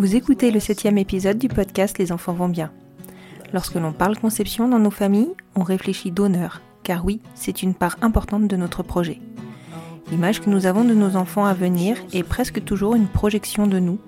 Vous 0.00 0.16
écoutez 0.16 0.50
le 0.50 0.60
septième 0.60 0.96
épisode 0.96 1.36
du 1.36 1.48
podcast 1.48 1.98
Les 1.98 2.10
enfants 2.10 2.32
vont 2.32 2.48
bien. 2.48 2.72
Lorsque 3.52 3.74
l'on 3.74 3.92
parle 3.92 4.18
conception 4.18 4.66
dans 4.66 4.78
nos 4.78 4.90
familles, 4.90 5.34
on 5.54 5.62
réfléchit 5.62 6.10
d'honneur, 6.10 6.62
car 6.82 7.04
oui, 7.04 7.20
c'est 7.34 7.62
une 7.62 7.74
part 7.74 7.98
importante 8.00 8.48
de 8.48 8.56
notre 8.56 8.82
projet. 8.82 9.20
L'image 10.10 10.40
que 10.40 10.48
nous 10.48 10.64
avons 10.64 10.84
de 10.84 10.94
nos 10.94 11.16
enfants 11.16 11.44
à 11.44 11.52
venir 11.52 11.98
est 12.14 12.22
presque 12.22 12.64
toujours 12.64 12.94
une 12.94 13.08
projection 13.08 13.66
de 13.66 13.78
nous 13.78 13.98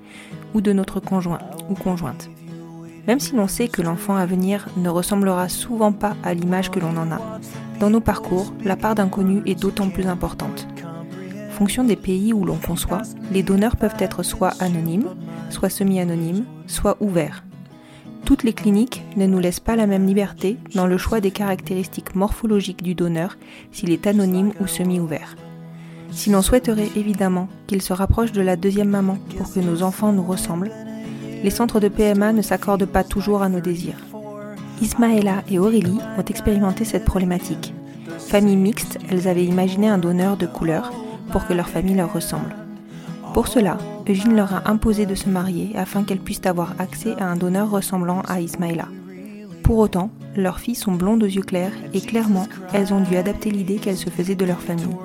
ou 0.55 0.63
de 0.63 0.73
notre 0.73 0.99
conjoint 0.99 1.41
ou 1.69 1.75
conjointe. 1.75 2.31
Même 3.07 3.21
si 3.21 3.37
l'on 3.37 3.47
sait 3.47 3.69
que 3.69 3.83
l'enfant 3.83 4.17
à 4.17 4.25
venir 4.25 4.69
ne 4.79 4.89
ressemblera 4.89 5.51
souvent 5.51 5.93
pas 5.93 6.17
à 6.23 6.33
l'image 6.33 6.71
que 6.71 6.81
l'on 6.81 6.97
en 6.97 7.13
a, 7.13 7.39
dans 7.81 7.91
nos 7.91 8.01
parcours, 8.01 8.55
la 8.65 8.77
part 8.77 8.95
d'inconnu 8.95 9.43
est 9.45 9.61
d'autant 9.61 9.91
plus 9.91 10.07
importante. 10.07 10.67
Fonction 11.53 11.85
des 11.85 11.97
pays 11.97 12.33
où 12.33 12.45
l'on 12.45 12.57
conçoit, 12.57 13.03
les 13.31 13.43
donneurs 13.43 13.77
peuvent 13.77 13.97
être 13.99 14.23
soit 14.23 14.55
anonymes, 14.59 15.11
soit 15.51 15.69
semi-anonymes, 15.69 16.45
soit 16.67 16.97
ouverts. 17.01 17.45
Toutes 18.25 18.43
les 18.43 18.55
cliniques 18.55 19.05
ne 19.17 19.27
nous 19.27 19.39
laissent 19.39 19.61
pas 19.61 19.77
la 19.77 19.87
même 19.87 20.07
liberté 20.07 20.57
dans 20.75 20.87
le 20.87 20.97
choix 20.97 21.21
des 21.21 21.31
caractéristiques 21.31 22.15
morphologiques 22.15 22.83
du 22.83 22.95
donneur 22.95 23.37
s'il 23.71 23.91
est 23.91 24.07
anonyme 24.07 24.53
ou 24.61 24.67
semi-ouvert. 24.67 25.37
Si 26.11 26.31
l'on 26.31 26.41
souhaiterait 26.41 26.91
évidemment 26.97 27.49
qu'il 27.67 27.83
se 27.83 27.93
rapproche 27.93 28.33
de 28.33 28.41
la 28.41 28.57
deuxième 28.57 28.89
maman 28.89 29.19
pour 29.37 29.53
que 29.53 29.61
nos 29.61 29.83
enfants 29.83 30.13
nous 30.13 30.25
ressemblent, 30.25 30.73
les 31.45 31.51
centres 31.51 31.81
de 31.81 31.89
PMA 31.89 32.33
ne 32.33 32.43
s'accordent 32.43 32.87
pas 32.87 33.05
toujours 33.05 33.43
à 33.43 33.51
nos 33.51 33.61
désirs. 33.61 33.99
Ismaëla 34.81 35.43
et 35.51 35.59
Aurélie 35.59 35.99
ont 36.17 36.25
expérimenté 36.25 36.85
cette 36.85 37.05
problématique. 37.05 37.75
Famille 38.19 38.57
mixte, 38.57 38.99
elles 39.11 39.29
avaient 39.29 39.45
imaginé 39.45 39.89
un 39.89 39.99
donneur 39.99 40.37
de 40.37 40.47
couleur 40.47 40.93
pour 41.33 41.47
que 41.47 41.55
leur 41.55 41.69
famille 41.69 41.97
leur 41.97 42.13
ressemble. 42.13 42.55
Pour 43.35 43.49
cela, 43.49 43.79
Eugène 44.09 44.37
leur 44.37 44.55
a 44.55 44.71
imposé 44.71 45.07
de 45.07 45.15
se 45.15 45.29
marier 45.29 45.73
afin 45.75 46.05
qu'elles 46.05 46.21
puissent 46.21 46.47
avoir 46.47 46.75
accès 46.79 47.15
à 47.19 47.27
un 47.27 47.37
donneur 47.37 47.71
ressemblant 47.71 48.21
à 48.29 48.41
Ismaëla. 48.41 48.87
Pour 49.63 49.79
autant, 49.79 50.11
leurs 50.37 50.61
filles 50.61 50.75
sont 50.75 50.93
blondes 50.93 51.23
aux 51.23 51.27
yeux 51.27 51.43
clairs 51.43 51.73
et 51.95 52.01
clairement, 52.01 52.47
elles 52.75 52.93
ont 52.93 53.01
dû 53.01 53.17
adapter 53.17 53.51
l'idée 53.51 53.77
qu'elles 53.77 53.97
se 53.97 54.11
faisaient 54.11 54.35
de 54.35 54.45
leur 54.45 54.61
famille. 54.61 54.97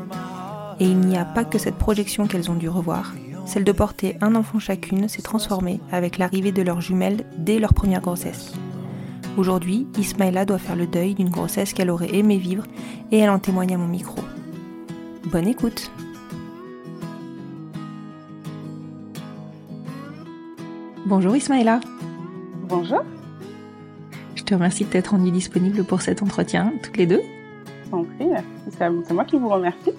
Et 0.79 0.85
il 0.85 0.99
n'y 0.99 1.17
a 1.17 1.25
pas 1.25 1.45
que 1.45 1.57
cette 1.57 1.77
projection 1.77 2.27
qu'elles 2.27 2.51
ont 2.51 2.55
dû 2.55 2.67
revoir. 2.67 3.13
Celle 3.45 3.63
de 3.63 3.71
porter 3.71 4.17
un 4.19 4.35
enfant 4.35 4.59
chacune 4.59 5.07
s'est 5.07 5.21
transformée 5.21 5.79
avec 5.91 6.17
l'arrivée 6.17 6.51
de 6.51 6.61
leurs 6.61 6.81
jumelles 6.81 7.23
dès 7.37 7.59
leur 7.59 7.73
première 7.73 8.01
grossesse. 8.01 8.53
Aujourd'hui, 9.37 9.87
Ismaëla 9.97 10.43
doit 10.43 10.57
faire 10.57 10.75
le 10.75 10.87
deuil 10.87 11.13
d'une 11.13 11.29
grossesse 11.29 11.71
qu'elle 11.71 11.91
aurait 11.91 12.13
aimé 12.13 12.37
vivre 12.37 12.65
et 13.11 13.19
elle 13.19 13.29
en 13.29 13.39
témoigne 13.39 13.75
à 13.75 13.77
mon 13.77 13.87
micro. 13.87 14.19
Bonne 15.31 15.47
écoute 15.47 15.91
Bonjour 21.07 21.37
Ismaëla 21.37 21.79
Bonjour, 22.67 23.01
Je 24.35 24.43
te 24.43 24.53
remercie 24.53 24.83
de 24.83 24.89
t'être 24.89 25.11
rendue 25.11 25.31
disponible 25.31 25.85
pour 25.85 26.01
cet 26.01 26.21
entretien, 26.21 26.73
toutes 26.83 26.97
les 26.97 27.05
deux. 27.05 27.21
prie. 27.89 28.27
C'est 28.77 29.13
moi 29.13 29.23
qui 29.23 29.37
vous 29.37 29.47
remercie. 29.47 29.91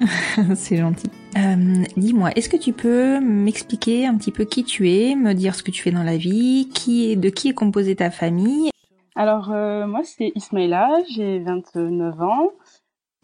C'est 0.54 0.78
gentil. 0.78 1.10
Euh, 1.36 1.84
Dis-moi, 1.98 2.30
est-ce 2.34 2.48
que 2.48 2.56
tu 2.56 2.72
peux 2.72 3.20
m'expliquer 3.20 4.06
un 4.06 4.14
petit 4.16 4.30
peu 4.32 4.46
qui 4.46 4.64
tu 4.64 4.90
es, 4.90 5.14
me 5.16 5.34
dire 5.34 5.54
ce 5.54 5.62
que 5.62 5.70
tu 5.70 5.82
fais 5.82 5.90
dans 5.90 6.02
la 6.02 6.16
vie, 6.16 6.70
qui 6.72 7.10
est, 7.10 7.16
de 7.16 7.28
qui 7.28 7.50
est 7.50 7.54
composée 7.54 7.96
ta 7.96 8.10
famille? 8.10 8.70
Alors, 9.16 9.52
euh, 9.52 9.86
moi, 9.86 10.00
c'est 10.02 10.32
Ismaïla, 10.34 10.88
j'ai 11.14 11.40
29 11.40 12.22
ans. 12.22 12.52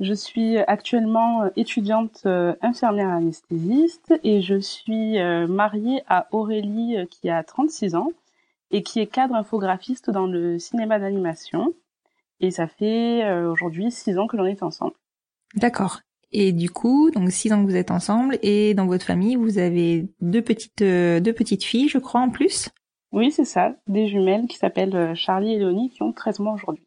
Je 0.01 0.15
suis 0.15 0.57
actuellement 0.57 1.43
euh, 1.43 1.49
étudiante 1.57 2.23
euh, 2.25 2.55
infirmière 2.63 3.11
anesthésiste 3.11 4.15
et 4.25 4.41
je 4.41 4.59
suis 4.59 5.19
euh, 5.19 5.47
mariée 5.47 6.03
à 6.09 6.27
Aurélie 6.31 6.97
qui 7.11 7.29
a 7.29 7.45
36 7.45 7.95
ans 7.97 8.11
et 8.71 8.83
qui 8.83 9.01
est 9.01 9.07
cadre 9.07 9.35
infographiste 9.35 10.11
dans 10.11 10.27
le 10.27 10.59
cinéma 10.59 10.99
d'animation. 10.99 11.75
Et 12.41 12.51
ça 12.51 12.67
fait 12.67 13.31
aujourd'hui 13.49 13.91
6 13.91 14.17
ans 14.17 14.27
que 14.27 14.39
l'on 14.39 14.47
est 14.47 14.63
ensemble. 14.63 14.95
D'accord. 15.57 16.01
Et 16.33 16.53
du 16.53 16.71
coup, 16.71 17.11
donc 17.11 17.31
six 17.31 17.53
ans 17.53 17.63
que 17.63 17.69
vous 17.69 17.77
êtes 17.77 17.91
ensemble 17.91 18.39
et 18.41 18.73
dans 18.73 18.87
votre 18.87 19.05
famille, 19.05 19.35
vous 19.35 19.59
avez 19.59 20.09
deux 20.23 20.41
petites 20.41 20.79
deux 20.79 21.33
petites 21.35 21.65
filles, 21.65 21.89
je 21.89 21.99
crois 21.99 22.21
en 22.21 22.31
plus? 22.31 22.71
Oui, 23.13 23.33
c'est 23.33 23.45
ça, 23.45 23.75
des 23.89 24.07
jumelles 24.07 24.47
qui 24.47 24.57
s'appellent 24.57 25.15
Charlie 25.17 25.55
et 25.55 25.59
Léonie 25.59 25.91
qui 25.91 26.03
ont 26.03 26.13
13 26.13 26.39
mois 26.39 26.55
aujourd'hui. 26.55 26.87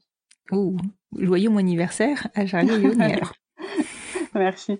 Ouh, 0.51 0.77
joyeux 1.19 1.49
mon 1.49 1.57
anniversaire 1.57 2.27
à 2.35 2.45
Charlie 2.45 2.71
et 2.85 3.01
alors. 3.01 3.33
Merci. 4.35 4.79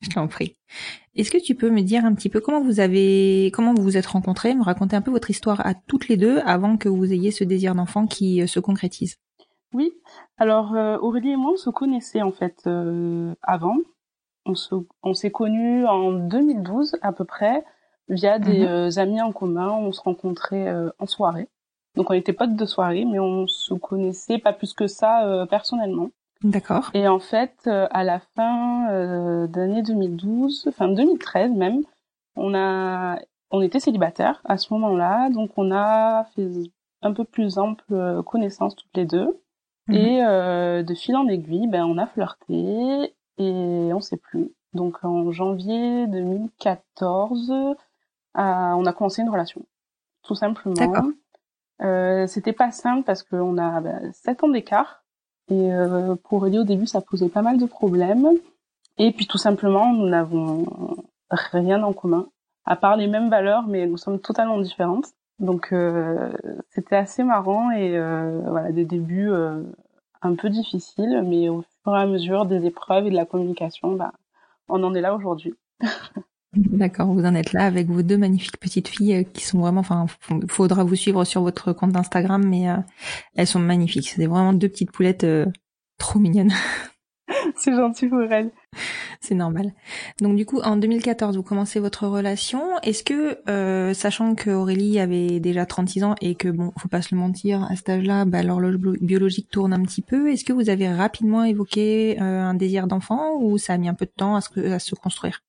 Je 0.00 0.10
t'en 0.10 0.26
prie. 0.28 0.56
Est-ce 1.14 1.30
que 1.30 1.38
tu 1.42 1.54
peux 1.54 1.70
me 1.70 1.82
dire 1.82 2.04
un 2.04 2.14
petit 2.14 2.28
peu 2.28 2.40
comment 2.40 2.60
vous 2.62 2.80
avez, 2.80 3.50
comment 3.54 3.72
vous 3.74 3.82
vous 3.82 3.96
êtes 3.96 4.06
rencontrés, 4.06 4.54
me 4.54 4.62
raconter 4.64 4.96
un 4.96 5.00
peu 5.02 5.10
votre 5.10 5.30
histoire 5.30 5.64
à 5.64 5.74
toutes 5.74 6.08
les 6.08 6.16
deux 6.16 6.38
avant 6.44 6.76
que 6.76 6.88
vous 6.88 7.12
ayez 7.12 7.30
ce 7.30 7.44
désir 7.44 7.74
d'enfant 7.74 8.06
qui 8.06 8.42
euh, 8.42 8.46
se 8.46 8.58
concrétise? 8.60 9.16
Oui, 9.74 9.92
alors 10.38 10.74
euh, 10.74 10.98
Aurélie 10.98 11.30
et 11.32 11.36
moi, 11.36 11.52
on 11.52 11.56
se 11.56 11.70
connaissait 11.70 12.20
en 12.22 12.32
fait 12.32 12.56
euh, 12.66 13.34
avant. 13.42 13.76
On 14.44 14.54
se, 14.54 14.74
on 15.02 15.14
s'est 15.14 15.30
connus 15.30 15.86
en 15.86 16.12
2012 16.12 16.96
à 17.00 17.12
peu 17.12 17.24
près 17.24 17.64
via 18.08 18.38
des 18.40 18.60
Mhm. 18.60 18.66
euh, 18.66 18.90
amis 18.98 19.22
en 19.22 19.32
commun. 19.32 19.70
On 19.70 19.92
se 19.92 20.00
rencontrait 20.00 20.66
euh, 20.68 20.90
en 20.98 21.06
soirée. 21.06 21.48
Donc 21.96 22.10
on 22.10 22.14
était 22.14 22.32
potes 22.32 22.56
de 22.56 22.64
soirée, 22.64 23.04
mais 23.04 23.18
on 23.18 23.46
se 23.46 23.74
connaissait 23.74 24.38
pas 24.38 24.52
plus 24.52 24.72
que 24.72 24.86
ça 24.86 25.26
euh, 25.26 25.46
personnellement. 25.46 26.10
D'accord. 26.42 26.90
Et 26.94 27.06
en 27.06 27.20
fait, 27.20 27.54
euh, 27.66 27.86
à 27.90 28.02
la 28.02 28.20
fin 28.34 28.90
euh, 28.90 29.46
d'année 29.46 29.82
2012, 29.82 30.66
enfin 30.68 30.88
2013 30.88 31.52
même, 31.52 31.82
on 32.34 32.54
a, 32.54 33.18
on 33.50 33.60
était 33.60 33.80
célibataires 33.80 34.40
à 34.44 34.56
ce 34.56 34.72
moment-là, 34.74 35.30
donc 35.30 35.50
on 35.56 35.70
a 35.70 36.24
fait 36.34 36.48
un 37.02 37.12
peu 37.12 37.24
plus 37.24 37.58
ample 37.58 38.22
connaissance 38.24 38.74
toutes 38.74 38.96
les 38.96 39.04
deux. 39.04 39.42
Mhm. 39.88 39.94
Et 39.96 40.24
euh, 40.24 40.82
de 40.82 40.94
fil 40.94 41.16
en 41.16 41.26
aiguille, 41.28 41.66
ben 41.66 41.84
on 41.84 41.98
a 41.98 42.06
flirté 42.06 43.14
et 43.38 43.90
on 43.92 44.00
sait 44.00 44.16
plus. 44.16 44.52
Donc 44.74 45.04
en 45.04 45.30
janvier 45.32 46.06
2014, 46.06 47.50
euh, 47.50 47.74
on 48.34 48.86
a 48.86 48.92
commencé 48.92 49.22
une 49.22 49.30
relation, 49.30 49.64
tout 50.22 50.34
simplement. 50.34 50.74
D'accord. 50.74 51.10
Euh, 51.80 52.26
C'était 52.26 52.52
pas 52.52 52.70
simple 52.70 53.04
parce 53.04 53.22
qu'on 53.22 53.58
a 53.58 53.80
ben, 53.80 54.12
7 54.12 54.44
ans 54.44 54.48
d'écart 54.48 55.02
et 55.48 55.72
euh, 55.72 56.14
pour 56.16 56.34
Aurélie 56.34 56.58
au 56.58 56.64
début 56.64 56.86
ça 56.86 57.00
posait 57.00 57.28
pas 57.28 57.42
mal 57.42 57.58
de 57.58 57.66
problèmes. 57.66 58.28
Et 58.98 59.12
puis 59.12 59.26
tout 59.26 59.38
simplement 59.38 59.92
nous 59.92 60.08
n'avons 60.08 60.66
rien 61.30 61.82
en 61.82 61.92
commun, 61.92 62.28
à 62.64 62.76
part 62.76 62.96
les 62.96 63.06
mêmes 63.06 63.30
valeurs, 63.30 63.66
mais 63.66 63.86
nous 63.86 63.96
sommes 63.96 64.20
totalement 64.20 64.60
différentes. 64.60 65.06
Donc 65.38 65.72
euh, 65.72 66.32
c'était 66.70 66.96
assez 66.96 67.24
marrant 67.24 67.70
et 67.70 67.96
euh, 67.96 68.40
voilà 68.46 68.70
des 68.70 68.84
débuts 68.84 69.30
euh, 69.30 69.62
un 70.20 70.34
peu 70.34 70.50
difficiles, 70.50 71.22
mais 71.24 71.48
au 71.48 71.64
fur 71.82 71.96
et 71.96 72.00
à 72.00 72.06
mesure 72.06 72.46
des 72.46 72.64
épreuves 72.66 73.06
et 73.06 73.10
de 73.10 73.16
la 73.16 73.26
communication, 73.26 73.92
bah, 73.92 74.12
on 74.68 74.82
en 74.84 74.94
est 74.94 75.00
là 75.00 75.14
aujourd'hui. 75.14 75.54
D'accord, 76.54 77.14
vous 77.14 77.24
en 77.24 77.34
êtes 77.34 77.54
là 77.54 77.64
avec 77.64 77.88
vos 77.88 78.02
deux 78.02 78.18
magnifiques 78.18 78.58
petites 78.58 78.88
filles 78.88 79.14
euh, 79.14 79.22
qui 79.22 79.42
sont 79.44 79.60
vraiment, 79.60 79.80
enfin, 79.80 80.06
faudra 80.48 80.84
vous 80.84 80.96
suivre 80.96 81.24
sur 81.24 81.40
votre 81.40 81.72
compte 81.72 81.96
Instagram, 81.96 82.44
mais 82.46 82.68
euh, 82.68 82.76
elles 83.34 83.46
sont 83.46 83.58
magnifiques. 83.58 84.10
C'est 84.10 84.26
vraiment 84.26 84.52
deux 84.52 84.68
petites 84.68 84.90
poulettes 84.92 85.24
euh, 85.24 85.46
trop 85.98 86.18
mignonnes. 86.18 86.52
C'est 87.56 87.74
gentil 87.74 88.08
pour 88.08 88.22
elle. 88.22 88.50
C'est 89.20 89.34
normal. 89.34 89.72
Donc 90.20 90.36
du 90.36 90.46
coup, 90.46 90.60
en 90.60 90.76
2014, 90.76 91.36
vous 91.36 91.42
commencez 91.42 91.80
votre 91.80 92.06
relation. 92.08 92.62
Est-ce 92.82 93.04
que, 93.04 93.38
euh, 93.48 93.94
sachant 93.94 94.34
que 94.34 94.50
Aurélie 94.50 94.98
avait 95.00 95.40
déjà 95.40 95.66
36 95.66 96.04
ans 96.04 96.16
et 96.20 96.34
que 96.34 96.48
bon, 96.48 96.72
faut 96.78 96.88
pas 96.88 97.02
se 97.02 97.14
le 97.14 97.20
mentir, 97.20 97.64
à 97.70 97.76
cet 97.76 97.88
âge-là, 97.90 98.24
bah, 98.26 98.42
l'horloge 98.42 98.76
bio- 98.76 98.96
biologique 99.00 99.50
tourne 99.50 99.72
un 99.72 99.82
petit 99.82 100.02
peu. 100.02 100.30
Est-ce 100.32 100.44
que 100.44 100.52
vous 100.52 100.70
avez 100.70 100.88
rapidement 100.92 101.44
évoqué 101.44 102.18
un 102.18 102.54
désir 102.54 102.86
d'enfant 102.88 103.36
ou 103.40 103.58
ça 103.58 103.74
a 103.74 103.78
mis 103.78 103.88
un 103.88 103.94
peu 103.94 104.06
de 104.06 104.12
temps 104.16 104.36
à 104.36 104.40
se, 104.42 104.60
à 104.72 104.78
se 104.78 104.94
construire? 104.94 105.40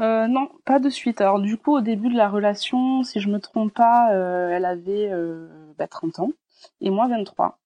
Euh, 0.00 0.26
non, 0.26 0.48
pas 0.64 0.78
de 0.78 0.88
suite. 0.88 1.20
Alors 1.20 1.40
du 1.40 1.56
coup, 1.56 1.76
au 1.76 1.80
début 1.80 2.08
de 2.08 2.16
la 2.16 2.28
relation, 2.28 3.02
si 3.02 3.20
je 3.20 3.28
me 3.28 3.38
trompe 3.38 3.74
pas, 3.74 4.12
euh, 4.12 4.50
elle 4.50 4.64
avait 4.64 5.10
euh, 5.10 5.48
bah, 5.78 5.86
30 5.86 6.20
ans 6.20 6.30
et 6.80 6.90
moi 6.90 7.08
23. 7.08 7.58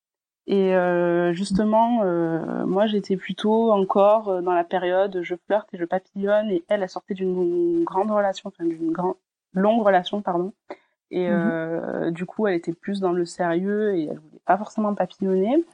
Et 0.46 0.74
euh, 0.74 1.32
justement, 1.32 2.02
euh, 2.02 2.66
moi 2.66 2.86
j'étais 2.86 3.16
plutôt 3.16 3.72
encore 3.72 4.42
dans 4.42 4.52
la 4.52 4.64
période 4.64 5.20
je 5.22 5.34
flirte 5.46 5.72
et 5.72 5.78
je 5.78 5.84
papillonne 5.86 6.50
et 6.50 6.64
elle, 6.68 6.82
elle 6.82 6.88
sortait 6.88 7.14
d'une 7.14 7.82
grande 7.84 8.10
relation, 8.10 8.48
enfin 8.48 8.64
d'une 8.64 8.92
grande 8.92 9.14
longue 9.54 9.82
relation, 9.82 10.20
pardon. 10.20 10.52
Et 11.10 11.28
euh, 11.30 12.10
du 12.10 12.26
coup, 12.26 12.46
elle 12.46 12.56
était 12.56 12.72
plus 12.72 13.00
dans 13.00 13.12
le 13.12 13.24
sérieux 13.24 13.94
et 13.96 14.06
elle 14.06 14.18
voulait 14.18 14.40
pas 14.44 14.58
forcément 14.58 14.94
papillonner. 14.94 15.64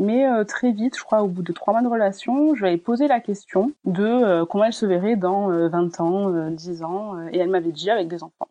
Mais 0.00 0.26
euh, 0.26 0.44
très 0.44 0.72
vite, 0.72 0.96
je 0.96 1.04
crois, 1.04 1.22
au 1.22 1.28
bout 1.28 1.42
de 1.42 1.52
trois 1.52 1.74
mois 1.74 1.82
de 1.82 1.86
relation, 1.86 2.54
je 2.54 2.60
lui 2.62 2.68
avais 2.68 2.78
posé 2.78 3.06
la 3.06 3.20
question 3.20 3.72
de 3.84 4.02
euh, 4.02 4.46
comment 4.46 4.64
elle 4.64 4.72
se 4.72 4.86
verrait 4.86 5.14
dans 5.14 5.52
euh, 5.52 5.68
20 5.68 6.00
ans, 6.00 6.34
euh, 6.34 6.48
10 6.48 6.82
ans, 6.82 7.18
euh, 7.18 7.28
et 7.30 7.38
elle 7.38 7.50
m'avait 7.50 7.70
dit 7.70 7.90
avec 7.90 8.08
des 8.08 8.22
enfants. 8.22 8.48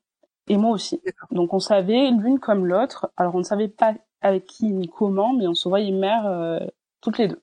Et 0.47 0.57
moi 0.57 0.69
aussi. 0.69 1.01
Donc 1.31 1.51
on 1.55 1.59
savait 1.59 2.11
l'une 2.11 2.39
comme 2.39 2.67
l'autre. 2.67 3.11
Alors 3.17 3.33
on 3.33 3.39
ne 3.39 3.43
savait 3.43 3.67
pas 3.67 3.95
avec 4.21 4.45
qui 4.45 4.67
ni 4.67 4.89
comment, 4.89 5.33
mais 5.33 5.47
on 5.47 5.55
se 5.55 5.67
voyait 5.67 5.91
mère 5.91 6.59
toutes 7.01 7.17
les 7.17 7.27
deux. 7.27 7.41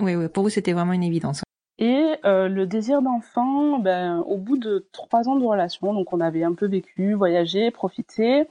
Oui, 0.00 0.14
oui, 0.16 0.28
pour 0.28 0.42
vous 0.42 0.50
c'était 0.50 0.72
vraiment 0.72 0.92
une 0.92 1.04
évidence. 1.04 1.42
Et 1.78 2.16
le 2.24 2.64
désir 2.64 3.00
d'enfant, 3.00 3.78
ben, 3.78 4.24
au 4.26 4.38
bout 4.38 4.58
de 4.58 4.88
trois 4.90 5.28
ans 5.28 5.36
de 5.36 5.44
relation, 5.44 5.94
donc 5.94 6.12
on 6.12 6.20
avait 6.20 6.42
un 6.42 6.52
peu 6.52 6.66
vécu, 6.66 7.14
voyagé, 7.14 7.70
profité, 7.70 8.48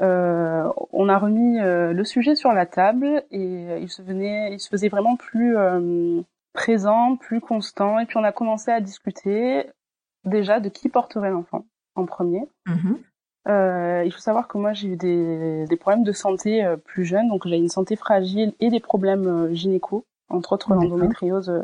euh, 0.00 0.68
on 0.92 1.08
a 1.08 1.18
remis 1.18 1.58
euh, 1.60 1.92
le 1.92 2.04
sujet 2.04 2.34
sur 2.34 2.52
la 2.52 2.66
table 2.66 3.24
et 3.30 3.78
il 3.80 3.88
se 3.88 4.02
venait, 4.02 4.52
il 4.52 4.60
se 4.60 4.68
faisait 4.68 4.88
vraiment 4.88 5.16
plus 5.16 5.56
euh, 5.56 6.20
présent, 6.52 7.16
plus 7.16 7.40
constant. 7.40 7.98
Et 7.98 8.06
puis 8.06 8.16
on 8.16 8.24
a 8.24 8.32
commencé 8.32 8.70
à 8.70 8.80
discuter 8.80 9.70
déjà 10.24 10.60
de 10.60 10.68
qui 10.68 10.88
porterait 10.88 11.30
l'enfant 11.30 11.64
en 11.94 12.06
premier. 12.06 12.48
Mhm. 12.66 12.98
Euh, 13.48 14.02
il 14.04 14.12
faut 14.12 14.20
savoir 14.20 14.46
que 14.46 14.58
moi 14.58 14.72
j'ai 14.72 14.88
eu 14.88 14.96
des, 14.96 15.64
des 15.66 15.76
problèmes 15.76 16.04
de 16.04 16.12
santé 16.12 16.64
euh, 16.64 16.76
plus 16.76 17.04
jeune, 17.04 17.28
donc 17.28 17.46
j'ai 17.46 17.56
une 17.56 17.68
santé 17.68 17.96
fragile 17.96 18.52
et 18.60 18.68
des 18.68 18.80
problèmes 18.80 19.26
euh, 19.26 19.54
gynéco, 19.54 20.04
entre 20.28 20.52
autres 20.52 20.74
l'endométriose 20.74 21.48
euh, 21.48 21.62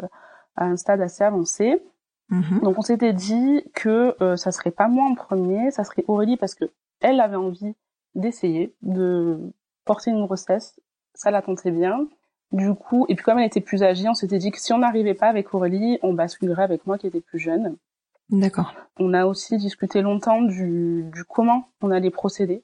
à 0.57 0.65
un 0.65 0.77
stade 0.77 1.03
assez 1.03 1.25
avancé. 1.25 1.83
Mhm. 2.31 2.61
Donc 2.63 2.79
on 2.79 2.83
s'était 2.83 3.13
dit 3.13 3.65
que 3.75 4.17
euh, 4.23 4.37
ça 4.37 4.51
serait 4.51 4.71
pas 4.71 4.89
moi 4.89 5.05
en 5.05 5.15
premier, 5.15 5.71
ça 5.73 5.85
serait 5.85 6.05
Aurélie 6.09 6.39
parce 6.39 6.55
que 6.55 6.65
elle 7.01 7.21
avait 7.21 7.37
envie 7.37 7.75
d'essayer 8.15 8.75
de 8.83 9.39
porter 9.85 10.11
une 10.11 10.25
grossesse, 10.25 10.81
ça 11.15 11.31
la 11.31 11.43
tentait 11.43 11.71
bien. 11.71 12.07
Du 12.53 12.73
coup, 12.75 13.07
et 13.09 13.15
puis 13.15 13.25
comme 13.25 13.39
elle 13.39 13.47
était 13.47 13.61
plus 13.61 13.83
âgée, 13.83 14.09
on 14.09 14.15
s'était 14.15 14.39
dit 14.39 14.51
que 14.51 14.61
si 14.61 14.73
on 14.73 14.79
n'arrivait 14.79 15.15
pas 15.15 15.29
avec 15.29 15.53
Aurélie, 15.55 15.99
on 16.03 16.13
basculerait 16.13 16.63
avec 16.63 16.87
moi 16.87 16.99
qui 16.99 17.07
était 17.07 17.21
plus 17.21 17.39
jeune. 17.39 17.77
D'accord. 18.31 18.75
On 18.99 19.13
a 19.13 19.27
aussi 19.27 19.57
discuté 19.57 20.03
longtemps 20.03 20.41
du, 20.43 21.05
du 21.13 21.25
comment 21.25 21.69
on 21.83 21.91
allait 21.91 22.11
procéder. 22.11 22.63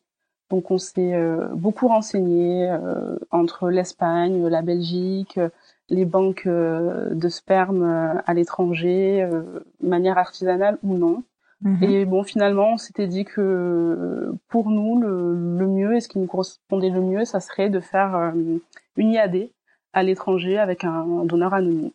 Donc 0.49 0.71
on 0.71 0.79
s'est 0.79 1.15
euh, 1.15 1.49
beaucoup 1.55 1.89
renseigné 1.89 2.69
euh, 2.71 3.17
entre 3.31 3.71
l'Espagne, 3.71 4.47
la 4.49 4.63
Belgique, 4.63 5.39
les 5.91 6.05
banques 6.05 6.47
euh, 6.47 7.15
de 7.15 7.29
sperme 7.29 7.83
euh, 7.83 8.21
à 8.25 8.33
l'étranger, 8.33 9.23
euh, 9.23 9.61
manière 9.81 10.19
artisanale 10.19 10.79
ou 10.83 10.97
non. 10.97 11.23
Et 11.83 12.07
bon, 12.07 12.23
finalement, 12.23 12.73
on 12.73 12.77
s'était 12.79 13.07
dit 13.07 13.25
que 13.25 13.41
euh, 13.41 14.33
pour 14.49 14.71
nous, 14.71 14.99
le, 14.99 15.59
le 15.59 15.67
mieux 15.67 15.95
et 15.95 16.01
ce 16.01 16.09
qui 16.09 16.19
nous 16.19 16.27
correspondait 16.27 16.89
le 16.91 17.03
mieux, 17.03 17.25
ça 17.27 17.41
serait 17.41 17.69
de 17.69 17.81
faire 17.81 18.17
euh, 18.17 18.33
une 18.97 19.13
IAD 19.13 19.51
à 19.93 20.03
l'étranger 20.03 20.59
avec 20.59 20.85
un 20.85 21.25
donneur 21.25 21.53
anonyme. 21.53 21.91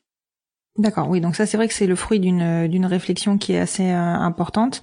D'accord, 0.77 1.09
oui, 1.09 1.21
donc 1.21 1.35
ça 1.35 1.45
c'est 1.45 1.55
vrai 1.55 1.67
que 1.69 1.73
c'est 1.73 1.87
le 1.87 1.95
fruit 1.95 2.19
d'une 2.19 2.67
d'une 2.67 2.85
réflexion 2.85 3.37
qui 3.37 3.53
est 3.53 3.59
assez 3.59 3.89
euh, 3.91 3.97
importante. 3.97 4.81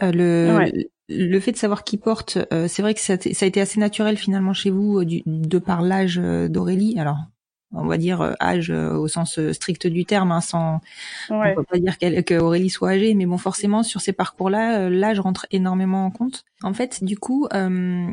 Euh, 0.00 0.12
le 0.12 0.56
Ouais. 0.56 0.88
le 1.08 1.40
fait 1.40 1.50
de 1.52 1.56
savoir 1.56 1.82
qui 1.82 1.96
porte, 1.98 2.38
euh, 2.52 2.68
c'est 2.68 2.80
vrai 2.80 2.94
que 2.94 3.00
ça, 3.00 3.16
ça 3.18 3.44
a 3.44 3.48
été 3.48 3.60
assez 3.60 3.80
naturel 3.80 4.16
finalement 4.16 4.52
chez 4.54 4.70
vous 4.70 5.00
euh, 5.00 5.04
du, 5.04 5.22
de 5.26 5.58
par 5.58 5.82
l'âge 5.82 6.18
euh, 6.22 6.48
d'Aurélie. 6.48 6.98
Alors, 6.98 7.18
on 7.72 7.86
va 7.86 7.98
dire 7.98 8.20
euh, 8.20 8.32
âge 8.40 8.70
euh, 8.70 8.92
au 8.94 9.08
sens 9.08 9.38
euh, 9.38 9.52
strict 9.52 9.86
du 9.86 10.04
terme, 10.04 10.32
hein, 10.32 10.40
sans 10.40 10.80
Ouais. 11.30 11.52
on 11.52 11.54
peut 11.56 11.64
pas 11.64 11.78
dire 11.78 11.98
qu'elle- 11.98 12.24
que 12.24 12.34
Aurélie 12.34 12.70
soit 12.70 12.90
âgée, 12.90 13.14
mais 13.14 13.26
bon, 13.26 13.38
forcément 13.38 13.82
sur 13.82 14.00
ces 14.00 14.12
parcours-là, 14.12 14.88
l'âge 14.90 15.20
rentre 15.20 15.46
énormément 15.50 16.04
en 16.06 16.10
compte. 16.10 16.44
En 16.62 16.74
fait, 16.74 17.02
du 17.02 17.16
coup, 17.18 17.46
euh, 17.52 18.06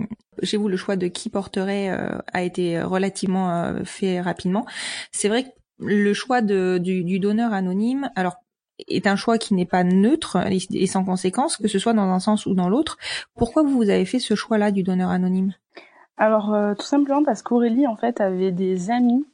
chez 0.43 0.57
vous, 0.57 0.67
le 0.67 0.77
choix 0.77 0.95
de 0.95 1.07
qui 1.07 1.29
porterait 1.29 1.89
euh, 1.89 2.17
a 2.33 2.43
été 2.43 2.81
relativement 2.81 3.51
euh, 3.51 3.83
fait 3.83 4.21
rapidement. 4.21 4.65
C'est 5.11 5.27
vrai 5.29 5.43
que 5.43 5.49
le 5.79 6.13
choix 6.13 6.41
de, 6.41 6.77
du, 6.77 7.03
du 7.03 7.19
donneur 7.19 7.53
anonyme, 7.53 8.09
alors 8.15 8.35
est 8.87 9.07
un 9.07 9.17
choix 9.17 9.37
qui 9.37 9.53
n'est 9.55 9.65
pas 9.65 9.83
neutre 9.83 10.37
et, 10.49 10.87
sans 10.87 11.03
conséquence, 11.03 11.57
que 11.57 11.67
ce 11.67 11.79
soit 11.79 11.93
dans 11.93 12.09
un 12.09 12.19
sens 12.19 12.45
ou 12.45 12.53
dans 12.53 12.69
l'autre. 12.69 12.97
Pourquoi 13.35 13.61
vous 13.63 13.75
vous 13.75 13.89
avez 13.89 14.05
fait 14.05 14.19
ce 14.19 14.35
choix-là 14.35 14.71
du 14.71 14.83
donneur 14.83 15.09
anonyme? 15.09 15.53
Alors, 16.17 16.53
euh, 16.53 16.75
tout 16.75 16.85
simplement 16.85 17.23
parce 17.23 17.41
qu'Aurélie, 17.41 17.87
en 17.87 17.95
fait, 17.97 18.21
avait 18.21 18.51
des 18.51 18.89
amis 18.89 19.25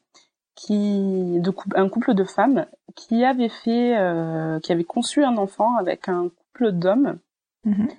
qui, 0.56 1.40
de 1.40 1.54
un 1.76 1.90
couple 1.90 2.14
de 2.14 2.24
femmes 2.24 2.66
qui 2.96 3.26
avaient 3.26 3.50
fait, 3.50 3.98
euh, 3.98 4.60
qui 4.60 4.72
avaient 4.72 4.84
conçu 4.84 5.24
un 5.24 5.38
enfant 5.38 5.76
avec 5.76 6.08
un 6.08 6.30
couple 6.30 6.72
d'hommes. 6.72 7.18
Mhm. 7.66 7.90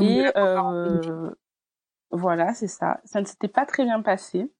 Et 0.00 0.26
euh, 0.36 1.30
voilà, 2.10 2.54
c'est 2.54 2.68
ça. 2.68 3.00
Ça 3.04 3.20
ne 3.20 3.26
s'était 3.26 3.48
pas 3.48 3.66
très 3.66 3.84
bien 3.84 4.02
passé. 4.02 4.50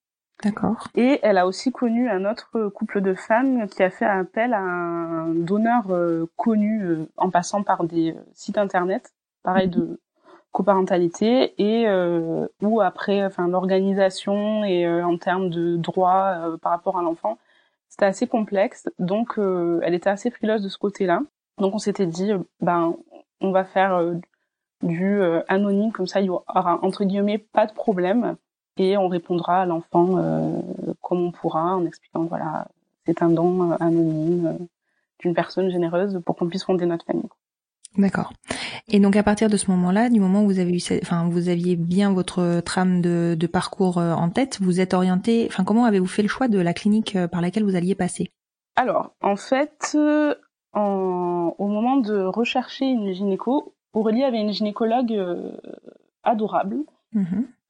D'accord. 0.43 0.89
Et 0.95 1.21
elle 1.23 1.39
a 1.39 1.47
aussi 1.47 1.71
connu 1.71 2.09
un 2.09 2.25
autre 2.25 2.69
couple 2.71 3.01
de 3.01 3.15
femmes 3.15 3.69
qui 3.69 3.83
a 3.83 3.91
fait 3.91 4.07
appel 4.07 4.55
à 4.55 4.61
un 4.61 5.35
donneur 5.35 5.91
euh, 5.91 6.27
connu 6.37 6.83
euh, 6.83 7.07
en 7.17 7.31
passant 7.31 7.63
par 7.63 7.85
des 7.85 8.13
euh, 8.13 8.21
sites 8.35 8.59
internet, 8.59 9.13
pareil 9.45 9.69
de 9.69 10.01
coparentalité, 10.53 11.55
et 11.59 11.89
euh, 11.89 12.47
où 12.63 12.81
après, 12.81 13.25
enfin 13.25 13.49
l'organisation 13.49 14.65
et 14.65 14.87
euh, 14.87 15.05
en 15.05 15.17
termes 15.17 15.51
de 15.51 15.77
droits 15.77 16.35
euh, 16.37 16.57
par 16.59 16.73
rapport 16.73 16.99
à 16.99 17.03
l'enfant, 17.03 17.39
c'était 17.93 18.07
assez 18.07 18.27
complexe. 18.27 18.89
Donc, 18.99 19.39
euh, 19.39 19.81
elle 19.83 19.95
était 19.95 20.09
assez 20.11 20.31
frileuse 20.31 20.63
de 20.63 20.69
ce 20.71 20.79
côté-là. 20.79 21.21
Donc, 21.59 21.75
on 21.75 21.79
s'était 21.79 22.07
dit, 22.07 22.33
euh, 22.33 22.39
ben, 22.61 22.97
on 23.43 23.51
va 23.51 23.65
faire 23.65 23.95
euh, 23.97 24.15
du 24.83 25.23
anonyme 25.49 25.93
comme 25.93 26.09
ça, 26.09 26.21
il 26.21 26.27
y 26.27 26.31
aura 26.31 26.81
entre 26.83 27.05
guillemets 27.05 27.39
pas 27.39 27.67
de 27.67 27.73
problème 27.73 28.37
et 28.79 28.97
on 28.97 29.07
répondra 29.07 29.63
à 29.63 29.67
l'enfant 29.67 30.17
comme 31.01 31.27
on 31.27 31.31
pourra 31.31 31.77
en 31.77 31.87
expliquant 31.87 32.25
voilà 32.25 32.67
c'est 33.07 33.23
un 33.23 33.29
don 33.29 33.71
anonyme 33.79 34.67
d'une 35.21 35.35
personne 35.35 35.71
généreuse 35.71 36.21
pour 36.27 36.35
qu'on 36.35 36.49
puisse 36.49 36.65
fonder 36.65 36.85
notre 36.87 37.05
famille. 37.05 37.29
D'accord. 37.99 38.33
Et 38.89 39.01
donc 39.01 39.17
à 39.17 39.23
partir 39.23 39.51
de 39.51 39.57
ce 39.57 39.71
moment-là, 39.71 40.09
du 40.09 40.19
moment 40.19 40.43
où 40.43 40.47
vous 40.47 40.59
avez 40.59 40.73
eu, 40.73 40.81
enfin 41.03 41.29
vous 41.29 41.49
aviez 41.49 41.77
bien 41.77 42.13
votre 42.13 42.61
trame 42.61 43.01
de, 43.03 43.37
de 43.39 43.47
parcours 43.47 43.99
euh, 43.99 44.13
en 44.15 44.31
tête, 44.31 44.59
vous 44.61 44.81
êtes 44.81 44.95
orienté. 44.95 45.47
Enfin 45.49 45.65
comment 45.65 45.85
avez-vous 45.85 46.07
fait 46.07 46.23
le 46.23 46.29
choix 46.29 46.49
de 46.49 46.59
la 46.59 46.73
clinique 46.73 47.17
euh, 47.17 47.29
par 47.29 47.41
laquelle 47.43 47.65
vous 47.65 47.77
alliez 47.77 47.95
passer? 47.95 48.31
Alors, 48.77 49.15
en 49.21 49.37
fait, 49.37 49.93
euh, 49.95 50.35
en, 50.73 51.55
au 51.59 51.67
moment 51.69 51.99
de 51.99 52.23
rechercher 52.23 52.87
une 52.87 53.13
gynéco, 53.13 53.75
Aurélie 53.93 54.25
avait 54.25 54.41
une 54.41 54.53
gynécologue 54.53 55.13
euh, 55.13 55.53
adorable 56.23 56.79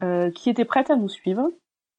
euh, 0.04 0.30
qui 0.30 0.50
était 0.50 0.64
prête 0.64 0.90
à 0.90 0.96
nous 0.96 1.08
suivre 1.08 1.50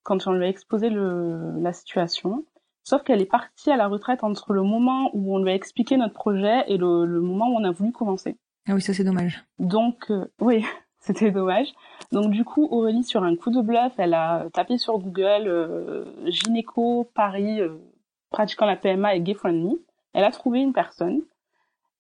quand 0.04 0.28
on 0.28 0.32
lui 0.32 0.46
a 0.46 0.50
exposé 0.50 0.90
le, 0.90 1.60
la 1.60 1.74
situation. 1.74 2.46
Sauf 2.84 3.04
qu'elle 3.04 3.22
est 3.22 3.26
partie 3.26 3.72
à 3.72 3.78
la 3.78 3.88
retraite 3.88 4.24
entre 4.24 4.54
le 4.54 4.62
moment 4.62 5.10
où 5.14 5.36
on 5.36 5.42
lui 5.42 5.52
a 5.52 5.56
expliqué 5.56 5.96
notre 5.98 6.14
projet 6.14 6.64
et 6.68 6.78
le, 6.78 7.06
le 7.06 7.22
moment 7.22 7.48
où 7.48 7.56
on 7.58 7.64
a 7.64 7.72
voulu 7.72 7.92
commencer. 7.92 8.38
Ah 8.68 8.74
oui, 8.76 8.82
ça 8.82 8.94
c'est 8.94 9.04
dommage. 9.04 9.44
Donc, 9.60 10.10
euh, 10.10 10.26
oui, 10.40 10.66
c'était 11.00 11.32
dommage. 11.32 11.68
Donc, 12.12 12.32
du 12.32 12.44
coup, 12.46 12.68
Aurélie, 12.72 13.04
sur 13.04 13.24
un 13.24 13.36
coup 13.36 13.52
de 13.52 13.62
bluff, 13.62 13.94
elle 13.98 14.14
a 14.14 14.46
tapé 14.54 14.78
sur 14.78 14.98
Google 15.00 15.48
euh, 15.48 16.06
gynéco 16.26 17.10
Paris 17.14 17.62
euh, 17.62 17.76
pratiquant 18.30 18.66
la 18.66 18.76
PMA 18.76 19.16
et 19.16 19.22
gay 19.22 19.34
friendly. 19.34 19.82
Elle 20.14 20.24
a 20.24 20.32
trouvé 20.32 20.60
une 20.60 20.74
personne. 20.74 21.22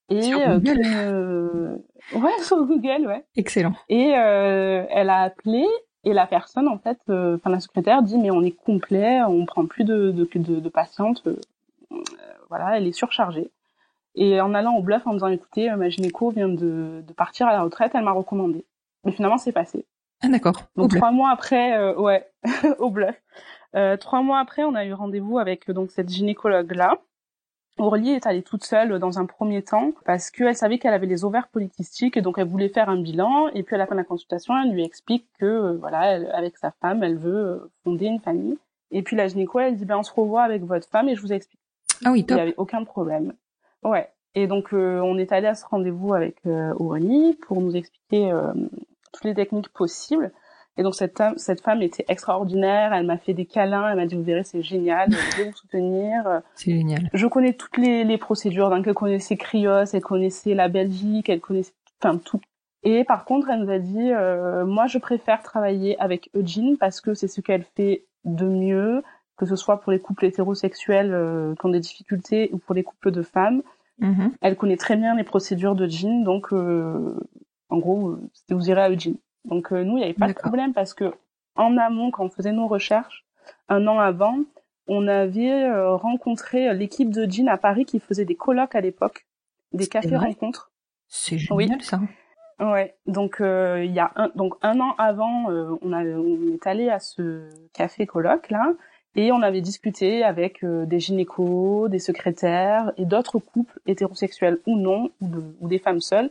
Et 0.10 0.22
Sur 0.22 0.40
Google 0.60 1.82
ouais, 2.16 2.42
sur 2.42 2.66
Google, 2.66 3.08
ouais. 3.08 3.26
Excellent. 3.36 3.74
Et 3.90 4.10
elle 4.10 5.10
a 5.10 5.22
appelé 5.22 5.66
et 6.04 6.14
la 6.14 6.28
personne, 6.28 6.68
en 6.68 6.78
fait, 6.78 7.00
euh, 7.10 7.36
enfin 7.38 7.50
la 7.50 7.60
secrétaire 7.60 8.04
dit 8.04 8.18
mais 8.18 8.32
on 8.32 8.42
est 8.44 8.52
complet, 8.52 9.22
on 9.24 9.46
prend 9.46 9.66
plus 9.66 9.84
de 9.86 10.12
de, 10.12 10.28
de, 10.36 10.60
de 10.60 10.70
patientes, 10.70 11.24
euh, 11.28 11.36
voilà, 12.50 12.78
elle 12.78 12.88
est 12.88 12.92
surchargée. 12.92 13.52
Et 14.16 14.40
en 14.42 14.54
allant 14.54 14.76
au 14.76 14.82
bluff 14.84 15.08
en 15.08 15.14
disant 15.14 15.28
écoutez, 15.28 15.72
euh, 15.72 15.76
ma 15.78 15.90
gynéco 15.90 16.30
vient 16.32 16.50
de, 16.50 17.04
de 17.06 17.14
partir 17.14 17.48
à 17.48 17.54
la 17.54 17.64
retraite, 17.64 17.92
elle 17.96 18.04
m'a 18.04 18.12
recommandé. 18.12 18.66
Mais 19.06 19.12
finalement 19.12 19.38
c'est 19.38 19.52
passé. 19.52 19.86
Ah 20.22 20.30
d'accord. 20.30 20.70
Donc 20.76 20.86
Au 20.86 20.88
bluff. 20.88 21.00
trois 21.00 21.12
mois 21.12 21.32
après, 21.32 21.78
euh, 21.78 21.96
ouais, 21.96 22.30
au 22.80 22.90
bluff. 22.92 23.16
Euh, 23.76 23.98
trois 23.98 24.22
mois 24.22 24.40
après, 24.40 24.64
on 24.64 24.76
a 24.76 24.86
eu 24.86 24.94
rendez-vous 24.94 25.40
avec 25.40 25.70
euh, 25.70 25.74
donc 25.74 25.92
cette 25.92 26.10
gynécologue 26.10 26.74
là. 26.76 26.98
Aurélie 27.80 28.12
est 28.12 28.28
allée 28.28 28.44
toute 28.44 28.64
seule 28.64 29.00
dans 29.00 29.18
un 29.20 29.26
premier 29.26 29.64
temps 29.64 29.92
parce 30.06 30.30
qu'elle 30.30 30.56
savait 30.56 30.78
qu'elle 30.78 30.94
avait 30.94 31.08
les 31.08 31.26
ovaires 31.26 31.48
polykystiques 31.48 32.18
et 32.18 32.22
donc 32.22 32.38
elle 32.38 32.48
voulait 32.48 32.70
faire 32.70 32.88
un 32.90 32.98
bilan. 33.02 33.48
Et 33.56 33.64
puis 33.64 33.76
à 33.76 33.80
la 33.80 33.88
fin 33.88 33.96
de 33.96 34.00
la 34.00 34.04
consultation, 34.06 34.54
elle 34.62 34.72
lui 34.72 34.84
explique 34.84 35.26
que 35.40 35.46
euh, 35.46 35.78
voilà, 35.80 36.06
elle- 36.12 36.32
avec 36.34 36.58
sa 36.58 36.72
femme, 36.82 37.04
elle 37.04 37.18
veut 37.18 37.36
euh, 37.36 37.72
fonder 37.84 38.06
une 38.06 38.20
famille. 38.20 38.58
Et 38.92 39.02
puis 39.02 39.16
la 39.16 39.28
gynéco, 39.28 39.60
elle 39.60 39.76
dit 39.76 39.86
ben 39.86 39.98
on 39.98 40.04
se 40.04 40.14
revoit 40.14 40.44
avec 40.44 40.64
votre 40.64 40.88
femme 40.88 41.10
et 41.10 41.16
je 41.16 41.22
vous 41.22 41.34
explique. 41.34 41.60
Ah 42.06 42.12
oui, 42.12 42.24
Il 42.30 42.36
n'y 42.36 42.42
avait 42.42 42.54
aucun 42.58 42.84
problème. 42.84 43.34
Ouais. 43.84 44.10
Et 44.36 44.46
donc 44.48 44.74
euh, 44.74 45.00
on 45.00 45.18
est 45.18 45.32
allé 45.32 45.48
à 45.48 45.56
ce 45.56 45.66
rendez-vous 45.66 46.14
avec 46.14 46.38
euh, 46.46 46.74
Aurélie 46.78 47.34
pour 47.48 47.60
nous 47.60 47.76
expliquer 47.76 48.32
euh, 48.32 48.54
toutes 49.12 49.26
les 49.26 49.34
techniques 49.36 49.70
possibles. 49.70 50.32
Et 50.78 50.84
donc 50.84 50.96
cette, 50.96 51.18
femme- 51.18 51.38
cette 51.38 51.62
femme 51.62 51.82
était 51.82 52.06
extraordinaire. 52.08 52.94
Elle 52.94 53.06
m'a 53.06 53.18
fait 53.18 53.34
des 53.34 53.46
câlins. 53.46 53.90
Elle 53.90 53.98
m'a 53.98 54.06
dit 54.06 54.16
vous 54.16 54.24
verrez 54.24 54.44
c'est 54.44 54.64
génial. 54.64 55.10
Je 55.12 55.38
vais 55.38 55.50
vous 55.50 55.56
soutenir. 55.56 56.42
C'est 56.56 56.72
génial. 56.72 57.10
Je 57.14 57.28
connais 57.28 57.54
toutes 57.54 57.78
les, 57.78 58.04
les 58.04 58.18
procédures. 58.18 58.70
Donc 58.70 58.88
elle 58.88 58.94
connaissait 58.94 59.38
Cryos, 59.38 59.86
elle 59.94 60.02
connaissait 60.02 60.54
la 60.56 60.70
Belgique, 60.70 61.30
elle 61.30 61.42
connaissait 61.42 61.74
enfin 62.04 62.18
tout. 62.18 62.42
Et 62.86 63.04
par 63.06 63.24
contre, 63.24 63.50
elle 63.50 63.62
nous 63.62 63.72
a 63.72 63.80
dit, 63.80 64.12
euh, 64.12 64.66
moi, 64.66 64.88
je 64.88 64.98
préfère 64.98 65.42
travailler 65.42 65.98
avec 66.02 66.30
Eugene 66.36 66.76
parce 66.78 67.00
que 67.00 67.14
c'est 67.14 67.30
ce 67.30 67.40
qu'elle 67.40 67.64
fait 67.64 68.04
de 68.26 68.46
mieux, 68.46 69.04
que 69.38 69.46
ce 69.46 69.56
soit 69.56 69.80
pour 69.80 69.94
les 69.94 70.00
couples 70.00 70.26
hétérosexuels 70.26 71.14
euh, 71.14 71.56
qui 71.56 71.66
ont 71.66 71.70
des 71.70 71.80
difficultés 71.80 72.50
ou 72.52 72.58
pour 72.58 72.76
les 72.76 72.84
couples 72.84 73.12
de 73.12 73.22
femmes. 73.22 73.62
Mhm. 74.00 74.34
Elle 74.42 74.58
connaît 74.58 74.76
très 74.76 74.98
bien 74.98 75.16
les 75.16 75.24
procédures 75.24 75.76
de 75.76 75.88
Jean, 75.88 76.24
donc 76.24 76.52
euh, 76.52 77.16
en 77.70 77.78
gros, 77.78 78.10
euh, 78.10 78.20
vous 78.50 78.70
irez 78.70 78.82
à 78.82 78.90
Eugene. 78.90 79.16
Donc 79.46 79.72
euh, 79.72 79.84
nous, 79.84 79.94
il 79.98 80.00
n'y 80.00 80.04
avait 80.04 80.14
pas 80.14 80.28
de 80.28 80.34
problème 80.34 80.74
parce 80.74 80.94
que 80.94 81.14
en 81.56 81.78
amont, 81.78 82.12
quand 82.12 82.26
on 82.26 82.30
faisait 82.30 82.52
nos 82.52 82.68
recherches, 82.68 83.26
un 83.70 83.86
an 83.88 84.00
avant, 84.00 84.38
on 84.88 85.08
avait 85.08 85.64
euh, 85.64 85.96
rencontré 85.96 86.74
l'équipe 86.74 87.10
de 87.10 87.30
Jean 87.30 87.48
à 87.48 87.58
Paris 87.58 87.86
qui 87.86 88.00
faisait 88.00 88.26
des 88.26 88.36
colloques 88.36 88.76
à 88.76 88.82
l'époque, 88.82 89.26
des 89.72 89.88
cafés 89.88 90.18
rencontres. 90.18 90.72
C'est 91.08 91.38
Oui. 91.52 91.66
génial 91.66 91.82
ça. 91.82 92.00
Ouais, 92.60 92.96
donc 93.08 93.42
euh, 93.42 93.84
il 93.84 93.92
y 93.92 94.00
a 94.00 94.12
un 94.16 94.30
donc 94.36 94.54
un 94.62 94.80
an 94.80 94.94
avant, 94.98 95.50
euh, 95.52 95.76
on 95.82 95.92
a 95.92 96.04
on 96.06 96.54
est 96.54 96.66
allé 96.68 96.90
à 96.90 97.00
ce 97.00 97.50
café 97.74 98.06
colloque 98.06 98.50
là 98.52 98.74
et 99.16 99.32
on 99.32 99.42
avait 99.42 99.60
discuté 99.62 100.24
avec 100.24 100.64
euh, 100.64 100.86
des 100.86 101.00
gynécos, 101.00 101.90
des 101.90 102.00
secrétaires 102.00 102.94
et 102.98 103.06
d'autres 103.06 103.40
couples 103.40 103.80
hétérosexuels 103.88 104.60
ou 104.68 104.78
non 104.78 105.10
ou, 105.20 105.28
de- 105.28 105.56
ou 105.62 105.68
des 105.68 105.80
femmes 105.80 106.00
seules 106.00 106.30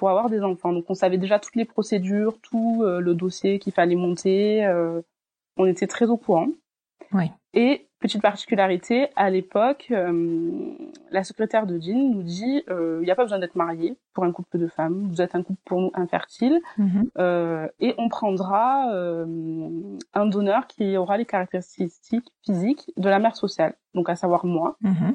pour 0.00 0.08
avoir 0.08 0.30
des 0.30 0.42
enfants. 0.42 0.72
Donc 0.72 0.86
on 0.88 0.94
savait 0.94 1.18
déjà 1.18 1.38
toutes 1.38 1.56
les 1.56 1.66
procédures, 1.66 2.38
tout 2.40 2.80
euh, 2.82 3.00
le 3.00 3.14
dossier 3.14 3.58
qu'il 3.58 3.74
fallait 3.74 3.96
monter. 3.96 4.64
euh, 4.64 5.02
on 5.58 5.66
était 5.66 5.86
très 5.86 6.06
au 6.06 6.16
courant. 6.16 6.48
Oui. 7.12 7.30
Et 7.52 7.86
petite 7.98 8.22
particularité, 8.22 9.08
à 9.14 9.28
l'époque, 9.28 9.88
euh, 9.90 10.72
la 11.10 11.22
secrétaire 11.22 11.66
de 11.66 11.78
Jean 11.78 11.98
nous 12.14 12.22
dit 12.22 12.62
euh, 12.70 12.98
il 13.02 13.04
n'y 13.04 13.10
a 13.10 13.14
pas 13.14 13.24
besoin 13.24 13.40
d'être 13.40 13.56
marié 13.56 13.98
pour 14.14 14.24
un 14.24 14.32
couple 14.32 14.58
de 14.58 14.68
femmes. 14.68 15.08
Vous 15.10 15.20
êtes 15.20 15.34
un 15.34 15.42
couple 15.42 15.60
pour 15.66 15.80
nous 15.82 15.90
infertile 15.92 16.60
euh, 17.18 17.68
et 17.78 17.94
on 17.98 18.08
prendra 18.08 18.90
euh, 18.94 19.26
un 20.14 20.26
donneur 20.26 20.66
qui 20.66 20.96
aura 20.96 21.18
les 21.18 21.26
caractéristiques 21.26 22.30
physiques 22.46 22.90
de 22.96 23.08
la 23.10 23.18
mère 23.18 23.36
sociale, 23.36 23.74
donc 23.92 24.08
à 24.08 24.16
savoir 24.16 24.46
moi. 24.46 24.76
Mhm. 24.80 25.14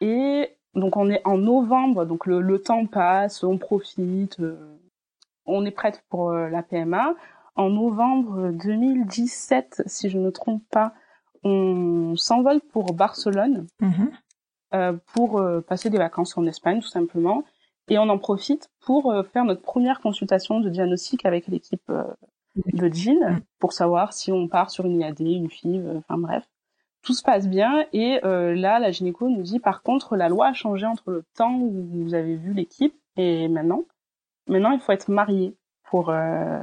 Et 0.00 0.50
donc 0.74 0.96
on 0.96 1.10
est 1.10 1.20
en 1.26 1.38
novembre, 1.38 2.04
donc 2.04 2.26
le, 2.26 2.40
le 2.40 2.60
temps 2.60 2.86
passe, 2.86 3.44
on 3.44 3.58
profite, 3.58 4.40
euh, 4.40 4.78
on 5.46 5.64
est 5.64 5.70
prête 5.70 6.02
pour 6.08 6.30
euh, 6.30 6.48
la 6.48 6.62
PMA. 6.62 7.14
En 7.56 7.68
novembre 7.68 8.50
2017, 8.52 9.82
si 9.86 10.08
je 10.08 10.16
ne 10.18 10.24
me 10.24 10.32
trompe 10.32 10.62
pas, 10.70 10.94
on 11.44 12.14
s'envole 12.16 12.60
pour 12.72 12.94
Barcelone 12.94 13.66
Mhm. 13.80 14.10
euh, 14.74 14.92
pour 15.14 15.38
euh, 15.38 15.60
passer 15.60 15.90
des 15.90 15.98
vacances 15.98 16.38
en 16.38 16.46
Espagne 16.46 16.80
tout 16.80 16.88
simplement. 16.88 17.44
Et 17.88 17.98
on 17.98 18.08
en 18.08 18.18
profite 18.18 18.70
pour 18.80 19.10
euh, 19.10 19.22
faire 19.24 19.44
notre 19.44 19.60
première 19.60 20.00
consultation 20.00 20.60
de 20.60 20.70
diagnostic 20.70 21.26
avec 21.26 21.46
l'équipe 21.48 21.82
euh, 21.90 22.04
de 22.72 22.88
Jean 22.92 23.32
Mm. 23.32 23.40
pour 23.58 23.72
savoir 23.72 24.12
si 24.12 24.30
on 24.32 24.46
part 24.48 24.70
sur 24.70 24.86
une 24.86 25.00
IAD, 25.00 25.20
une 25.20 25.50
FIV, 25.50 25.96
enfin 25.98 26.16
bref. 26.18 26.44
Tout 27.02 27.14
se 27.14 27.22
passe 27.22 27.48
bien 27.48 27.84
et 27.92 28.20
euh, 28.24 28.54
là 28.54 28.78
la 28.78 28.90
gynéco 28.90 29.28
nous 29.28 29.42
dit 29.42 29.58
par 29.58 29.82
contre 29.82 30.16
la 30.16 30.28
loi 30.28 30.48
a 30.48 30.52
changé 30.52 30.86
entre 30.86 31.10
le 31.10 31.24
temps 31.36 31.54
où 31.54 31.88
vous 31.90 32.14
avez 32.14 32.36
vu 32.36 32.52
l'équipe 32.52 32.94
et 33.16 33.48
maintenant. 33.48 33.84
Maintenant 34.46 34.70
il 34.72 34.80
faut 34.80 34.92
être 34.92 35.10
marié 35.10 35.56
pour 35.90 36.10
euh, 36.10 36.62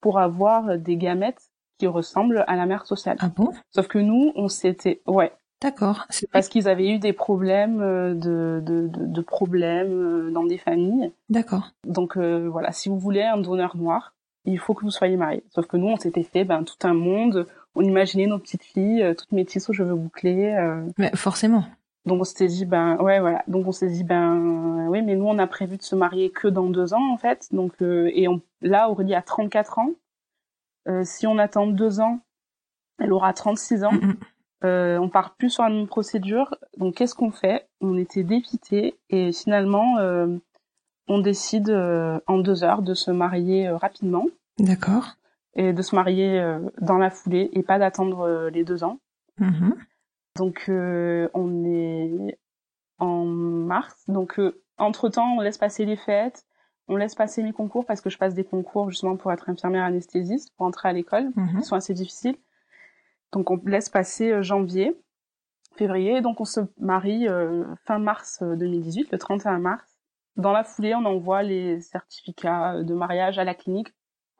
pour 0.00 0.18
avoir 0.18 0.78
des 0.78 0.96
gamètes 0.96 1.50
qui 1.78 1.86
ressemblent 1.86 2.44
à 2.46 2.56
la 2.56 2.66
mère 2.66 2.86
sociale. 2.86 3.16
Ah 3.20 3.28
bon? 3.28 3.52
Sauf 3.70 3.86
que 3.86 3.98
nous 3.98 4.32
on 4.34 4.48
s'était 4.48 5.02
ouais 5.06 5.32
D'accord. 5.62 6.04
C'est 6.10 6.30
parce 6.30 6.48
qu'ils 6.48 6.68
avaient 6.68 6.90
eu 6.90 6.98
des 6.98 7.14
problèmes 7.14 7.80
euh, 7.80 8.14
de, 8.14 8.60
de, 8.62 8.88
de, 8.88 9.06
de 9.06 9.20
problèmes 9.22 9.92
euh, 9.92 10.30
dans 10.30 10.44
des 10.44 10.58
familles. 10.58 11.12
D'accord. 11.30 11.70
Donc 11.86 12.16
euh, 12.16 12.48
voilà, 12.48 12.72
si 12.72 12.88
vous 12.88 12.98
voulez 12.98 13.22
un 13.22 13.38
donneur 13.38 13.76
noir, 13.76 14.14
il 14.44 14.58
faut 14.58 14.74
que 14.74 14.82
vous 14.82 14.90
soyez 14.90 15.16
marié. 15.16 15.42
Sauf 15.54 15.66
que 15.66 15.76
nous, 15.76 15.88
on 15.88 15.96
s'était 15.96 16.22
fait 16.22 16.44
ben, 16.44 16.62
tout 16.62 16.86
un 16.86 16.94
monde. 16.94 17.46
On 17.76 17.82
imaginait 17.82 18.26
nos 18.26 18.38
petites 18.38 18.64
filles, 18.64 19.02
euh, 19.02 19.14
toutes 19.14 19.32
métisses 19.32 19.68
aux 19.68 19.72
cheveux 19.72 19.94
bouclés. 19.94 20.54
euh. 20.54 20.84
Mais 20.98 21.10
forcément. 21.14 21.64
donc 22.06 22.20
on 22.20 22.24
s'était 22.24 22.46
dit 22.48 22.64
ben 22.64 22.96
ouais 22.96 23.20
voilà. 23.20 23.44
Donc 23.48 23.66
on 23.66 23.72
s'est 23.72 23.88
dit 23.90 24.02
ben 24.04 24.86
oui, 24.88 25.02
mais 25.02 25.14
nous 25.14 25.26
on 25.26 25.38
a 25.38 25.46
prévu 25.46 25.76
de 25.76 25.82
se 25.82 25.94
marier 25.94 26.30
que 26.30 26.48
dans 26.48 26.68
deux 26.70 26.94
ans 26.94 27.12
en 27.12 27.16
fait. 27.18 27.48
Donc 27.52 27.72
euh, 27.82 28.10
et 28.14 28.26
on, 28.28 28.40
là 28.62 28.90
Aurélie 28.90 29.14
a 29.14 29.22
34 29.22 29.78
ans. 29.78 29.90
Euh, 30.88 31.02
si 31.04 31.26
on 31.26 31.36
attend 31.38 31.66
deux 31.66 32.00
ans, 32.00 32.20
elle 32.98 33.12
aura 33.12 33.32
36 33.32 33.84
ans. 33.84 33.92
Euh, 34.64 34.96
on 34.98 35.10
part 35.10 35.34
plus 35.36 35.50
sur 35.50 35.64
la 35.64 35.68
même 35.68 35.86
procédure. 35.86 36.54
Donc 36.78 36.94
qu'est-ce 36.94 37.14
qu'on 37.14 37.30
fait? 37.30 37.68
On 37.82 37.98
était 37.98 38.22
dépités 38.24 38.96
et 39.10 39.30
finalement 39.30 39.98
euh, 39.98 40.28
on 41.08 41.18
décide 41.18 41.68
euh, 41.68 42.18
en 42.26 42.38
deux 42.38 42.64
heures 42.64 42.80
de 42.80 42.94
se 42.94 43.10
marier 43.10 43.68
euh, 43.68 43.76
rapidement 43.76 44.24
D'accord. 44.58 45.16
Et 45.56 45.72
de 45.72 45.82
se 45.82 45.94
marier 45.96 46.38
euh, 46.38 46.60
dans 46.80 46.98
la 46.98 47.10
foulée 47.10 47.50
et 47.52 47.62
pas 47.62 47.78
d'attendre 47.78 48.20
euh, 48.20 48.50
les 48.50 48.62
deux 48.64 48.84
ans. 48.84 49.00
Mhm. 49.38 49.74
Donc 50.36 50.66
euh, 50.68 51.28
on 51.34 51.64
est 51.64 52.38
en 52.98 53.24
mars. 53.24 54.04
Donc 54.08 54.40
entre 54.78 55.08
temps 55.08 55.36
on 55.36 55.40
laisse 55.40 55.58
passer 55.58 55.84
les 55.84 55.96
fêtes, 55.96 56.44
on 56.88 56.96
laisse 56.96 57.14
passer 57.14 57.42
les 57.42 57.52
concours 57.52 57.84
parce 57.86 58.00
que 58.00 58.10
je 58.10 58.18
passe 58.18 58.34
des 58.34 58.44
concours 58.44 58.90
justement 58.90 59.16
pour 59.16 59.32
être 59.32 59.48
infirmière 59.48 59.84
anesthésiste 59.84 60.54
pour 60.56 60.66
entrer 60.66 60.88
à 60.88 60.92
l'école 60.92 61.30
Mhm. 61.34 61.58
qui 61.58 61.64
sont 61.64 61.74
assez 61.74 61.94
difficiles. 61.94 62.36
Donc 63.32 63.50
on 63.50 63.60
laisse 63.64 63.88
passer 63.88 64.42
janvier, 64.42 64.96
février, 65.76 66.20
donc 66.20 66.40
on 66.40 66.44
se 66.44 66.60
marie 66.78 67.28
euh, 67.28 67.64
fin 67.84 67.98
mars 67.98 68.40
euh, 68.42 68.56
2018, 68.56 69.10
le 69.10 69.18
31 69.18 69.58
mars. 69.58 69.84
Dans 70.36 70.52
la 70.52 70.64
foulée, 70.64 70.94
on 70.94 71.04
envoie 71.06 71.42
les 71.42 71.80
certificats 71.80 72.82
de 72.82 72.94
mariage 72.94 73.38
à 73.38 73.44
la 73.44 73.54
clinique 73.54 73.88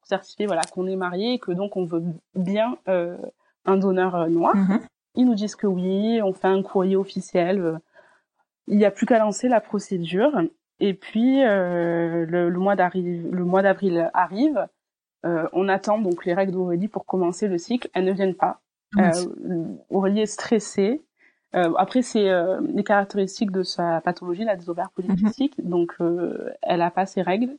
pour 0.06 0.18
certifier 0.18 0.46
voilà 0.46 0.62
qu'on 0.72 0.86
est 0.86 0.96
marié 0.96 1.34
et 1.34 1.38
que 1.38 1.52
donc 1.52 1.76
on 1.76 1.84
veut 1.84 2.02
bien 2.34 2.78
euh, 2.88 3.16
un 3.64 3.76
donneur 3.76 4.14
euh, 4.14 4.28
noir. 4.28 4.54
Mhm. 4.56 4.80
Ils 5.16 5.24
nous 5.24 5.34
disent 5.34 5.56
que 5.56 5.66
oui, 5.66 6.20
on 6.22 6.32
fait 6.32 6.48
un 6.48 6.62
courrier 6.62 6.96
officiel. 6.96 7.60
euh, 7.60 7.78
Il 8.66 8.76
n'y 8.76 8.84
a 8.84 8.90
plus 8.90 9.06
qu'à 9.06 9.18
lancer 9.18 9.48
la 9.48 9.60
procédure. 9.60 10.42
Et 10.78 10.92
puis 10.92 11.42
euh, 11.42 12.26
le, 12.26 12.50
le 12.50 12.58
mois 12.58 12.76
d'avril, 13.62 14.10
arrive. 14.12 14.66
Euh, 15.24 15.48
on 15.52 15.68
attend 15.68 15.98
donc 15.98 16.24
les 16.26 16.34
règles 16.34 16.52
d'Aurélie 16.52 16.88
pour 16.88 17.06
commencer 17.06 17.48
le 17.48 17.58
cycle. 17.58 17.88
Elles 17.94 18.04
ne 18.04 18.12
viennent 18.12 18.34
pas. 18.34 18.60
Euh, 18.98 19.64
Aurélie 19.90 20.20
est 20.20 20.26
stressée. 20.26 21.02
Euh, 21.54 21.72
après, 21.78 22.02
c'est 22.02 22.28
les 22.74 22.84
caractéristiques 22.84 23.50
de 23.50 23.62
sa 23.62 24.00
pathologie, 24.02 24.44
la 24.44 24.56
des 24.56 24.68
ovaires 24.68 24.90
polykystiques. 24.90 25.66
Donc, 25.66 25.94
elle 26.62 26.82
a 26.82 26.90
pas 26.90 27.06
ses 27.06 27.22
règles. 27.22 27.56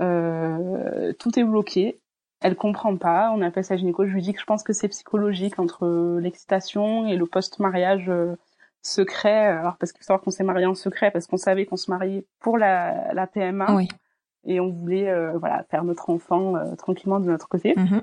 Euh, 0.00 1.12
tout 1.18 1.38
est 1.38 1.44
bloqué. 1.44 2.00
Elle 2.40 2.56
comprend 2.56 2.96
pas. 2.96 3.32
On 3.34 3.42
appelle 3.42 3.64
ça 3.64 3.76
gynéco. 3.76 4.06
Je 4.06 4.12
lui 4.12 4.22
dis 4.22 4.32
que 4.32 4.40
je 4.40 4.44
pense 4.44 4.62
que 4.62 4.72
c'est 4.72 4.88
psychologique 4.88 5.58
entre 5.58 6.18
l'excitation 6.20 7.06
et 7.06 7.16
le 7.16 7.26
post-mariage 7.26 8.10
secret. 8.82 9.46
Alors, 9.46 9.76
parce 9.76 9.92
qu'il 9.92 10.00
faut 10.00 10.06
savoir 10.06 10.22
qu'on 10.22 10.32
s'est 10.32 10.42
marié 10.42 10.66
en 10.66 10.74
secret 10.74 11.10
parce 11.12 11.28
qu'on 11.28 11.36
savait 11.36 11.66
qu'on 11.66 11.76
se 11.76 11.90
mariait 11.90 12.26
pour 12.40 12.58
la, 12.58 13.14
la 13.14 13.26
PMA. 13.26 13.74
Oui. 13.74 13.88
Et 14.44 14.58
on 14.58 14.70
voulait, 14.70 15.14
voilà, 15.34 15.62
faire 15.70 15.84
notre 15.84 16.10
enfant 16.10 16.54
tranquillement 16.76 17.20
de 17.20 17.26
notre 17.26 17.48
côté. 17.48 17.74
Mhm. 17.76 18.02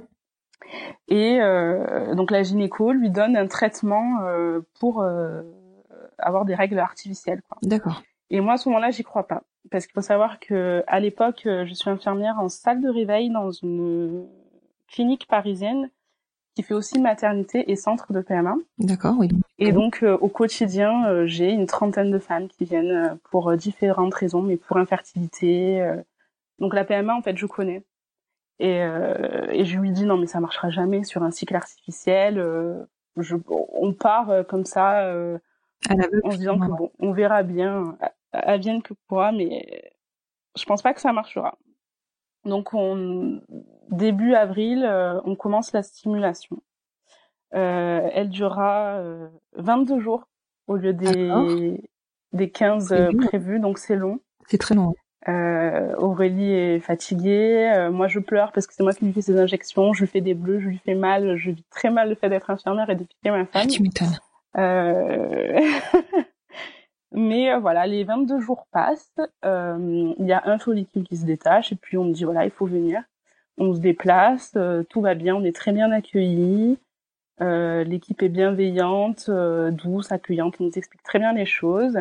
Et 1.08 1.40
euh, 1.42 2.16
donc 2.16 2.32
la 2.32 2.44
gynéco 2.44 2.92
lui 2.92 3.10
donne 3.10 3.36
un 3.36 3.48
traitement 3.48 4.22
euh, 4.24 4.62
pour 4.80 5.02
euh, 5.02 5.42
avoir 6.18 6.46
des 6.46 6.56
règles 6.56 6.80
artificielles. 6.80 7.42
D'accord. 7.64 8.04
Et 8.30 8.42
moi 8.42 8.54
à 8.54 8.58
ce 8.58 8.70
moment-là, 8.70 8.92
j'y 8.92 9.04
crois 9.04 9.28
pas, 9.28 9.44
parce 9.72 9.86
qu'il 9.86 9.94
faut 9.94 10.02
savoir 10.02 10.40
que 10.40 10.84
à 10.88 11.00
l'époque, 11.00 11.42
je 11.46 11.74
suis 11.74 11.90
infirmière 11.90 12.40
en 12.40 12.50
salle 12.50 12.82
de 12.82 12.90
réveil 12.90 13.30
dans 13.30 13.52
une 13.52 14.28
clinique 14.88 15.28
parisienne 15.28 15.90
qui 16.56 16.64
fait 16.64 16.74
aussi 16.74 17.00
maternité 17.00 17.72
et 17.72 17.76
centre 17.76 18.12
de 18.12 18.22
PMA. 18.22 18.56
D'accord, 18.80 19.16
oui. 19.18 19.30
Et 19.60 19.72
donc 19.72 20.04
au 20.04 20.28
quotidien, 20.28 21.26
j'ai 21.26 21.52
une 21.52 21.68
trentaine 21.68 22.12
de 22.12 22.20
femmes 22.20 22.48
qui 22.48 22.66
viennent 22.66 23.18
pour 23.30 23.56
différentes 23.56 24.14
raisons, 24.14 24.42
mais 24.42 24.58
pour 24.58 24.78
infertilité. 24.78 26.02
donc 26.60 26.74
la 26.74 26.84
PMA, 26.84 27.16
en 27.16 27.22
fait, 27.22 27.38
je 27.38 27.46
connais. 27.46 27.84
Et, 28.60 28.82
euh, 28.84 29.48
et 29.52 29.66
je 29.66 29.80
lui 29.80 29.92
dis 29.92 30.04
non 30.04 30.18
mais 30.18 30.28
ça 30.28 30.42
marchera 30.42 30.70
jamais 30.70 31.04
sur 31.04 31.24
un 31.24 31.32
cycle 31.32 31.56
artificiel. 31.56 32.40
Euh, 32.40 32.84
je, 33.18 33.36
on 33.48 33.94
part 33.94 34.30
euh, 34.30 34.44
comme 34.44 34.66
ça 34.66 35.06
euh, 35.06 35.38
en 36.24 36.32
se 36.32 36.38
disant 36.38 36.60
que 36.60 36.68
bon, 36.68 36.92
on 37.00 37.14
verra 37.14 37.44
bien, 37.44 37.98
advienne 38.34 38.82
que 38.82 38.94
pourra, 39.08 39.32
mais 39.32 39.92
je 40.58 40.64
pense 40.66 40.82
pas 40.82 40.94
que 40.94 41.02
ça 41.02 41.14
marchera. 41.14 41.58
Donc 42.46 42.74
on, 42.74 43.42
début 43.90 44.34
avril, 44.34 44.86
on 45.26 45.36
commence 45.36 45.74
la 45.74 45.84
stimulation. 45.84 46.62
elle 47.52 48.30
durera 48.30 49.02
22 49.54 50.00
jours 50.00 50.28
au 50.68 50.76
lieu 50.76 50.94
des, 50.94 51.82
des 52.34 52.50
15 52.50 52.96
prévus, 53.28 53.60
donc 53.60 53.78
c'est 53.78 53.96
long. 53.96 54.20
C'est 54.48 54.58
très 54.58 54.76
long. 54.76 54.94
Euh, 55.28 55.94
Aurélie 55.98 56.52
est 56.54 56.80
fatiguée. 56.80 57.72
Euh, 57.76 57.92
moi, 57.92 58.08
je 58.08 58.20
pleure 58.20 58.52
parce 58.54 58.68
que 58.68 58.74
c'est 58.74 58.84
moi 58.84 58.94
qui 58.94 59.06
lui 59.06 59.14
fais 59.14 59.22
ses 59.22 59.38
injections. 59.38 59.94
Je 59.94 60.02
lui 60.02 60.08
fais 60.08 60.22
des 60.22 60.34
bleus, 60.34 60.60
je 60.60 60.70
lui 60.70 60.80
fais 60.84 60.96
mal. 60.96 61.36
Je 61.36 61.52
vis 61.52 61.66
très 61.70 61.90
mal 61.90 62.10
le 62.10 62.16
fait 62.16 62.30
d'être 62.30 62.50
infirmière 62.50 62.90
et 62.90 62.96
de 62.96 63.04
piquer 63.04 63.32
ma 63.32 63.46
femme. 63.46 63.64
Ah, 63.66 63.68
tu 63.68 63.84
m'étonnes. 63.84 64.18
Euh... 67.14 67.20
Mais 67.20 67.52
euh, 67.52 67.60
voilà, 67.60 67.88
les 67.88 68.04
22 68.04 68.40
jours 68.40 68.68
passent. 68.72 69.16
Il 69.44 70.26
y 70.26 70.34
a 70.34 70.42
un 70.46 70.60
follicule 70.60 71.04
qui 71.04 71.18
se 71.18 71.26
détache 71.26 71.72
et 71.72 71.76
puis 71.76 71.98
on 71.98 72.06
me 72.06 72.14
dit 72.14 72.24
voilà, 72.24 72.46
il 72.46 72.52
faut 72.52 72.66
venir. 72.66 73.04
On 73.58 73.74
se 73.74 73.80
déplace, 73.80 74.58
tout 74.90 75.02
va 75.02 75.16
bien, 75.16 75.36
on 75.36 75.44
est 75.44 75.56
très 75.56 75.74
bien 75.74 75.92
accueillis. 75.92 76.78
L'équipe 77.42 78.22
est 78.24 78.30
bienveillante, 78.30 79.30
douce, 79.30 80.12
accueillante. 80.12 80.56
On 80.60 80.66
nous 80.66 80.78
explique 80.78 81.04
très 81.04 81.20
bien 81.20 81.34
les 81.34 81.46
choses. 81.46 82.00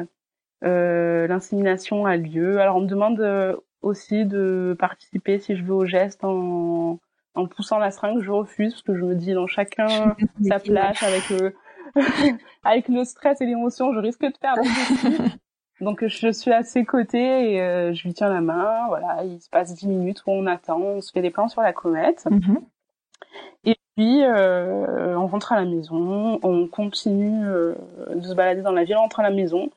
Euh, 0.65 1.27
l'insémination 1.29 2.07
a 2.07 2.17
lieu. 2.17 2.61
Alors 2.61 2.77
on 2.77 2.81
me 2.81 2.87
demande 2.87 3.21
euh, 3.21 3.55
aussi 3.83 4.25
de 4.25 4.77
participer 4.79 5.39
si 5.39 5.57
je 5.57 5.63
veux 5.63 5.75
au 5.75 5.87
geste 5.87 6.25
en, 6.25 6.99
en 7.35 7.47
poussant 7.47 7.79
la 7.79 7.91
seringue. 7.91 8.23
Je 8.23 8.31
refuse 8.31 8.73
parce 8.73 8.83
que 8.83 8.97
je 8.97 9.05
me 9.05 9.15
dis 9.15 9.33
dans 9.35 9.47
chacun 9.47 10.17
sa 10.47 10.59
place 10.59 11.03
avec 11.03 11.31
le 11.31 11.55
avec 12.65 12.89
le 12.89 13.05
stress 13.05 13.41
et 13.41 13.47
l'émotion, 13.47 13.93
je 13.93 13.99
risque 13.99 14.23
de 14.23 14.37
perdre. 14.39 14.63
Donc 15.81 16.05
je 16.07 16.33
suis 16.33 16.53
à 16.53 16.65
ses 16.65 16.85
côtés 16.85 17.53
et 17.53 17.63
euh, 17.63 17.95
je 17.95 18.03
lui 18.03 18.15
tiens 18.15 18.29
la 18.29 18.41
main. 18.41 18.87
Voilà, 18.89 19.25
il 19.25 19.41
se 19.41 19.49
passe 19.49 19.75
dix 19.75 19.87
minutes 19.87 20.23
où 20.27 20.33
on 20.33 20.47
attend, 20.47 20.81
on 20.81 21.01
se 21.01 21.13
fait 21.13 21.23
des 21.23 21.31
plans 21.31 21.49
sur 21.49 21.63
la 21.63 21.73
comète. 21.73 22.25
Mm-hmm. 22.27 22.59
Et 23.65 23.77
puis 23.97 24.25
euh, 24.25 25.17
on 25.17 25.29
rentre 25.29 25.53
à 25.53 25.57
la 25.57 25.65
maison, 25.65 26.41
on 26.43 26.67
continue 26.67 27.45
de 27.45 28.23
se 28.23 28.35
balader 28.35 28.63
dans 28.63 28.73
la 28.73 28.85
ville, 28.85 28.97
on 28.97 29.03
rentre 29.03 29.21
à 29.21 29.23
la 29.23 29.31
maison. 29.31 29.71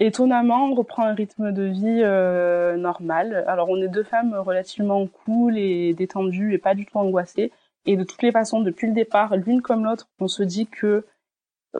Étonnamment, 0.00 0.66
on 0.66 0.74
reprend 0.74 1.02
un 1.04 1.14
rythme 1.14 1.50
de 1.50 1.64
vie 1.64 2.02
euh, 2.04 2.76
normal. 2.76 3.44
Alors, 3.48 3.68
on 3.68 3.82
est 3.82 3.88
deux 3.88 4.04
femmes 4.04 4.32
relativement 4.32 5.04
cool 5.08 5.58
et 5.58 5.92
détendues 5.92 6.54
et 6.54 6.58
pas 6.58 6.76
du 6.76 6.86
tout 6.86 6.98
angoissées. 6.98 7.50
Et 7.84 7.96
de 7.96 8.04
toutes 8.04 8.22
les 8.22 8.30
façons, 8.30 8.60
depuis 8.60 8.86
le 8.86 8.92
départ, 8.92 9.36
l'une 9.36 9.60
comme 9.60 9.84
l'autre, 9.84 10.08
on 10.20 10.28
se 10.28 10.44
dit 10.44 10.68
que 10.68 10.86
euh, 10.86 11.02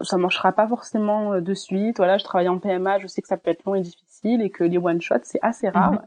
ça 0.03 0.17
marchera 0.17 0.53
pas 0.53 0.67
forcément 0.67 1.35
euh, 1.35 1.41
de 1.41 1.55
suite. 1.55 1.99
Voilà, 1.99 2.19
je 2.19 2.25
travaille 2.25 2.49
en 2.49 2.59
PMA, 2.59 2.99
je 2.99 3.07
sais 3.07 3.23
que 3.23 3.29
ça 3.29 3.37
peut 3.37 3.51
être 3.51 3.65
long 3.65 3.75
et 3.75 3.81
difficile 3.81 4.43
et 4.43 4.51
que 4.51 4.65
les 4.65 4.79
one 4.79 5.01
shots 5.01 5.17
c'est 5.23 5.41
assez 5.43 5.69
rare. 5.69 5.93
Mhm. 5.93 6.01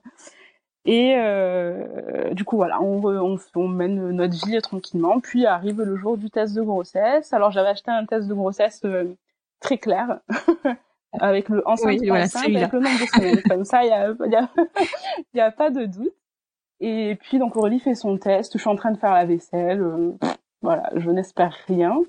Et 0.86 1.14
euh, 1.16 2.34
du 2.34 2.44
coup, 2.44 2.56
voilà, 2.56 2.82
on, 2.82 3.04
on, 3.06 3.38
on, 3.56 3.68
mène 3.68 4.12
notre 4.12 4.34
vie 4.46 4.60
tranquillement. 4.62 5.20
Puis 5.20 5.46
arrive 5.46 5.82
le 5.82 5.96
jour 5.96 6.18
du 6.18 6.32
test 6.32 6.56
de 6.56 6.62
grossesse. 6.62 7.34
Alors, 7.34 7.52
j'avais 7.52 7.70
acheté 7.70 7.92
un 7.92 8.06
test 8.06 8.28
de 8.28 8.34
grossesse 8.34 8.82
euh, 8.86 9.16
très 9.60 9.78
clair. 9.78 10.22
avec 11.20 11.50
le 11.50 11.68
enceinte 11.68 12.00
oui, 12.00 12.08
voilà, 12.08 12.26
avec 12.36 12.72
le 12.72 12.80
nombre 12.80 13.00
de 13.00 13.06
semaines. 13.06 13.42
Comme 13.50 13.66
ça, 13.66 13.84
il 13.84 13.90
y 13.90 13.92
a, 13.92 14.10
y, 14.10 14.36
a, 14.36 14.50
y 15.34 15.40
a 15.40 15.52
pas 15.52 15.70
de 15.70 15.86
doute. 15.86 16.14
Et 16.80 17.16
puis 17.22 17.38
donc 17.38 17.56
Aurélie 17.56 17.80
fait 17.80 17.96
son 17.96 18.18
test. 18.18 18.54
Je 18.54 18.58
suis 18.58 18.70
en 18.70 18.76
train 18.76 18.92
de 18.92 18.98
faire 18.98 19.14
la 19.14 19.26
vaisselle. 19.26 19.82
Euh, 19.82 20.12
voilà, 20.62 20.90
je 20.96 21.10
n'espère 21.12 21.56
rien. 21.68 22.00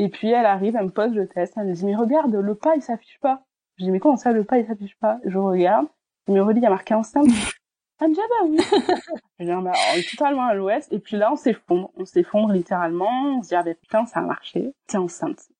Et 0.00 0.08
puis 0.08 0.30
elle 0.30 0.46
arrive, 0.46 0.76
elle 0.76 0.86
me 0.86 0.90
pose 0.90 1.12
le 1.12 1.28
test. 1.28 1.54
Elle 1.56 1.66
me 1.66 1.74
dit 1.74 1.84
mais 1.84 1.94
regarde, 1.94 2.34
le 2.34 2.54
pas 2.54 2.74
il 2.74 2.82
s'affiche 2.82 3.18
pas. 3.20 3.42
Je 3.76 3.84
dis 3.84 3.90
mais 3.90 4.00
comment 4.00 4.16
ça 4.16 4.32
le 4.32 4.44
pas 4.44 4.58
il 4.58 4.66
s'affiche 4.66 4.96
pas? 4.98 5.18
Je 5.26 5.36
regarde. 5.36 5.86
Mais 6.26 6.40
Aurélie 6.40 6.60
il 6.60 6.62
y 6.62 6.66
a 6.66 6.70
marqué 6.70 6.94
enceinte. 6.94 7.26
Elle 8.00 8.08
me 8.08 8.14
dit 8.14 8.20
ah 8.22 8.28
bah 8.30 8.48
oui. 8.48 8.58
je 9.38 9.44
dis 9.44 9.50
ah, 9.50 9.60
bah, 9.60 9.72
on 9.92 9.98
est 9.98 10.10
totalement 10.10 10.46
à 10.46 10.54
l'ouest. 10.54 10.90
Et 10.90 11.00
puis 11.00 11.18
là 11.18 11.30
on 11.30 11.36
s'effondre, 11.36 11.90
on 11.96 12.06
s'effondre 12.06 12.54
littéralement. 12.54 13.38
On 13.38 13.42
se 13.42 13.48
dit 13.48 13.54
ah 13.54 13.62
bah 13.62 13.74
putain 13.74 14.06
ça 14.06 14.20
a 14.20 14.22
marché. 14.22 14.72
T'es 14.86 14.96
enceinte 14.96 15.50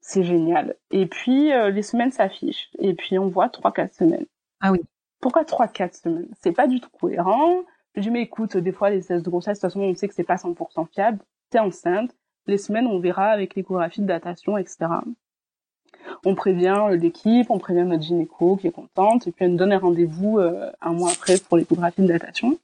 c'est 0.00 0.22
génial. 0.22 0.76
Et 0.90 1.06
puis 1.06 1.52
euh, 1.52 1.70
les 1.70 1.82
semaines 1.82 2.12
s'affichent 2.12 2.70
et 2.78 2.94
puis 2.94 3.18
on 3.18 3.28
voit 3.28 3.48
trois 3.48 3.72
quatre 3.72 3.94
semaines. 3.94 4.26
Ah 4.60 4.72
oui. 4.72 4.80
Pourquoi 5.20 5.44
trois 5.44 5.68
quatre 5.68 5.94
semaines? 5.94 6.28
C'est 6.40 6.52
pas 6.52 6.66
du 6.66 6.80
tout 6.80 6.90
cohérent. 6.90 7.62
Je 7.96 8.02
dis 8.02 8.10
mais 8.10 8.22
écoute, 8.22 8.56
des 8.56 8.72
fois 8.72 8.90
les 8.90 9.02
tests 9.02 9.24
de 9.24 9.30
grossesse 9.30 9.58
de 9.58 9.66
toute 9.66 9.72
façon 9.72 9.80
on 9.80 9.94
sait 9.94 10.08
que 10.08 10.14
c'est 10.14 10.24
pas 10.24 10.36
100% 10.36 10.88
fiable. 10.92 11.18
T'es 11.50 11.58
enceinte, 11.58 12.14
les 12.46 12.58
semaines 12.58 12.86
on 12.86 12.98
verra 12.98 13.26
avec 13.26 13.54
l'échographie 13.54 14.00
de 14.00 14.06
datation 14.06 14.56
etc. 14.56 14.86
On 16.24 16.34
prévient 16.34 16.76
euh, 16.90 16.96
l'équipe, 16.96 17.50
on 17.50 17.58
prévient 17.58 17.84
notre 17.84 18.02
gynéco 18.02 18.56
qui 18.56 18.66
est 18.66 18.72
contente 18.72 19.26
et 19.26 19.32
puis 19.32 19.44
elle 19.44 19.52
nous 19.52 19.56
donne 19.56 19.72
un 19.72 19.78
rendez-vous 19.78 20.38
euh, 20.38 20.70
un 20.80 20.92
mois 20.92 21.10
après 21.10 21.38
pour 21.38 21.56
l'échographie 21.56 22.02
de 22.02 22.08
datation. 22.08 22.58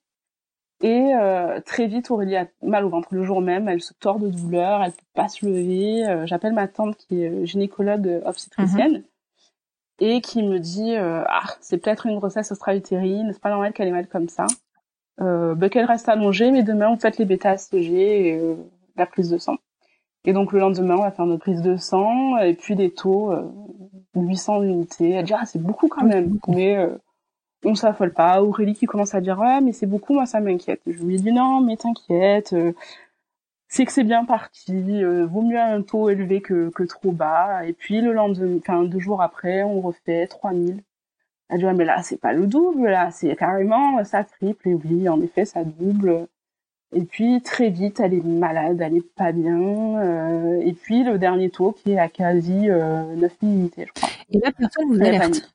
Et 0.82 1.14
euh, 1.14 1.60
très 1.64 1.86
vite, 1.86 2.10
Aurélie 2.10 2.36
a 2.36 2.46
mal 2.62 2.84
au 2.84 2.90
ventre 2.90 3.08
le 3.12 3.24
jour 3.24 3.40
même. 3.40 3.66
Elle 3.66 3.80
se 3.80 3.94
tord 3.94 4.18
de 4.18 4.28
douleur, 4.28 4.82
elle 4.82 4.92
peut 4.92 4.98
pas 5.14 5.28
se 5.28 5.46
lever. 5.46 6.06
Euh, 6.06 6.26
j'appelle 6.26 6.52
ma 6.52 6.68
tante 6.68 6.96
qui 6.96 7.22
est 7.22 7.46
gynécologue 7.46 8.20
obstétricienne 8.26 8.92
mhm. 8.92 9.04
et 10.00 10.20
qui 10.20 10.42
me 10.42 10.58
dit 10.58 10.94
ah 10.96 11.46
c'est 11.60 11.78
peut-être 11.78 12.06
une 12.06 12.18
grossesse 12.18 12.50
extra-utérine, 12.50 13.30
c'est 13.32 13.40
pas 13.40 13.50
normal 13.50 13.72
qu'elle 13.72 13.88
ait 13.88 13.92
mal 13.92 14.06
comme 14.06 14.28
ça. 14.28 14.46
Euh, 15.22 15.54
bah, 15.54 15.70
qu'elle 15.70 15.86
reste 15.86 16.10
allongée, 16.10 16.50
mais 16.50 16.62
demain 16.62 16.90
on 16.90 16.98
fait 16.98 17.16
les 17.16 17.24
bêta-HCG 17.24 18.28
et 18.28 18.56
la 18.96 19.06
prise 19.06 19.30
de 19.30 19.38
sang. 19.38 19.56
Et 20.24 20.32
donc 20.32 20.52
le 20.52 20.58
lendemain 20.58 20.96
on 20.96 21.02
va 21.02 21.12
faire 21.12 21.26
notre 21.26 21.42
prise 21.42 21.62
de 21.62 21.76
sang 21.76 22.36
et 22.38 22.54
puis 22.54 22.74
des 22.74 22.92
taux 22.92 23.32
800 24.14 24.62
unités. 24.62 25.10
Elle 25.10 25.24
dit 25.24 25.34
ah 25.34 25.46
c'est 25.46 25.62
beaucoup 25.62 25.88
quand 25.88 26.04
même, 26.04 26.38
mais 26.48 26.76
on 27.64 27.74
s'affole 27.74 28.12
pas. 28.12 28.42
Aurélie 28.42 28.74
qui 28.74 28.86
commence 28.86 29.14
à 29.14 29.20
dire 29.20 29.38
ouais 29.38 29.60
mais 29.60 29.72
c'est 29.72 29.86
beaucoup, 29.86 30.14
moi 30.14 30.26
ça 30.26 30.40
m'inquiète. 30.40 30.80
Je 30.86 31.02
lui 31.04 31.16
dis 31.16 31.32
non 31.32 31.60
mais 31.60 31.76
t'inquiète, 31.76 32.52
euh, 32.52 32.72
c'est 33.68 33.84
que 33.84 33.92
c'est 33.92 34.04
bien 34.04 34.24
parti, 34.24 34.72
euh, 34.72 35.26
vaut 35.26 35.42
mieux 35.42 35.60
un 35.60 35.82
taux 35.82 36.08
élevé 36.08 36.40
que, 36.40 36.70
que 36.70 36.84
trop 36.84 37.12
bas. 37.12 37.66
Et 37.66 37.72
puis 37.72 38.00
le 38.00 38.12
lendemain, 38.12 38.58
enfin 38.58 38.84
deux 38.84 39.00
jours 39.00 39.22
après, 39.22 39.62
on 39.64 39.80
refait 39.80 40.26
3000. 40.26 40.82
Elle 41.48 41.58
dit 41.58 41.64
ouais 41.64 41.74
mais 41.74 41.84
là 41.84 42.02
c'est 42.02 42.20
pas 42.20 42.32
le 42.32 42.46
double, 42.46 42.88
là 42.88 43.10
c'est 43.10 43.34
carrément 43.36 44.02
ça 44.04 44.24
triple. 44.24 44.68
Et 44.68 44.74
oui 44.74 45.08
en 45.08 45.20
effet 45.20 45.44
ça 45.44 45.64
double. 45.64 46.28
Et 46.96 47.04
puis 47.04 47.42
très 47.42 47.70
vite 47.70 48.00
elle 48.00 48.14
est 48.14 48.24
malade, 48.24 48.80
elle 48.80 48.96
est 48.96 49.14
pas 49.14 49.32
bien. 49.32 49.60
Euh, 49.60 50.60
et 50.62 50.72
puis 50.72 51.04
le 51.04 51.18
dernier 51.18 51.50
taux 51.50 51.72
qui 51.72 51.92
est 51.92 51.98
à 51.98 52.08
quasi 52.08 52.68
9000 52.68 53.28
unités 53.42 53.86
je 53.86 53.92
crois. 53.92 54.08
Et 54.30 54.38
là 54.38 54.50
personne 54.50 54.88
vous 54.88 55.00
alerte 55.00 55.54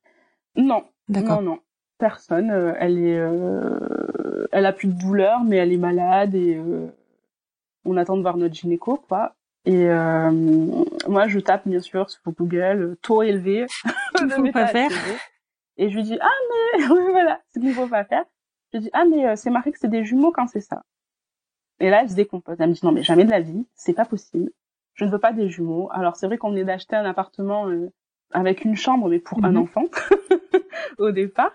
Non, 0.55 0.83
non, 1.09 1.41
non 1.41 1.59
personne. 2.01 2.51
Euh, 2.51 2.73
elle 2.79 2.97
est, 2.97 3.17
euh, 3.17 4.47
elle 4.51 4.65
a 4.65 4.73
plus 4.73 4.89
de 4.89 4.99
douleur, 4.99 5.45
mais 5.45 5.55
elle 5.55 5.71
est 5.71 5.77
malade 5.77 6.35
et 6.35 6.55
euh, 6.57 6.87
on 7.85 7.95
attend 7.95 8.17
de 8.17 8.21
voir 8.21 8.35
notre 8.35 8.55
gynéco, 8.55 8.97
quoi. 9.07 9.35
Et 9.63 9.85
moi, 11.07 11.27
je 11.27 11.39
tape 11.39 11.67
bien 11.67 11.79
sûr 11.79 12.09
sur 12.09 12.19
Google 12.31 12.97
taux 13.03 13.21
élevé. 13.21 13.67
faut 14.17 14.51
pas 14.51 14.65
faire. 14.65 14.89
Et 15.77 15.89
je 15.91 15.95
lui 15.95 16.01
dis 16.03 16.17
ah 16.19 16.27
mais 16.49 16.85
voilà, 17.11 17.39
c'est 17.49 17.59
ce 17.59 17.65
qu'il 17.65 17.73
faut 17.75 17.87
pas 17.87 18.03
faire. 18.03 18.23
Je 18.73 18.79
lui 18.79 18.85
dis 18.85 18.89
ah 18.93 19.05
mais 19.05 19.35
c'est 19.35 19.51
marqué 19.51 19.71
que 19.71 19.77
c'est 19.77 19.87
des 19.87 20.03
jumeaux 20.03 20.31
quand 20.31 20.47
c'est 20.47 20.61
ça. 20.61 20.81
Et 21.81 21.89
là, 21.89 22.01
elle 22.03 22.09
se 22.09 22.15
décompose. 22.15 22.55
Elle 22.59 22.69
me 22.69 22.73
dit 22.73 22.81
non 22.83 22.91
mais 22.91 23.03
jamais 23.03 23.25
de 23.25 23.31
la 23.31 23.41
vie, 23.41 23.65
c'est 23.75 23.93
pas 23.93 24.05
possible. 24.05 24.51
Je 24.93 25.05
ne 25.05 25.09
veux 25.09 25.19
pas 25.19 25.33
des 25.33 25.49
jumeaux. 25.49 25.89
Alors 25.91 26.15
c'est 26.15 26.27
vrai 26.27 26.37
qu'on 26.37 26.51
venait 26.51 26.63
d'acheter 26.63 26.95
un 26.95 27.05
appartement 27.05 27.67
avec 28.31 28.63
une 28.63 28.75
chambre, 28.77 29.09
mais 29.09 29.19
pour 29.19 29.43
un 29.43 29.51
Mhm. 29.51 29.57
enfant 29.57 29.83
au 30.99 31.11
départ. 31.11 31.51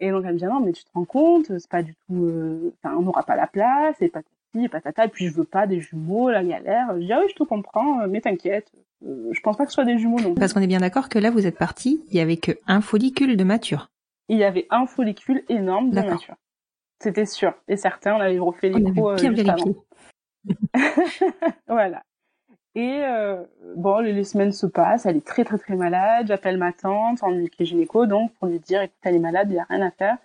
Et 0.00 0.10
donc 0.10 0.24
elle 0.26 0.34
me 0.34 0.38
dit 0.38 0.44
ah 0.44 0.48
non 0.48 0.60
mais 0.60 0.72
tu 0.72 0.84
te 0.84 0.90
rends 0.94 1.04
compte, 1.04 1.46
c'est 1.58 1.70
pas 1.70 1.82
du 1.82 1.94
tout, 2.06 2.24
euh, 2.26 2.72
enfin 2.82 2.96
on 2.98 3.02
n'aura 3.02 3.22
pas 3.22 3.36
la 3.36 3.46
place, 3.46 3.96
et 4.02 4.08
patati, 4.08 4.64
et 4.64 4.68
patata, 4.68 5.06
et 5.06 5.08
puis 5.08 5.26
je 5.28 5.34
veux 5.34 5.44
pas 5.44 5.66
des 5.66 5.80
jumeaux, 5.80 6.28
la 6.30 6.44
galère. 6.44 6.88
Je 6.94 7.00
dis 7.00 7.12
ah 7.12 7.20
oui 7.22 7.26
je 7.30 7.34
te 7.34 7.44
comprends, 7.44 8.00
euh, 8.02 8.06
mais 8.06 8.20
t'inquiète, 8.20 8.70
euh, 9.06 9.28
je 9.32 9.40
pense 9.40 9.56
pas 9.56 9.64
que 9.64 9.70
ce 9.70 9.74
soit 9.76 9.84
des 9.86 9.98
jumeaux 9.98 10.20
non. 10.20 10.34
Parce 10.34 10.52
qu'on 10.52 10.60
est 10.60 10.66
bien 10.66 10.80
d'accord 10.80 11.08
que 11.08 11.18
là, 11.18 11.30
vous 11.30 11.46
êtes 11.46 11.56
parti, 11.58 12.02
il 12.10 12.16
y 12.16 12.20
avait 12.20 12.36
que 12.36 12.52
un 12.66 12.80
follicule 12.82 13.36
de 13.38 13.44
mature. 13.44 13.90
Il 14.28 14.36
y 14.38 14.44
avait 14.44 14.66
un 14.70 14.86
follicule 14.86 15.44
énorme 15.48 15.90
de 15.90 16.00
mature. 16.00 16.34
C'était 17.00 17.26
sûr 17.26 17.54
et 17.68 17.76
certain, 17.76 18.16
on 18.16 18.20
avait 18.20 18.38
refait 18.38 18.72
On 18.74 18.78
l'écho 18.78 19.08
avait 19.10 19.26
euh, 19.26 19.30
bien 19.30 19.44
vérifié. 19.44 19.76
voilà. 21.68 22.02
Et 22.74 23.00
euh, 23.02 23.42
bon, 23.74 24.00
les, 24.00 24.12
les 24.12 24.24
semaines 24.24 24.52
se 24.52 24.66
passent, 24.66 25.06
elle 25.06 25.16
est 25.16 25.26
très 25.26 25.44
très 25.44 25.58
très 25.58 25.76
malade. 25.76 26.26
J'appelle 26.28 26.58
ma 26.58 26.72
tante, 26.72 27.22
en 27.22 27.32
qui 27.46 27.62
est 27.62 27.64
gynéco, 27.64 28.06
donc 28.06 28.34
pour 28.34 28.48
lui 28.48 28.60
dire, 28.60 28.82
écoute, 28.82 28.96
elle 29.02 29.14
est 29.14 29.18
malade, 29.18 29.48
il 29.50 29.54
n'y 29.54 29.58
a 29.58 29.66
rien 29.68 29.80
à 29.80 29.90
faire. 29.90 30.18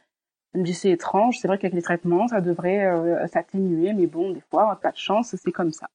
Elle 0.53 0.61
me 0.61 0.65
dit, 0.65 0.73
c'est 0.73 0.89
étrange, 0.89 1.37
c'est 1.39 1.47
vrai 1.47 1.57
qu'avec 1.57 1.73
les 1.73 1.81
traitements, 1.81 2.27
ça 2.27 2.41
devrait 2.41 2.85
euh, 2.85 3.25
s'atténuer, 3.27 3.93
mais 3.93 4.05
bon, 4.05 4.31
des 4.31 4.41
fois, 4.49 4.77
pas 4.81 4.91
de 4.91 4.97
chance, 4.97 5.33
c'est 5.33 5.51
comme 5.51 5.71
ça. 5.71 5.87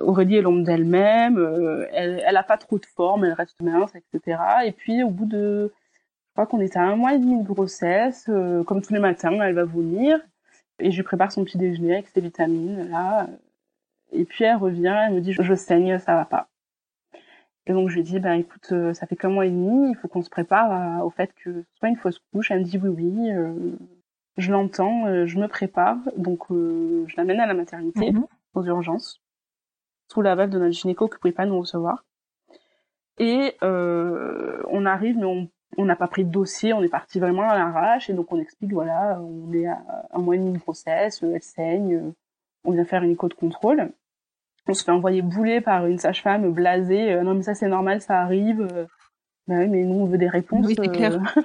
Aurélie 0.00 0.36
est 0.36 0.40
l'ombre 0.40 0.64
d'elle-même, 0.64 1.36
euh, 1.36 1.86
elle, 1.92 2.22
elle 2.26 2.36
a 2.38 2.42
pas 2.42 2.56
trop 2.56 2.78
de 2.78 2.86
forme, 2.86 3.26
elle 3.26 3.34
reste 3.34 3.60
mince, 3.60 3.92
etc. 3.94 4.40
Et 4.64 4.72
puis, 4.72 5.02
au 5.02 5.10
bout 5.10 5.26
de, 5.26 5.72
crois 6.32 6.46
qu'on 6.46 6.60
était 6.60 6.78
à 6.78 6.82
un 6.84 6.96
mois 6.96 7.14
et 7.14 7.18
demi 7.18 7.42
de 7.42 7.46
grossesse, 7.46 8.26
euh, 8.28 8.62
comme 8.64 8.82
tous 8.82 8.92
les 8.92 8.98
matins, 9.00 9.32
elle 9.40 9.54
va 9.54 9.64
vomir, 9.64 10.20
et 10.78 10.90
je 10.90 10.96
lui 10.96 11.02
prépare 11.02 11.30
son 11.32 11.44
petit 11.44 11.58
déjeuner 11.58 11.94
avec 11.94 12.08
ses 12.08 12.20
vitamines, 12.20 12.88
là, 12.90 13.28
et 14.12 14.24
puis 14.24 14.44
elle 14.44 14.56
revient, 14.56 14.94
elle 15.08 15.14
me 15.14 15.20
dit 15.20 15.32
je, 15.32 15.42
je 15.42 15.54
saigne, 15.54 15.98
ça 15.98 16.14
va 16.14 16.24
pas. 16.24 16.48
Et 17.66 17.72
donc 17.72 17.88
je 17.90 17.94
lui 17.96 18.02
dis 18.02 18.18
ben 18.18 18.32
écoute, 18.34 18.68
euh, 18.72 18.92
ça 18.92 19.06
fait 19.06 19.14
qu'un 19.16 19.28
mois 19.28 19.46
et 19.46 19.50
demi, 19.50 19.90
il 19.90 19.96
faut 19.96 20.08
qu'on 20.08 20.22
se 20.22 20.30
prépare 20.30 20.70
à- 20.72 21.04
au 21.06 21.10
fait 21.10 21.32
que 21.34 21.62
ce 21.62 21.78
soit 21.78 21.88
une 21.88 21.96
fausse 21.96 22.18
couche. 22.32 22.50
Elle 22.50 22.60
me 22.60 22.64
dit 22.64 22.76
oui 22.82 22.88
oui, 22.88 23.30
euh, 23.30 23.54
je 24.36 24.50
l'entends, 24.50 25.06
euh, 25.06 25.26
je 25.26 25.38
me 25.38 25.46
prépare. 25.46 25.96
Donc 26.16 26.50
euh, 26.50 27.04
je 27.06 27.16
l'amène 27.16 27.38
à 27.38 27.46
la 27.46 27.54
maternité 27.54 28.10
Mhm. 28.10 28.26
aux 28.54 28.64
urgences 28.64 29.22
sous 30.10 30.22
la 30.22 30.34
valve 30.34 30.50
de 30.50 30.58
notre 30.58 30.72
gynéco 30.72 31.08
qui 31.08 31.18
pouvait 31.18 31.32
pas 31.32 31.46
nous 31.46 31.60
recevoir. 31.60 32.04
Et 33.18 33.54
euh, 33.62 34.60
on 34.68 34.84
arrive, 34.84 35.16
mais 35.18 35.24
on 35.24 35.48
on 35.78 35.84
n'a 35.84 35.96
pas 35.96 36.08
pris 36.08 36.24
de 36.24 36.30
dossier, 36.30 36.72
on 36.72 36.82
est 36.82 36.88
parti 36.88 37.18
vraiment 37.18 37.48
à 37.48 37.56
l'arrache 37.56 38.10
et 38.10 38.12
donc 38.12 38.32
on 38.32 38.38
explique 38.38 38.72
voilà, 38.72 39.20
on 39.20 39.52
est 39.52 39.66
à 39.66 39.78
un 40.12 40.18
mois 40.18 40.34
et 40.34 40.38
demi 40.38 40.52
de 40.52 40.58
grossesse, 40.58 41.22
euh, 41.22 41.34
elle 41.34 41.42
saigne, 41.42 41.94
euh, 41.94 42.12
on 42.64 42.72
vient 42.72 42.84
faire 42.84 43.02
une 43.02 43.10
écho 43.10 43.28
de 43.28 43.34
contrôle. 43.34 43.90
On 44.68 44.74
se 44.74 44.84
fait 44.84 44.92
envoyer 44.92 45.22
bouler 45.22 45.60
par 45.60 45.86
une 45.86 45.98
sage-femme 45.98 46.52
blasée. 46.52 47.12
euh, 47.12 47.22
non 47.22 47.34
mais 47.34 47.42
ça 47.42 47.54
c'est 47.54 47.68
normal, 47.68 48.00
ça 48.00 48.20
arrive. 48.20 48.66
Bah 49.48 49.56
oui, 49.58 49.68
mais 49.68 49.82
nous 49.82 50.00
on 50.00 50.06
veut 50.06 50.18
des 50.18 50.28
réponses. 50.28 50.66
Oui, 50.66 50.74
c'est 50.76 50.88
clair. 50.88 51.20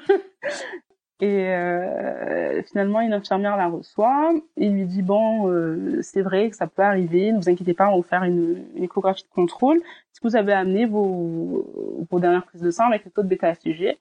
Et 1.20 1.48
euh, 1.48 2.62
finalement 2.62 3.02
une 3.02 3.14
infirmière 3.14 3.58
la 3.58 3.70
reçoit 3.70 4.34
et 4.56 4.70
lui 4.70 4.86
dit 4.86 5.02
bon 5.02 5.50
euh, 5.50 6.00
c'est 6.04 6.22
vrai 6.22 6.52
que 6.52 6.56
ça 6.56 6.68
peut 6.68 6.84
arriver, 6.84 7.32
ne 7.32 7.38
vous 7.38 7.50
inquiétez 7.50 7.74
pas, 7.74 7.88
on 7.88 7.92
va 7.92 7.98
vous 7.98 8.04
faire 8.04 8.24
une, 8.24 8.64
une 8.76 8.84
échographie 8.84 9.24
de 9.24 9.30
contrôle. 9.30 9.78
Est-ce 9.78 10.22
que 10.22 10.28
vous 10.28 10.36
avez 10.36 10.54
amené 10.54 10.86
vos, 10.86 12.06
vos 12.12 12.20
dernières 12.20 12.46
prises 12.46 12.62
de 12.62 12.70
sang 12.70 12.86
avec 12.86 13.04
le 13.04 13.10
taux 13.10 13.24
de 13.24 13.28
bêta-FIG 13.28 13.98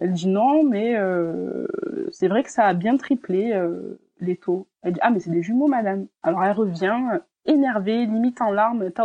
Elle 0.00 0.12
dit 0.12 0.28
non, 0.28 0.62
mais 0.62 0.96
euh, 0.96 1.66
c'est 2.12 2.28
vrai 2.28 2.42
que 2.44 2.50
ça 2.50 2.64
a 2.66 2.74
bien 2.74 2.96
triplé 2.96 3.52
euh, 3.52 3.98
les 4.20 4.36
taux. 4.36 4.66
Elle 4.82 4.92
dit 4.94 5.00
ah 5.02 5.10
mais 5.10 5.20
c'est 5.20 5.30
des 5.30 5.42
jumeaux 5.42 5.66
madame. 5.66 6.06
Alors 6.22 6.44
elle 6.44 6.52
revient 6.52 7.18
énervée, 7.46 8.06
limite 8.06 8.40
en 8.40 8.50
larmes. 8.52 8.90
T'as 8.92 9.04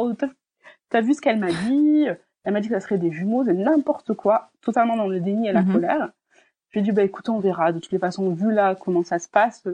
t'as- 0.90 1.02
vu 1.02 1.14
ce 1.14 1.22
qu'elle 1.22 1.40
m'a 1.40 1.52
dit? 1.52 2.06
Elle 2.44 2.54
m'a 2.54 2.60
dit 2.62 2.68
que 2.68 2.74
ça 2.76 2.80
serait 2.82 2.98
des 2.98 3.12
jumeaux, 3.12 3.44
c'est 3.46 3.54
n'importe 3.54 4.14
quoi, 4.14 4.52
totalement 4.62 4.96
dans 4.98 5.08
le 5.08 5.20
déni 5.20 5.48
et 5.48 5.52
la 5.54 5.62
Mhm. 5.64 5.72
colère. 5.74 6.12
Je 6.70 6.80
lui 6.80 6.82
ai 6.82 6.84
dit 6.84 6.92
bah 6.92 7.04
écoute 7.04 7.30
on 7.30 7.40
verra. 7.40 7.72
De 7.72 7.80
toutes 7.80 7.92
les 7.92 8.00
façons 8.00 8.30
vu 8.34 8.52
là 8.52 8.76
comment 8.76 9.04
ça 9.04 9.18
se 9.20 9.30
passe, 9.30 9.68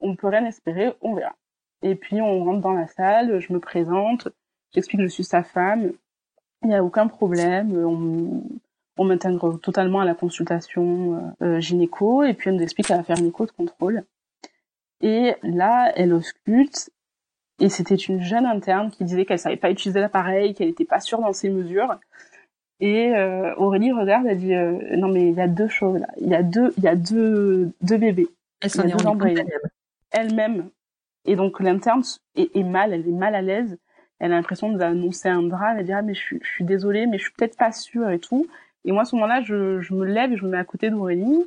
on 0.00 0.16
peut 0.16 0.28
rien 0.28 0.44
espérer, 0.46 0.94
on 1.00 1.14
verra. 1.14 1.34
Et 1.82 1.94
puis 1.94 2.20
on 2.22 2.42
rentre 2.44 2.60
dans 2.60 2.72
la 2.72 2.86
salle, 2.88 3.38
je 3.40 3.52
me 3.52 3.60
présente, 3.60 4.28
j'explique 4.72 5.00
que 5.00 5.06
je 5.06 5.12
suis 5.12 5.24
sa 5.24 5.42
femme, 5.42 5.92
il 6.62 6.68
n'y 6.68 6.74
a 6.74 6.82
aucun 6.82 7.06
problème, 7.06 7.76
on, 7.84 8.42
on 8.96 9.04
m'intègre 9.04 9.58
totalement 9.58 10.00
à 10.00 10.04
la 10.04 10.14
consultation 10.14 11.34
euh, 11.42 11.60
gynéco, 11.60 12.22
et 12.22 12.34
puis 12.34 12.50
elle 12.50 12.56
nous 12.56 12.62
explique 12.62 12.86
qu'elle 12.86 12.98
va 12.98 13.04
faire 13.04 13.18
une 13.18 13.26
écho 13.26 13.46
de 13.46 13.50
contrôle. 13.50 14.04
Et 15.00 15.34
là, 15.42 15.92
elle 15.96 16.14
ausculte, 16.14 16.90
et 17.60 17.68
c'était 17.68 17.94
une 17.94 18.20
jeune 18.20 18.46
interne 18.46 18.90
qui 18.90 19.04
disait 19.04 19.24
qu'elle 19.24 19.38
savait 19.38 19.56
pas 19.56 19.70
utiliser 19.70 20.00
l'appareil, 20.00 20.54
qu'elle 20.54 20.68
n'était 20.68 20.84
pas 20.84 21.00
sûre 21.00 21.20
dans 21.20 21.32
ses 21.32 21.50
mesures. 21.50 21.98
Et 22.80 23.14
euh, 23.14 23.54
Aurélie 23.56 23.92
regarde, 23.92 24.26
elle 24.26 24.38
dit 24.38 24.54
euh, 24.54 24.96
non 24.96 25.08
mais 25.08 25.28
il 25.28 25.34
y 25.34 25.40
a 25.40 25.46
deux 25.46 25.68
choses 25.68 26.00
là, 26.00 26.08
il 26.20 26.28
y 26.28 26.34
a 26.34 26.42
deux, 26.42 26.74
il 26.76 26.82
y 26.82 26.88
a 26.88 26.96
deux, 26.96 27.72
deux 27.82 27.96
bébés 27.96 28.26
Elle 28.60 28.70
s'en 28.70 28.82
est 28.82 29.02
rendue 29.02 29.28
elle-même. 29.28 29.60
elle-même. 30.10 30.70
Et 31.24 31.36
donc 31.36 31.60
l'interne 31.60 32.02
est, 32.34 32.54
est 32.54 32.64
mal, 32.64 32.92
elle 32.92 33.08
est 33.08 33.12
mal 33.12 33.34
à 33.34 33.42
l'aise. 33.42 33.78
Elle 34.18 34.32
a 34.32 34.36
l'impression 34.36 34.68
de 34.68 34.74
nous 34.74 34.82
annoncer 34.82 35.28
un 35.28 35.42
drame. 35.42 35.78
Elle 35.78 35.86
dit 35.86 35.92
ah 35.92 36.02
mais 36.02 36.14
je 36.14 36.20
suis, 36.20 36.40
je 36.42 36.48
suis 36.48 36.64
désolée, 36.64 37.06
mais 37.06 37.18
je 37.18 37.24
suis 37.24 37.32
peut-être 37.32 37.56
pas 37.56 37.72
sûre 37.72 38.10
et 38.10 38.18
tout. 38.18 38.46
Et 38.84 38.92
moi 38.92 39.02
à 39.02 39.04
ce 39.04 39.14
moment-là, 39.16 39.40
je, 39.42 39.80
je 39.80 39.94
me 39.94 40.04
lève 40.04 40.32
et 40.32 40.36
je 40.36 40.44
me 40.44 40.50
mets 40.50 40.58
à 40.58 40.64
côté 40.64 40.90
d'Aurélie. 40.90 41.44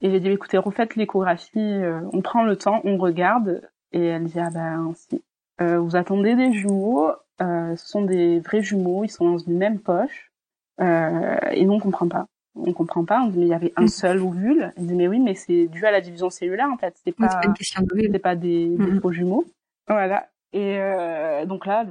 Et 0.00 0.10
j'ai 0.10 0.20
dit 0.20 0.28
écoutez, 0.30 0.58
refaites 0.58 0.96
l'échographie, 0.96 1.58
euh, 1.58 2.00
on 2.12 2.20
prend 2.20 2.42
le 2.44 2.56
temps, 2.56 2.80
on 2.84 2.96
regarde. 2.98 3.62
Et 3.92 4.04
elle 4.06 4.24
dit 4.24 4.38
ah 4.40 4.50
ben 4.52 4.92
si. 4.96 5.22
Euh, 5.60 5.78
vous 5.78 5.94
attendez 5.96 6.34
des 6.34 6.52
jumeaux, 6.52 7.10
euh, 7.40 7.76
ce 7.76 7.86
sont 7.88 8.02
des 8.02 8.40
vrais 8.40 8.60
jumeaux, 8.62 9.04
ils 9.04 9.08
sont 9.10 9.30
dans 9.30 9.38
une 9.38 9.56
même 9.56 9.78
poche. 9.78 10.32
Euh, 10.80 11.36
et 11.52 11.64
nous 11.64 11.74
on 11.74 11.78
comprend 11.80 12.08
pas. 12.08 12.26
On 12.56 12.72
comprend 12.72 13.04
pas. 13.04 13.20
On 13.22 13.28
dit 13.28 13.38
mais 13.38 13.46
il 13.46 13.50
y 13.50 13.54
avait 13.54 13.72
un 13.76 13.84
Mm. 13.84 13.88
seul 13.88 14.20
ovule. 14.20 14.72
Elle 14.76 14.86
dit 14.86 14.94
mais 14.94 15.06
oui, 15.08 15.20
mais 15.20 15.34
c'est 15.34 15.68
dû 15.68 15.86
à 15.86 15.92
la 15.92 16.00
division 16.00 16.28
cellulaire 16.28 16.68
en 16.72 16.76
fait. 16.76 16.94
C'est 17.04 17.12
pas 17.16 17.28
pas 17.28 17.40
une 17.46 17.54
question 17.54 17.82
de 17.82 17.88
c'est 18.12 18.18
pas 18.18 18.34
des, 18.34 18.66
des 18.68 18.76
Mhm. 18.78 19.00
faux 19.00 19.12
jumeaux. 19.12 19.44
Voilà. 19.88 20.28
Et 20.52 20.76
euh, 20.78 21.46
donc 21.46 21.66
là, 21.66 21.84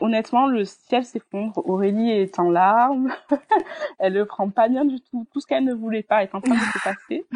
honnêtement, 0.00 0.46
le 0.46 0.64
ciel 0.64 1.04
s'effondre. 1.04 1.58
Aurélie 1.68 2.10
est 2.10 2.38
en 2.38 2.50
larmes. 2.50 3.12
elle 3.98 4.14
le 4.14 4.24
prend 4.24 4.50
pas 4.50 4.68
bien 4.68 4.84
du 4.84 5.00
tout. 5.00 5.26
Tout 5.32 5.40
ce 5.40 5.46
qu'elle 5.46 5.64
ne 5.64 5.74
voulait 5.74 6.02
pas 6.02 6.22
est 6.22 6.34
en 6.34 6.40
train 6.40 6.54
de 6.54 6.60
se 6.60 6.84
passer. 6.84 7.26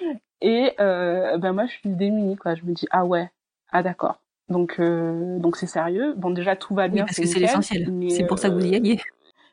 Et 0.42 0.72
euh, 0.80 1.38
ben 1.38 1.52
moi, 1.52 1.66
je 1.66 1.72
suis 1.72 1.88
démunie, 1.88 2.36
quoi. 2.36 2.54
Je 2.54 2.64
me 2.64 2.72
dis 2.72 2.86
ah 2.90 3.04
ouais, 3.04 3.30
ah 3.70 3.82
d'accord. 3.82 4.20
Donc 4.48 4.76
euh, 4.78 5.38
donc 5.38 5.56
c'est 5.56 5.66
sérieux. 5.66 6.14
Bon 6.16 6.30
déjà 6.30 6.54
tout 6.54 6.74
va 6.74 6.84
Oui, 6.84 6.90
bien. 6.90 7.04
parce 7.04 7.16
que 7.16 7.26
c'est 7.26 7.40
l'essentiel. 7.40 7.90
C'est 8.10 8.26
pour 8.26 8.38
ça 8.38 8.48
que 8.48 8.54
vous 8.54 8.64
y 8.64 8.74
euh, 8.74 8.76
alliez. 8.76 9.00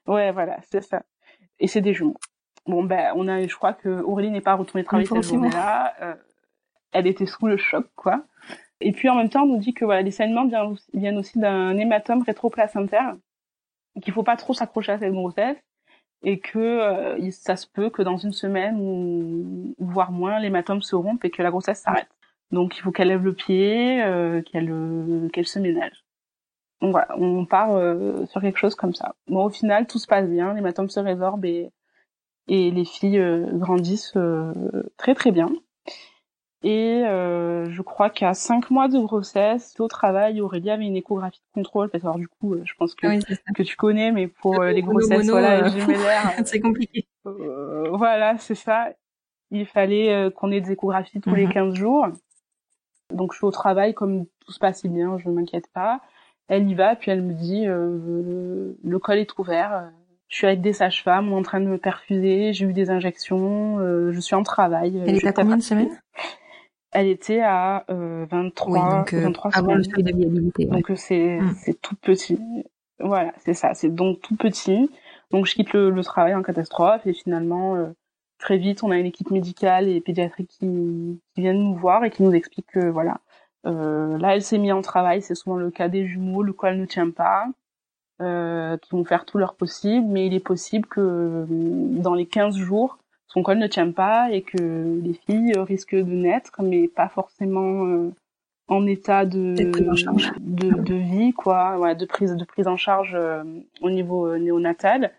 Ouais, 0.05 0.31
voilà, 0.31 0.57
c'est 0.69 0.81
ça. 0.81 1.03
Et 1.59 1.67
c'est 1.67 1.81
des 1.81 1.93
jumeaux. 1.93 2.17
Bon, 2.65 2.83
ben, 2.83 3.11
on 3.15 3.27
a, 3.27 3.45
je 3.45 3.55
crois 3.55 3.73
que 3.73 3.89
Aurélie 3.89 4.29
n'est 4.29 4.41
pas 4.41 4.55
retournée 4.55 4.83
travailler 4.83 5.07
cette 5.07 5.23
journée-là. 5.23 5.93
Euh, 6.01 6.15
elle 6.91 7.07
était 7.07 7.25
sous 7.25 7.47
le 7.47 7.57
choc, 7.57 7.87
quoi. 7.95 8.23
Et 8.83 8.91
puis, 8.91 9.09
en 9.09 9.15
même 9.15 9.29
temps, 9.29 9.43
on 9.43 9.47
nous 9.47 9.59
dit 9.59 9.73
que 9.73 9.85
voilà, 9.85 10.01
les 10.01 10.11
saignements 10.11 10.45
viennent 10.93 11.17
aussi, 11.17 11.39
d'un 11.39 11.77
hématome 11.77 12.21
rétroplacentaire, 12.21 13.15
qu'il 14.01 14.13
faut 14.13 14.23
pas 14.23 14.35
trop 14.35 14.53
s'accrocher 14.53 14.91
à 14.91 14.99
cette 14.99 15.13
grossesse, 15.13 15.57
et 16.21 16.39
que 16.39 16.59
euh, 16.59 17.31
ça 17.31 17.55
se 17.55 17.65
peut 17.65 17.89
que 17.89 18.01
dans 18.01 18.17
une 18.17 18.33
semaine 18.33 18.77
ou, 18.79 19.73
voire 19.79 20.11
moins, 20.11 20.39
l'hématome 20.39 20.81
se 20.81 20.95
rompe 20.95 21.23
et 21.23 21.29
que 21.29 21.41
la 21.41 21.49
grossesse 21.49 21.79
s'arrête. 21.79 22.09
Donc, 22.51 22.77
il 22.77 22.81
faut 22.81 22.91
qu'elle 22.91 23.07
lève 23.07 23.23
le 23.23 23.33
pied, 23.33 24.03
euh, 24.03 24.41
qu'elle 24.41 24.69
euh, 24.69 25.29
qu'elle 25.29 25.47
se 25.47 25.59
ménage. 25.59 26.03
Donc 26.81 26.91
voilà, 26.91 27.17
on 27.17 27.45
part 27.45 27.79
sur 28.27 28.41
quelque 28.41 28.59
chose 28.59 28.75
comme 28.75 28.93
ça. 28.93 29.15
Bon, 29.27 29.45
au 29.45 29.49
final, 29.49 29.87
tout 29.87 29.99
se 29.99 30.07
passe 30.07 30.27
bien, 30.27 30.53
l'hématome 30.53 30.89
se 30.89 30.99
résorbe 30.99 31.45
et, 31.45 31.71
les 32.49 32.83
filles 32.83 33.23
grandissent 33.53 34.17
très 34.97 35.15
très 35.15 35.31
bien. 35.31 35.49
Et 36.65 37.03
euh, 37.05 37.69
je 37.69 37.81
crois 37.81 38.09
qu'à 38.09 38.33
cinq 38.33 38.71
mois 38.71 38.87
de 38.87 38.97
grossesse, 38.97 39.75
au 39.79 39.87
travail, 39.89 40.39
Aurélie 40.39 40.69
avait 40.69 40.85
une 40.85 40.95
échographie 40.95 41.41
de 41.55 41.61
contrôle. 41.61 41.89
Parce 41.89 42.01
que 42.01 42.07
alors 42.07 42.17
du 42.17 42.27
coup, 42.29 42.53
euh, 42.53 42.61
je 42.65 42.73
pense 42.75 42.95
que, 42.95 43.07
Oui, 43.07 43.19
que 43.53 43.63
tu 43.63 43.75
connais, 43.75 44.11
mais 44.11 44.27
pour 44.27 44.61
euh, 44.61 44.71
les 44.71 44.81
Mono, 44.81 44.99
grossesses, 44.99 45.29
voilà, 45.29 45.65
euh, 45.65 46.43
c'est 46.45 46.61
compliqué. 46.61 47.05
euh, 47.25 47.89
voilà, 47.91 48.37
c'est 48.37 48.55
ça. 48.55 48.89
Il 49.51 49.65
fallait 49.65 50.31
qu'on 50.35 50.51
ait 50.51 50.61
des 50.61 50.71
échographies 50.71 51.19
tous 51.21 51.35
les 51.35 51.45
Mhm. 51.45 51.53
15 51.53 51.73
jours. 51.75 52.07
Donc 53.11 53.33
je 53.33 53.37
suis 53.37 53.45
au 53.45 53.51
travail, 53.51 53.93
comme 53.93 54.25
tout 54.45 54.51
se 54.51 54.57
passait 54.59 54.87
bien, 54.87 55.17
je 55.19 55.29
ne 55.29 55.33
m'inquiète 55.35 55.67
pas. 55.73 55.99
Elle 56.47 56.67
y 56.69 56.73
va, 56.73 56.95
puis 56.95 57.11
elle 57.11 57.21
me 57.21 57.33
dit, 57.33 57.67
euh, 57.67 58.73
le 58.83 58.99
col 58.99 59.17
est 59.19 59.37
ouvert, 59.37 59.91
je 60.29 60.35
suis 60.37 60.47
avec 60.47 60.61
des 60.61 60.73
sages-femmes, 60.73 61.31
en 61.31 61.41
train 61.43 61.59
de 61.59 61.67
me 61.67 61.77
perfuser, 61.77 62.53
j'ai 62.53 62.65
eu 62.65 62.73
des 62.73 62.89
injections, 62.89 63.77
euh, 63.79 64.11
je 64.11 64.19
suis 64.19 64.33
en 64.35 64.43
travail. 64.43 64.97
Elle 65.05 65.15
est 65.17 65.27
à 65.27 65.33
combien 65.33 65.57
de 65.57 65.61
semaines? 65.61 65.99
Elle 66.93 67.07
était 67.07 67.41
à 67.41 67.85
euh, 67.89 68.25
23, 68.29 68.73
Oui, 68.73 68.79
donc 68.97 69.13
euh, 69.13 69.21
23 69.21 69.51
avant 69.53 69.73
le 69.75 69.83
semaines. 69.83 69.95
seuil 69.95 70.03
de 70.13 70.17
viabilité. 70.17 70.65
ouais. 70.65 70.71
Donc 70.71 70.91
euh, 70.91 70.95
c'est 70.95 71.39
Mm. 71.39 71.53
c'est 71.57 71.81
tout 71.81 71.95
petit. 71.95 72.39
Voilà, 72.99 73.33
c'est 73.43 73.53
ça, 73.53 73.73
c'est 73.73 73.89
donc 73.93 74.21
tout 74.21 74.35
petit. 74.35 74.89
Donc 75.31 75.45
je 75.45 75.55
quitte 75.55 75.73
le, 75.73 75.89
le 75.89 76.03
travail 76.03 76.35
en 76.35 76.43
catastrophe 76.43 77.05
et 77.07 77.13
finalement 77.13 77.75
euh, 77.75 77.87
très 78.39 78.57
vite 78.57 78.83
on 78.83 78.91
a 78.91 78.97
une 78.97 79.05
équipe 79.07 79.31
médicale 79.31 79.87
et 79.89 79.99
pédiatrique 80.01 80.49
qui, 80.49 81.19
qui 81.35 81.41
viennent 81.41 81.59
nous 81.63 81.75
voir 81.75 82.03
et 82.05 82.11
qui 82.11 82.21
nous 82.23 82.33
expliquent 82.33 82.71
que 82.71 82.87
voilà, 82.89 83.19
euh, 83.65 84.17
là 84.19 84.35
elle 84.35 84.41
s'est 84.43 84.57
mise 84.59 84.71
en 84.73 84.81
travail, 84.81 85.21
c'est 85.21 85.35
souvent 85.35 85.55
le 85.57 85.71
cas 85.71 85.87
des 85.89 86.05
jumeaux, 86.05 86.43
le 86.43 86.53
col 86.53 86.77
ne 86.77 86.85
tient 86.85 87.09
pas. 87.09 87.45
euh, 88.21 88.77
qui 88.77 88.91
vont 88.91 89.03
faire 89.03 89.25
tout 89.25 89.37
leur 89.39 89.55
possible, 89.55 90.05
mais 90.07 90.27
il 90.27 90.33
est 90.35 90.39
possible 90.39 90.87
que 90.87 91.45
dans 91.49 92.13
les 92.13 92.27
15 92.27 92.55
jours, 92.55 92.99
son 93.33 93.43
col 93.43 93.57
ne 93.57 93.67
tient 93.67 93.91
pas 93.91 94.31
et 94.31 94.41
que 94.41 95.01
les 95.01 95.13
filles 95.13 95.53
risquent 95.57 95.95
de 95.95 96.03
naître, 96.03 96.61
mais 96.61 96.87
pas 96.87 97.09
forcément 97.09 98.11
en 98.67 98.85
état 98.85 99.25
de 99.25 99.53
de, 100.39 100.81
de, 100.81 100.95
vie 100.95 101.33
quoi. 101.33 101.77
Ouais, 101.79 101.95
de 101.95 102.05
prise 102.05 102.35
de 102.35 102.45
prise 102.45 102.67
en 102.67 102.77
charge 102.77 103.15
euh, 103.15 103.43
au 103.81 103.89
niveau 103.89 104.27
euh, 104.27 104.37
néonatal. 104.37 105.11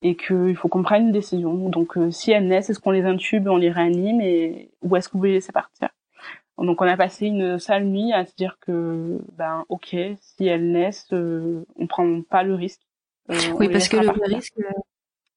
Et 0.00 0.14
qu'il 0.14 0.54
faut 0.54 0.68
qu'on 0.68 0.84
prenne 0.84 1.06
une 1.06 1.12
décision. 1.12 1.68
Donc 1.68 1.96
euh, 1.96 2.12
si 2.12 2.30
elles 2.30 2.46
naissent 2.46 2.70
est-ce 2.70 2.78
qu'on 2.78 2.92
les 2.92 3.02
intube 3.02 3.48
on 3.48 3.56
les 3.56 3.70
réanime 3.70 4.20
et 4.20 4.70
ou 4.82 4.94
est-ce 4.96 5.08
qu'on 5.08 5.18
veut 5.18 5.26
les 5.28 5.34
laisser 5.34 5.52
partir? 5.52 5.88
Donc 6.56 6.80
on 6.80 6.86
a 6.86 6.96
passé 6.96 7.26
une 7.26 7.58
sale 7.58 7.84
nuit 7.84 8.12
à 8.12 8.24
se 8.24 8.34
dire 8.34 8.58
que 8.60 9.18
ben 9.36 9.64
ok 9.68 9.96
si 10.20 10.46
elles 10.46 10.70
naissent 10.70 11.12
on 11.12 11.86
prend 11.88 12.22
pas 12.22 12.42
le 12.42 12.54
risque 12.54 12.80
oui 13.28 13.68
parce 13.68 13.88
que 13.88 13.96
le 13.96 14.34
risque 14.34 14.58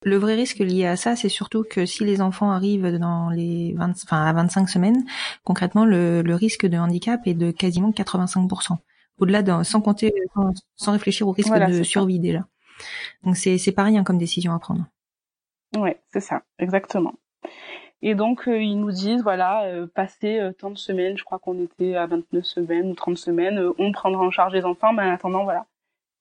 le 0.04 0.18
vrai 0.18 0.36
risque 0.36 0.60
lié 0.60 0.86
à 0.86 0.96
ça, 0.96 1.16
c'est 1.16 1.30
surtout 1.30 1.64
que 1.64 1.86
si 1.86 2.04
les 2.04 2.22
enfants 2.22 2.52
arrivent 2.52 2.98
dans 2.98 3.30
les 3.30 3.74
20, 3.78 3.92
enfin 4.04 4.26
à 4.26 4.34
25 4.34 4.70
semaines, 4.70 5.06
concrètement, 5.44 5.86
le, 5.86 6.22
le 6.22 6.36
risque 6.36 6.66
de 6.66 6.78
handicap 6.78 7.22
est 7.26 7.34
de 7.34 7.52
quasiment 7.52 7.92
85%. 7.92 8.78
Au-delà 9.20 9.44
d'un, 9.44 9.64
sans 9.64 9.82
compter, 9.82 10.12
sans, 10.76 10.92
réfléchir 10.94 11.28
au 11.28 11.32
risque 11.32 11.54
de 11.54 11.84
survie 11.84 12.20
déjà. 12.20 12.46
Donc 13.24 13.38
c'est 13.38 13.60
c'est 13.60 13.72
pas 13.72 13.84
rien 13.84 14.04
comme 14.04 14.18
décision 14.18 14.54
à 14.54 14.60
prendre. 14.60 14.86
Ouais, 15.78 16.02
c'est 16.12 16.22
ça, 16.22 16.42
exactement. 16.58 17.14
Et 18.02 18.16
donc 18.16 18.48
euh, 18.48 18.60
ils 18.60 18.80
nous 18.80 18.92
disent 18.92 19.22
voilà, 19.22 19.66
euh, 19.66 19.86
passer 19.86 20.40
euh, 20.40 20.54
tant 20.54 20.72
de 20.72 20.78
semaines, 20.78 21.18
je 21.18 21.24
crois 21.24 21.38
qu'on 21.38 21.62
était 21.64 21.96
à 21.96 22.08
29 22.08 22.44
semaines 22.44 22.90
ou 22.90 22.96
30 22.96 23.18
semaines, 23.18 23.64
on 23.78 23.92
prendra 23.92 24.24
en 24.24 24.32
charge 24.32 24.54
les 24.54 24.66
enfants, 24.66 24.92
mais 24.92 25.04
en 25.04 25.14
attendant 25.14 25.44
voilà, 25.44 25.68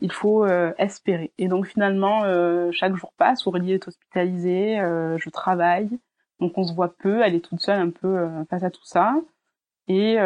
il 0.00 0.12
faut 0.12 0.44
euh, 0.44 0.72
espérer. 0.78 1.32
Et 1.38 1.48
donc 1.48 1.66
finalement, 1.66 2.22
euh, 2.24 2.70
chaque 2.72 2.94
jour 2.96 3.12
passe, 3.16 3.46
Aurélie 3.46 3.72
est 3.72 3.88
hospitalisée, 3.88 4.80
euh, 4.80 5.18
je 5.18 5.30
travaille, 5.30 5.90
donc 6.40 6.56
on 6.56 6.64
se 6.64 6.74
voit 6.74 6.94
peu, 6.98 7.22
elle 7.22 7.34
est 7.34 7.40
toute 7.40 7.60
seule 7.60 7.80
un 7.80 7.90
peu 7.90 8.28
face 8.48 8.62
à 8.62 8.70
tout 8.70 8.84
ça. 8.84 9.14
Et 9.88 10.18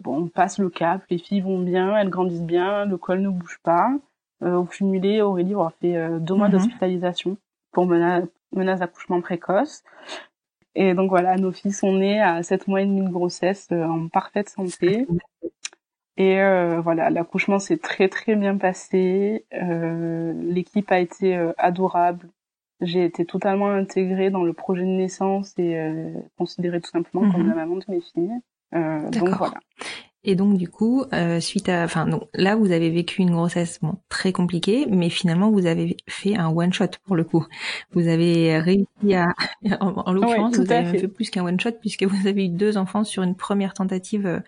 bon, 0.00 0.24
on 0.24 0.28
passe 0.28 0.58
le 0.58 0.68
cap, 0.68 1.02
les 1.08 1.18
filles 1.18 1.40
vont 1.40 1.60
bien, 1.60 1.96
elles 1.96 2.10
grandissent 2.10 2.42
bien, 2.42 2.84
le 2.84 2.96
col 2.96 3.20
ne 3.20 3.28
bouge 3.28 3.60
pas. 3.62 3.92
au 4.44 4.64
cumulé, 4.64 5.22
Aurélie 5.22 5.54
aura 5.54 5.70
fait 5.80 6.18
deux 6.18 6.34
mois 6.34 6.48
mhm. 6.48 6.54
d'hospitalisation 6.54 7.36
pour 7.70 7.86
menace, 7.86 8.24
menace 8.52 8.80
d'accouchement 8.80 9.20
précoce. 9.20 9.84
Et 10.74 10.94
donc 10.94 11.10
voilà, 11.10 11.36
nos 11.36 11.52
filles 11.52 11.72
sont 11.72 11.92
nées 11.92 12.20
à 12.20 12.42
sept 12.42 12.66
mois 12.66 12.82
et 12.82 12.86
demi 12.86 13.02
de 13.02 13.10
grossesse 13.10 13.68
en 13.70 14.08
parfaite 14.08 14.48
santé. 14.48 15.06
Et 16.16 16.40
euh, 16.40 16.80
voilà, 16.80 17.10
l'accouchement 17.10 17.58
s'est 17.58 17.78
très 17.78 18.08
très 18.08 18.36
bien 18.36 18.56
passé. 18.56 19.46
Euh, 19.54 20.32
L'équipe 20.34 20.90
a 20.92 20.98
été 20.98 21.36
euh, 21.36 21.52
adorable. 21.56 22.28
J'ai 22.82 23.04
été 23.04 23.24
totalement 23.24 23.70
intégrée 23.70 24.30
dans 24.30 24.42
le 24.42 24.52
projet 24.52 24.82
de 24.82 24.88
naissance 24.88 25.54
et 25.56 25.78
euh, 25.78 26.12
considérée 26.36 26.80
tout 26.80 26.90
simplement 26.90 27.30
comme 27.30 27.44
mhm. 27.44 27.48
la 27.50 27.54
maman 27.54 27.76
de 27.76 27.84
mes 27.88 28.00
filles. 28.00 28.32
Euh, 28.74 29.08
donc 29.10 29.28
voilà. 29.30 29.54
Et 30.24 30.36
donc 30.36 30.56
du 30.56 30.68
coup, 30.68 31.04
euh, 31.12 31.40
suite 31.40 31.68
à, 31.68 31.82
enfin 31.82 32.06
donc 32.06 32.28
là 32.34 32.54
vous 32.54 32.70
avez 32.70 32.90
vécu 32.90 33.22
une 33.22 33.32
grossesse 33.32 33.80
bon 33.80 33.96
très 34.08 34.32
compliquée, 34.32 34.86
mais 34.88 35.10
finalement 35.10 35.50
vous 35.50 35.66
avez 35.66 35.96
fait 36.08 36.36
un 36.36 36.48
one 36.48 36.72
shot 36.72 36.86
pour 37.04 37.16
le 37.16 37.24
coup. 37.24 37.44
Vous 37.92 38.06
avez 38.06 38.58
réussi 38.58 39.14
à, 39.14 39.34
en, 39.80 40.12
l'occurrence 40.12 40.56
vous 40.56 40.70
avez 40.70 40.90
fait. 40.90 40.98
fait 40.98 41.08
plus 41.08 41.30
qu'un 41.30 41.44
one 41.44 41.58
shot 41.58 41.72
puisque 41.80 42.04
vous 42.04 42.28
avez 42.28 42.46
eu 42.46 42.48
deux 42.50 42.76
enfants 42.76 43.02
sur 43.02 43.24
une 43.24 43.34
première 43.34 43.74
tentative 43.74 44.42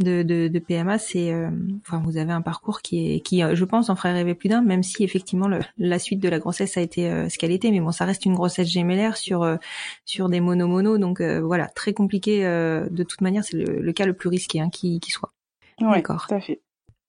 de, 0.00 0.22
de, 0.22 0.48
de 0.48 0.58
PMA, 0.58 0.98
c'est, 0.98 1.32
euh, 1.32 1.50
enfin, 1.80 2.02
vous 2.04 2.16
avez 2.16 2.32
un 2.32 2.42
parcours 2.42 2.82
qui 2.82 3.14
est, 3.14 3.20
qui, 3.20 3.42
euh, 3.42 3.54
je 3.54 3.64
pense, 3.64 3.88
en 3.88 3.96
ferait 3.96 4.12
rêver 4.12 4.34
plus 4.34 4.48
d'un, 4.48 4.62
même 4.62 4.82
si 4.82 5.04
effectivement 5.04 5.48
le, 5.48 5.60
la 5.78 5.98
suite 5.98 6.20
de 6.20 6.28
la 6.28 6.38
grossesse 6.38 6.76
a 6.76 6.80
été 6.80 7.10
euh, 7.10 7.28
ce 7.28 7.38
qu'elle 7.38 7.52
était, 7.52 7.70
mais 7.70 7.80
bon, 7.80 7.92
ça 7.92 8.04
reste 8.04 8.26
une 8.26 8.34
grossesse 8.34 8.68
gémellaire 8.68 9.16
sur 9.16 9.58
sur 10.04 10.28
des 10.28 10.40
mono-mono, 10.40 10.98
donc 10.98 11.20
voilà, 11.20 11.66
très 11.68 11.92
compliqué. 11.92 12.42
de 12.42 13.02
toute 13.02 13.20
manière, 13.20 13.44
c'est 13.44 13.56
le, 13.56 13.92
cas 13.92 14.06
le 14.06 14.14
plus 14.14 14.28
risqué 14.28 14.60
hein, 14.60 14.70
qui, 14.70 15.00
qui 15.00 15.10
soit. 15.10 15.32
D'accord. 15.80 16.26
Tout 16.28 16.34
à 16.34 16.40
fait. 16.40 16.60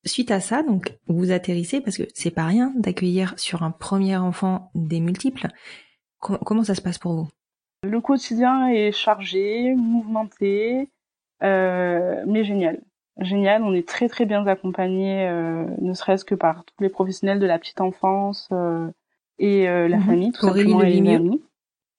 Suite 0.06 0.32
à 0.32 0.40
ça, 0.40 0.64
donc 0.64 0.98
vous 1.08 1.32
atterrissez 1.32 1.82
parce 1.82 1.98
que 1.98 2.04
c'est 2.14 2.32
pas 2.32 2.46
rien 2.46 2.74
d'accueillir 2.76 3.34
sur 3.38 3.64
un 3.64 3.72
premier 3.72 4.16
enfant 4.18 4.72
des 4.76 5.00
multiples. 5.00 5.48
comment 6.20 6.64
ça 6.64 6.76
se 6.76 6.82
passe 6.82 6.98
pour 6.98 7.14
vous? 7.14 7.28
Le 7.84 8.02
quotidien 8.02 8.68
est 8.70 8.92
chargé, 8.92 9.76
mouvementé. 9.76 10.90
Euh, 11.44 12.24
mais 12.26 12.44
génial. 12.44 12.80
Génial, 13.20 13.64
on 13.64 13.74
est 13.74 13.88
très 13.88 14.08
très 14.10 14.26
bien 14.26 14.46
accompagnés, 14.46 15.28
euh, 15.28 15.66
ne 15.82 15.94
serait-ce 15.94 16.24
que 16.24 16.36
par 16.36 16.64
tous 16.66 16.84
les 16.84 16.90
professionnels 16.90 17.40
de 17.40 17.48
la 17.48 17.58
petite 17.58 17.82
enfance 17.82 18.48
euh, 18.52 18.88
et 19.40 19.66
la 19.66 19.98
mhm. 19.98 20.04
famille, 20.04 20.32
tout 20.32 20.46
simplement, 20.46 20.82
et 20.82 21.00
les 21.00 21.16
amis. 21.16 21.44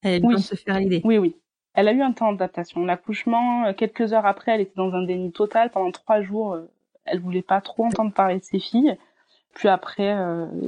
Elle 0.03 0.25
oui. 0.25 0.41
se 0.41 0.55
faire 0.55 0.79
l'idée. 0.79 1.01
Oui, 1.05 1.19
oui. 1.19 1.37
Elle 1.75 1.89
a 1.89 1.93
eu 1.93 2.03
un 2.03 2.13
temps 2.13 2.33
d'adaptation. 2.33 2.85
L'accouchement, 2.85 3.73
quelques 3.75 4.13
heures 4.13 4.27
après, 4.27 4.53
elle 4.53 4.61
était 4.61 4.77
dans 4.77 4.93
un 4.95 5.03
déni 5.03 5.33
total. 5.33 5.71
Pendant 5.71 5.91
trois 5.91 6.23
jours, 6.23 6.57
elle 7.05 7.21
voulait 7.21 7.43
pas 7.43 7.61
trop 7.61 7.85
entendre 7.85 8.13
parler 8.13 8.39
de 8.39 8.45
ses 8.45 8.59
filles. 8.59 8.97
Puis 9.55 9.69
après, 9.69 10.17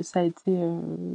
ça 0.03 0.21
a 0.21 0.23
été 0.25 0.53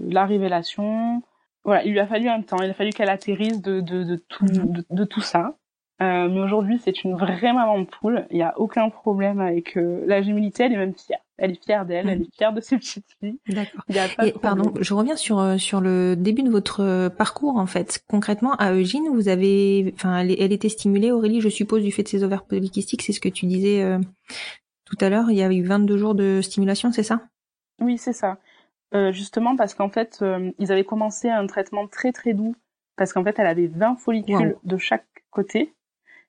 la 0.09 0.25
révélation. 0.25 1.21
Voilà, 1.65 1.83
il 1.83 1.91
lui 1.91 1.99
a 1.99 2.07
fallu 2.07 2.29
un 2.29 2.41
temps. 2.41 2.57
Il 2.61 2.69
a 2.69 2.73
fallu 2.73 2.91
qu'elle 2.91 3.09
atterrisse 3.09 3.61
de, 3.61 3.81
de, 3.81 4.03
de 4.03 4.15
tout, 4.15 4.45
mhm. 4.45 4.83
de, 4.89 5.03
tout 5.03 5.21
ça. 5.21 5.55
Euh, 6.01 6.27
mais 6.27 6.41
aujourd'hui, 6.41 6.79
c'est 6.83 7.03
une 7.05 7.15
vraie 7.15 7.53
maman 7.53 7.85
poule. 7.85 8.27
Il 8.29 8.35
n'y 8.35 8.43
a 8.43 8.57
aucun 8.59 8.89
problème 8.89 9.39
avec 9.39 9.77
euh, 9.77 10.03
la 10.05 10.21
gémilité. 10.21 10.63
Elle 10.63 10.73
est 10.73 10.77
même 10.77 10.93
fière. 10.93 11.19
Elle 11.37 11.51
est 11.51 11.63
fière 11.63 11.85
d'elle. 11.85 12.09
Elle 12.09 12.21
est 12.23 12.35
fière 12.35 12.51
de 12.51 12.59
ses 12.59 12.77
petites 12.77 13.05
filles. 13.19 13.39
D'accord. 13.47 14.25
Et 14.25 14.33
pardon, 14.33 14.73
je 14.79 14.93
reviens 14.93 15.15
sur 15.15 15.39
euh, 15.39 15.57
sur 15.57 15.79
le 15.79 16.15
début 16.15 16.43
de 16.43 16.49
votre 16.49 16.81
euh, 16.81 17.09
parcours 17.09 17.55
en 17.55 17.65
fait. 17.65 18.03
Concrètement, 18.09 18.55
à 18.55 18.73
Eugène, 18.73 19.07
vous 19.07 19.29
avez, 19.29 19.93
enfin, 19.95 20.19
elle, 20.19 20.35
elle, 20.37 20.51
était 20.51 20.69
stimulée, 20.69 21.11
Aurélie, 21.11 21.39
je 21.39 21.49
suppose, 21.49 21.81
du 21.81 21.93
fait 21.93 22.03
de 22.03 22.09
ses 22.09 22.23
ovaires 22.23 22.43
polykystiques. 22.43 23.01
C'est 23.01 23.13
ce 23.13 23.21
que 23.21 23.29
tu 23.29 23.45
disais 23.45 23.97
tout 24.85 24.97
à 24.99 25.09
l'heure. 25.09 25.31
Il 25.31 25.37
y 25.37 25.43
a 25.43 25.51
eu 25.51 25.63
22 25.63 25.97
jours 25.97 26.15
de 26.15 26.41
stimulation, 26.41 26.91
c'est 26.91 27.03
ça? 27.03 27.21
Oui, 27.79 27.97
c'est 27.97 28.13
ça. 28.13 28.37
justement 29.11 29.55
parce 29.55 29.73
qu'en 29.73 29.89
fait, 29.89 30.23
ils 30.59 30.71
avaient 30.71 30.83
commencé 30.83 31.29
un 31.29 31.47
traitement 31.47 31.87
très 31.87 32.11
très 32.11 32.33
doux 32.33 32.55
parce 32.97 33.13
qu'en 33.13 33.23
fait, 33.23 33.39
elle 33.39 33.47
avait 33.47 33.67
20 33.67 33.95
follicules 33.97 34.57
de 34.63 34.77
chaque 34.77 35.05
côté. 35.31 35.74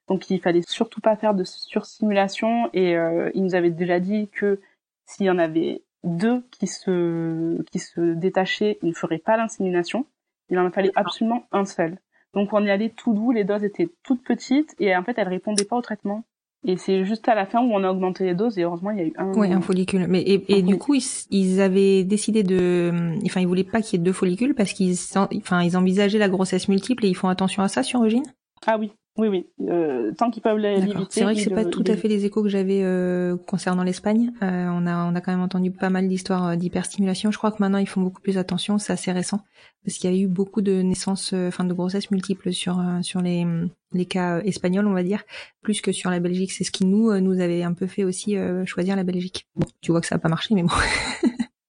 Donc 0.08 0.30
il 0.30 0.40
fallait 0.40 0.62
surtout 0.66 1.00
pas 1.00 1.16
faire 1.16 1.34
de 1.34 1.44
surstimulation 1.44 2.70
et 2.72 2.96
euh, 2.96 3.30
il 3.34 3.42
nous 3.42 3.54
avait 3.54 3.70
déjà 3.70 3.98
dit 3.98 4.28
que 4.28 4.60
s'il 5.04 5.26
y 5.26 5.30
en 5.30 5.38
avait 5.38 5.82
deux 6.04 6.44
qui 6.50 6.66
se 6.66 7.60
qui 7.70 7.78
se 7.78 8.14
détachaient, 8.14 8.78
il 8.82 8.90
ne 8.90 8.94
ferait 8.94 9.18
pas 9.18 9.36
l'insémination. 9.36 10.06
Il 10.48 10.58
en 10.58 10.70
fallait 10.70 10.92
absolument 10.94 11.44
un 11.50 11.64
seul. 11.64 11.98
Donc 12.34 12.52
on 12.52 12.64
y 12.64 12.70
allait 12.70 12.90
tout 12.90 13.14
doux, 13.14 13.32
les 13.32 13.44
doses 13.44 13.64
étaient 13.64 13.88
toutes 14.04 14.22
petites 14.22 14.74
et 14.78 14.94
en 14.94 15.02
fait 15.02 15.14
elles 15.16 15.28
répondaient 15.28 15.64
pas 15.64 15.76
au 15.76 15.82
traitement. 15.82 16.24
Et 16.64 16.76
c'est 16.76 17.04
juste 17.04 17.28
à 17.28 17.34
la 17.34 17.46
fin 17.46 17.60
où 17.60 17.72
on 17.72 17.84
a 17.84 17.90
augmenté 17.90 18.24
les 18.24 18.34
doses 18.34 18.58
et 18.58 18.62
heureusement 18.62 18.90
il 18.90 18.98
y 18.98 19.00
a 19.00 19.04
eu 19.04 19.12
un. 19.16 19.32
Oui, 19.34 19.52
un 19.52 19.60
follicule. 19.60 20.06
Mais 20.08 20.22
et, 20.22 20.62
du 20.62 20.78
coup 20.78 20.94
ils, 20.94 21.04
ils, 21.30 21.60
avaient 21.60 22.04
décidé 22.04 22.42
de, 22.42 22.92
enfin 23.24 23.40
ils 23.40 23.46
voulaient 23.46 23.64
pas 23.64 23.82
qu'il 23.82 23.98
y 23.98 24.02
ait 24.02 24.04
deux 24.04 24.12
follicules 24.12 24.54
parce 24.54 24.72
qu'ils, 24.72 24.96
enfin 25.16 25.62
ils 25.62 25.76
envisageaient 25.76 26.18
la 26.18 26.28
grossesse 26.28 26.68
multiple 26.68 27.06
et 27.06 27.08
ils 27.08 27.16
font 27.16 27.28
attention 27.28 27.62
à 27.62 27.68
ça 27.68 27.82
sur 27.82 28.02
Eugène? 28.04 28.24
Ah 28.66 28.78
oui, 28.78 28.92
oui, 29.18 29.28
oui. 29.28 29.46
Euh, 29.62 30.12
tant 30.12 30.30
qu'ils 30.30 30.42
peuvent 30.42 30.58
l'éviter. 30.58 30.98
C'est 31.08 31.22
vrai 31.22 31.34
que 31.34 31.40
c'est 31.40 31.50
pas 31.50 31.64
tout 31.64 31.84
à 31.86 31.96
fait 31.96 32.08
les 32.08 32.26
échos 32.26 32.42
que 32.42 32.48
j'avais 32.48 32.82
euh, 32.82 33.36
concernant 33.36 33.82
l'Espagne. 33.82 34.32
Euh, 34.42 34.68
on 34.70 34.86
a 34.86 35.10
on 35.10 35.14
a 35.14 35.20
quand 35.20 35.32
même 35.32 35.40
entendu 35.40 35.70
pas 35.70 35.88
mal 35.88 36.06
d'histoires 36.06 36.48
euh, 36.48 36.56
d'hyperstimulation. 36.56 37.30
Je 37.30 37.38
crois 37.38 37.50
que 37.50 37.56
maintenant 37.60 37.78
ils 37.78 37.88
font 37.88 38.02
beaucoup 38.02 38.20
plus 38.20 38.36
attention. 38.36 38.78
C'est 38.78 38.92
assez 38.92 39.12
récent 39.12 39.40
parce 39.84 39.96
qu'il 39.96 40.12
y 40.12 40.14
a 40.14 40.22
eu 40.22 40.26
beaucoup 40.26 40.60
de 40.60 40.82
naissances, 40.82 41.32
euh, 41.32 41.48
enfin 41.48 41.64
de 41.64 41.72
grossesses 41.72 42.10
multiples 42.10 42.52
sur 42.52 42.82
sur 43.02 43.22
les 43.22 43.46
les 43.92 44.04
cas 44.04 44.40
espagnols, 44.40 44.86
on 44.86 44.92
va 44.92 45.02
dire, 45.02 45.22
plus 45.62 45.80
que 45.80 45.92
sur 45.92 46.10
la 46.10 46.20
Belgique. 46.20 46.52
C'est 46.52 46.64
ce 46.64 46.70
qui 46.70 46.84
nous 46.84 47.18
nous 47.18 47.40
avait 47.40 47.62
un 47.62 47.72
peu 47.72 47.86
fait 47.86 48.04
aussi 48.04 48.36
choisir 48.66 48.96
la 48.96 49.04
Belgique. 49.04 49.46
Bon, 49.56 49.66
tu 49.80 49.92
vois 49.92 50.02
que 50.02 50.06
ça 50.06 50.16
a 50.16 50.18
pas 50.18 50.28
marché, 50.28 50.54
mais 50.54 50.62
bon. 50.62 50.74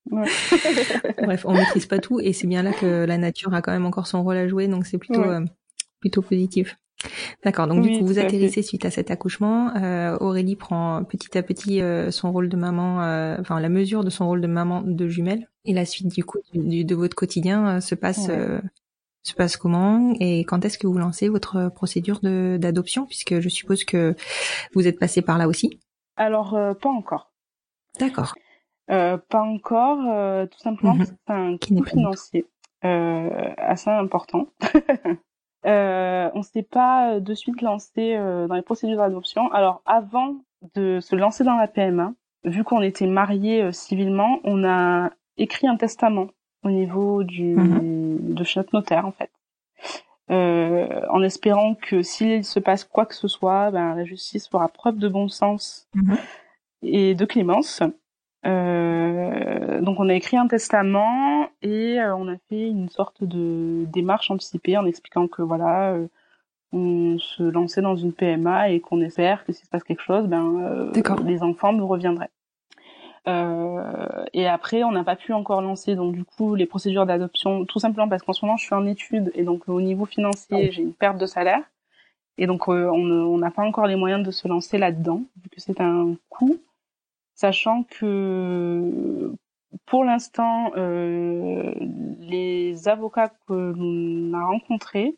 Bref, 1.22 1.46
on 1.46 1.54
maîtrise 1.54 1.86
pas 1.86 2.00
tout 2.00 2.20
et 2.20 2.34
c'est 2.34 2.48
bien 2.48 2.64
là 2.64 2.72
que 2.74 3.06
la 3.06 3.18
nature 3.18 3.54
a 3.54 3.62
quand 3.62 3.72
même 3.72 3.86
encore 3.86 4.08
son 4.08 4.24
rôle 4.24 4.38
à 4.38 4.48
jouer, 4.48 4.68
donc 4.68 4.86
c'est 4.86 4.98
plutôt 4.98 5.24
plutôt 6.00 6.22
positif. 6.22 6.78
D'accord, 7.44 7.68
donc 7.68 7.82
du 7.84 8.00
coup 8.00 8.06
vous 8.06 8.20
atterrissez 8.20 8.62
suite 8.62 8.86
à 8.86 8.92
cet 8.92 9.12
accouchement. 9.12 9.76
Euh, 9.76 10.18
Aurélie 10.20 10.56
prend 10.56 11.04
petit 11.04 11.38
à 11.38 11.44
petit 11.44 11.82
euh, 11.82 12.10
son 12.12 12.32
rôle 12.32 12.50
de 12.50 12.58
maman, 12.58 13.02
euh, 13.04 13.38
enfin 13.40 13.60
la 13.60 13.70
mesure 13.70 14.04
de 14.04 14.10
son 14.10 14.28
rôle 14.28 14.42
de 14.42 14.48
maman 14.48 14.82
de 14.82 15.08
jumelle. 15.08 15.48
Et 15.66 15.74
la 15.74 15.86
suite 15.86 16.08
du 16.08 16.24
coup 16.24 16.40
de 16.54 16.96
votre 16.96 17.16
quotidien 17.16 17.82
se 17.82 17.96
passe 17.96 18.30
se 19.24 19.34
passe 19.34 19.58
comment? 19.58 20.14
Et 20.22 20.46
quand 20.46 20.64
est-ce 20.64 20.78
que 20.78 20.88
vous 20.88 20.98
lancez 20.98 21.28
votre 21.28 21.70
procédure 21.70 22.22
d'adoption? 22.22 23.06
Puisque 23.06 23.42
je 23.42 23.50
suppose 23.50 23.84
que 23.84 24.16
vous 24.74 24.88
êtes 24.88 24.98
passé 24.98 25.22
par 25.22 25.38
là 25.38 25.48
aussi. 25.48 25.80
Alors 26.16 26.58
pas 26.82 26.90
encore. 26.90 27.32
D'accord. 28.00 28.34
pas 28.88 29.42
encore, 29.42 30.48
tout 30.50 30.60
simplement 30.60 30.96
mhm. 30.96 31.06
c'est 31.06 31.34
un 31.34 31.58
coût 31.58 31.84
financier 31.84 32.46
assez 32.82 33.90
important. 33.90 34.48
Euh, 35.68 36.30
on 36.34 36.44
s'est 36.44 36.64
pas 36.64 37.14
euh, 37.16 37.20
de 37.20 37.34
suite 37.34 37.62
lancé 37.62 38.16
euh, 38.16 38.48
dans 38.48 38.56
les 38.56 38.62
procédures 38.62 38.98
d'adoption. 38.98 39.52
Alors 39.52 39.82
avant 39.86 40.36
de 40.76 41.00
se 41.02 41.16
lancer 41.16 41.44
dans 41.44 41.56
la 41.58 41.68
PMA, 41.68 42.14
vu 42.46 42.64
qu'on 42.64 42.82
était 42.82 43.08
mariés 43.08 43.72
civilement, 43.74 44.40
on 44.44 44.64
a 44.64 45.12
écrit 45.38 45.68
un 45.68 45.76
testament 45.76 46.28
au 46.64 46.70
niveau 46.70 47.24
du 47.24 47.56
Mhm. 47.56 48.34
de 48.34 48.44
chez 48.44 48.60
notre 48.60 48.74
notaire 48.76 49.06
en 49.06 49.12
fait. 49.12 49.30
Euh, 50.30 51.02
en 51.10 51.22
espérant 51.24 51.76
que 51.76 52.02
s'il 52.02 52.44
se 52.44 52.60
passe 52.60 52.84
quoi 52.84 53.06
que 53.06 53.16
ce 53.16 53.28
soit, 53.28 53.72
ben, 53.72 53.96
la 53.96 54.04
justice 54.04 54.50
fera 54.50 54.68
preuve 54.68 54.98
de 54.98 55.08
bon 55.08 55.28
sens 55.30 55.88
Mhm. 55.96 56.18
et 56.82 57.16
de 57.16 57.26
clémence. 57.26 57.82
Euh, 58.46 59.82
donc 59.82 60.00
on 60.00 60.10
a 60.10 60.14
écrit 60.14 60.38
un 60.38 60.48
testament 60.48 61.50
et 61.62 62.00
euh, 62.00 62.16
on 62.16 62.28
a 62.28 62.38
fait 62.50 62.68
une 62.68 62.90
sorte 62.90 63.24
de 63.24 63.86
démarche 63.86 64.30
anticipée 64.30 64.78
en 64.78 64.86
expliquant 64.86 65.28
que 65.28 65.42
voilà, 65.42 65.94
euh, 65.94 66.08
on 66.72 67.18
se 67.20 67.44
lançait 67.44 67.82
dans 67.82 67.96
une 67.96 68.14
PMA 68.14 68.70
et 68.70 68.80
qu'on 68.80 69.02
espère 69.02 69.44
que 69.46 69.54
s'il 69.54 69.66
se 69.66 69.70
passe 69.70 69.84
quelque 69.84 70.04
chose, 70.04 70.28
ben 70.28 70.92
euh, 70.96 71.24
les 71.26 71.44
enfants 71.44 71.74
nous 71.74 71.88
reviendraient. 71.88 72.30
Euh, 73.28 74.26
et 74.34 74.48
après, 74.48 74.84
on 74.84 74.92
n'a 74.92 75.04
pas 75.04 75.18
pu 75.18 75.34
encore 75.34 75.62
lancer 75.62 75.96
donc 75.96 76.14
du 76.14 76.24
coup 76.24 76.56
les 76.56 76.66
procédures 76.66 77.06
d'adoption, 77.06 77.66
tout 77.66 77.80
simplement 77.80 78.08
parce 78.08 78.24
qu'en 78.24 78.34
ce 78.34 78.46
moment 78.46 78.58
je 78.58 78.66
suis 78.66 78.76
en 78.76 78.86
études 78.86 79.32
et 79.36 79.44
donc 79.44 79.68
au 79.68 79.82
niveau 79.82 80.06
financier 80.06 80.72
j'ai 80.72 80.82
une 80.82 80.94
perte 80.94 81.18
de 81.18 81.26
salaire. 81.26 81.62
Et 82.38 82.46
donc 82.46 82.68
on 82.68 83.38
n'a 83.38 83.52
pas 83.52 83.64
encore 83.64 83.88
les 83.88 83.96
moyens 83.96 84.24
de 84.24 84.32
se 84.32 84.48
lancer 84.48 84.78
là-dedans 84.78 85.24
vu 85.42 85.50
que 85.50 85.60
c'est 85.60 85.82
un 85.82 86.14
coût, 86.30 86.58
sachant 87.38 87.84
que 87.84 89.32
pour 89.86 90.04
l'instant 90.04 90.72
euh, 90.76 91.74
les 92.20 92.88
avocats 92.88 93.30
que 93.48 93.54
l'on 93.54 94.34
a 94.34 94.46
rencontrés 94.46 95.16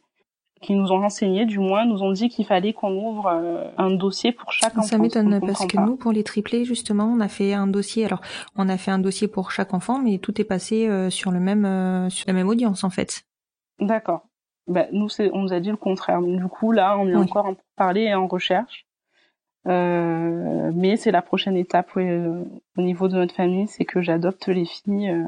qui 0.62 0.74
nous 0.76 0.92
ont 0.92 1.00
renseigné, 1.00 1.46
du 1.46 1.58
moins, 1.58 1.86
nous 1.86 2.04
ont 2.04 2.12
dit 2.12 2.28
qu'il 2.28 2.46
fallait 2.46 2.74
qu'on 2.74 2.92
ouvre 2.94 3.28
euh, 3.28 3.72
un 3.78 3.92
dossier 3.92 4.34
pour 4.34 4.52
chaque 4.52 4.78
enfant. 4.78 4.82
Ça 4.86 4.98
m'étonne 4.98 5.40
parce 5.40 5.66
que 5.66 5.78
pas. 5.78 5.86
nous, 5.86 5.96
pour 5.96 6.12
les 6.12 6.26
triplés, 6.26 6.66
justement, 6.66 7.06
on 7.06 7.22
a 7.22 7.30
fait 7.30 7.54
un 7.54 7.66
dossier. 7.68 8.04
Alors, 8.04 8.20
on 8.58 8.68
a 8.68 8.78
fait 8.78 8.92
un 8.92 9.00
dossier 9.00 9.30
pour 9.30 9.52
chaque 9.52 9.74
enfant, 9.74 10.00
mais 10.00 10.18
tout 10.18 10.40
est 10.42 10.44
passé 10.44 10.90
euh, 10.90 11.10
sur 11.10 11.32
le 11.32 11.40
même, 11.40 11.64
euh, 11.64 12.10
sur 12.10 12.26
la 12.28 12.34
même 12.34 12.50
audience 12.50 12.84
en 12.84 12.90
fait. 12.90 13.24
D'accord. 13.80 14.28
Ben, 14.68 14.90
nous, 14.92 15.08
on 15.32 15.44
nous 15.44 15.54
a 15.54 15.62
dit 15.62 15.70
le 15.70 15.78
contraire. 15.78 16.20
Donc, 16.20 16.38
du 16.38 16.48
coup, 16.50 16.74
là, 16.74 16.98
on 17.00 17.08
est 17.08 17.16
Oui. 17.16 17.22
encore 17.22 17.46
en 17.46 17.56
parler 17.78 18.02
et 18.02 18.14
en 18.14 18.28
recherche. 18.28 18.86
Euh, 19.70 20.72
mais 20.74 20.98
c'est 20.98 21.12
la 21.12 21.22
prochaine 21.22 21.56
étape 21.56 21.96
ouais, 21.96 22.10
euh, 22.10 22.44
au 22.78 22.82
niveau 22.82 23.08
de 23.08 23.16
notre 23.16 23.36
famille, 23.36 23.68
c'est 23.68 23.86
que 23.86 24.02
j'adopte 24.02 24.48
les 24.48 24.66
filles 24.66 25.10
euh, 25.10 25.28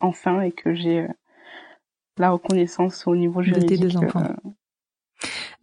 enfin 0.00 0.40
et 0.40 0.50
que 0.52 0.74
j'ai 0.74 1.02
euh, 1.02 1.08
la 2.18 2.30
reconnaissance 2.30 3.06
au 3.06 3.14
niveau 3.14 3.42
De 3.42 3.46
tes 3.46 3.76
juridique. 3.76 3.80
deux 3.82 3.96
enfants. 3.96 4.24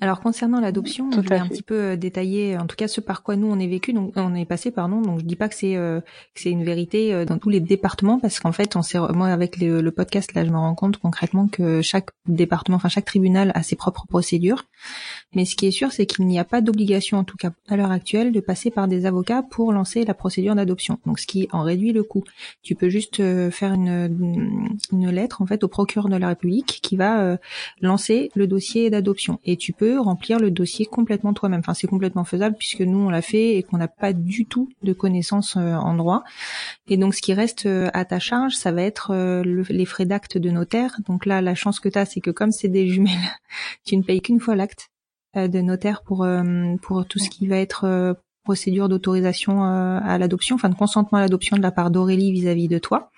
Euh, 0.03 0.05
Alors 0.05 0.21
concernant 0.21 0.59
l'adoption, 0.59 1.09
je 1.11 1.21
vais 1.21 1.37
un 1.37 1.47
petit 1.47 1.63
peu 1.63 1.75
euh, 1.75 1.95
détailler, 1.95 2.57
en 2.57 2.67
tout 2.67 2.75
cas 2.75 2.87
ce 2.87 3.01
par 3.01 3.23
quoi 3.23 3.35
nous 3.35 3.47
on 3.47 3.59
est 3.59 3.67
vécu, 3.67 3.93
donc 3.93 4.13
on 4.15 4.35
est 4.35 4.45
passé, 4.45 4.71
pardon. 4.71 5.01
Donc 5.01 5.19
je 5.19 5.25
dis 5.25 5.35
pas 5.35 5.49
que 5.49 5.55
c'est 5.55 5.75
euh, 5.75 6.01
que 6.01 6.41
c'est 6.41 6.51
une 6.51 6.63
vérité 6.63 7.13
euh, 7.13 7.25
dans 7.25 7.37
tous 7.37 7.49
les 7.49 7.59
départements, 7.59 8.19
parce 8.19 8.39
qu'en 8.39 8.51
fait, 8.51 8.75
on 8.75 8.81
s'est, 8.81 8.99
moi 9.13 9.27
avec 9.27 9.57
le, 9.57 9.81
le 9.81 9.91
podcast 9.91 10.33
là, 10.33 10.45
je 10.45 10.49
me 10.49 10.57
rends 10.57 10.75
compte 10.75 10.97
concrètement 10.97 11.47
que 11.47 11.81
chaque 11.81 12.09
département, 12.27 12.77
enfin 12.77 12.89
chaque 12.89 13.05
tribunal 13.05 13.51
a 13.55 13.63
ses 13.63 13.75
propres 13.75 14.05
procédures. 14.07 14.65
Mais 15.35 15.45
ce 15.45 15.55
qui 15.55 15.65
est 15.65 15.71
sûr, 15.71 15.91
c'est 15.91 16.05
qu'il 16.05 16.27
n'y 16.27 16.39
a 16.39 16.43
pas 16.43 16.61
d'obligation, 16.61 17.17
en 17.17 17.23
tout 17.23 17.37
cas 17.37 17.51
à 17.67 17.75
l'heure 17.75 17.91
actuelle, 17.91 18.31
de 18.31 18.39
passer 18.39 18.69
par 18.69 18.87
des 18.87 19.05
avocats 19.05 19.43
pour 19.43 19.71
lancer 19.73 20.05
la 20.05 20.13
procédure 20.13 20.55
d'adoption. 20.55 20.99
Donc 21.05 21.19
ce 21.19 21.27
qui 21.27 21.47
en 21.51 21.63
réduit 21.63 21.91
le 21.91 22.03
coût. 22.03 22.23
Tu 22.61 22.75
peux 22.75 22.89
juste 22.89 23.19
euh, 23.19 23.51
faire 23.51 23.73
une, 23.73 24.77
une 24.91 25.09
lettre 25.09 25.41
en 25.41 25.45
fait 25.45 25.63
au 25.63 25.67
procureur 25.67 26.09
de 26.09 26.17
la 26.17 26.27
République 26.27 26.79
qui 26.81 26.95
va 26.95 27.21
euh, 27.21 27.37
lancer 27.81 28.31
le 28.35 28.47
dossier 28.47 28.89
d'adoption 28.89 29.39
et 29.45 29.57
tu 29.57 29.73
peux 29.73 29.92
remplir 29.97 30.39
le 30.39 30.51
dossier 30.51 30.85
complètement 30.85 31.33
toi-même. 31.33 31.61
C'est 31.73 31.87
complètement 31.87 32.23
faisable 32.23 32.55
puisque 32.57 32.81
nous 32.81 32.99
on 32.99 33.09
l'a 33.09 33.21
fait 33.21 33.55
et 33.57 33.63
qu'on 33.63 33.77
n'a 33.77 33.87
pas 33.87 34.13
du 34.13 34.45
tout 34.45 34.69
de 34.83 34.93
connaissances 34.93 35.55
euh, 35.57 35.73
en 35.75 35.95
droit. 35.95 36.23
Et 36.87 36.97
donc, 36.97 37.13
ce 37.15 37.21
qui 37.21 37.33
reste 37.33 37.65
euh, 37.65 37.89
à 37.93 38.05
ta 38.05 38.19
charge, 38.19 38.53
ça 38.53 38.71
va 38.71 38.81
être 38.83 39.11
euh, 39.11 39.43
le- 39.43 39.65
les 39.69 39.85
frais 39.85 40.05
d'acte 40.05 40.37
de 40.37 40.49
notaire. 40.49 40.95
Donc 41.07 41.25
là, 41.25 41.41
la 41.41 41.55
chance 41.55 41.79
que 41.79 41.89
tu 41.89 41.97
as, 41.99 42.05
c'est 42.05 42.21
que 42.21 42.31
comme 42.31 42.51
c'est 42.51 42.67
des 42.69 42.87
jumelles, 42.87 43.13
tu 43.85 43.97
ne 43.97 44.03
payes 44.03 44.21
qu'une 44.21 44.39
fois 44.39 44.55
l'acte 44.55 44.89
de 45.35 45.61
notaire 45.61 46.03
pour 46.03 46.27
pour 46.83 47.05
tout 47.07 47.17
ce 47.17 47.27
qui 47.29 47.47
va 47.47 47.57
être 47.57 48.15
procédure 48.43 48.87
d'autorisation 48.87 49.63
à 49.63 50.17
l'adoption, 50.19 50.55
enfin 50.57 50.69
de 50.69 50.75
consentement 50.75 51.17
à 51.17 51.21
l'adoption 51.21 51.57
de 51.57 51.61
la 51.63 51.71
part 51.71 51.89
d'Aurélie 51.89 52.31
vis-à-vis 52.31 52.67
de 52.67 52.77
toi. 52.77 53.09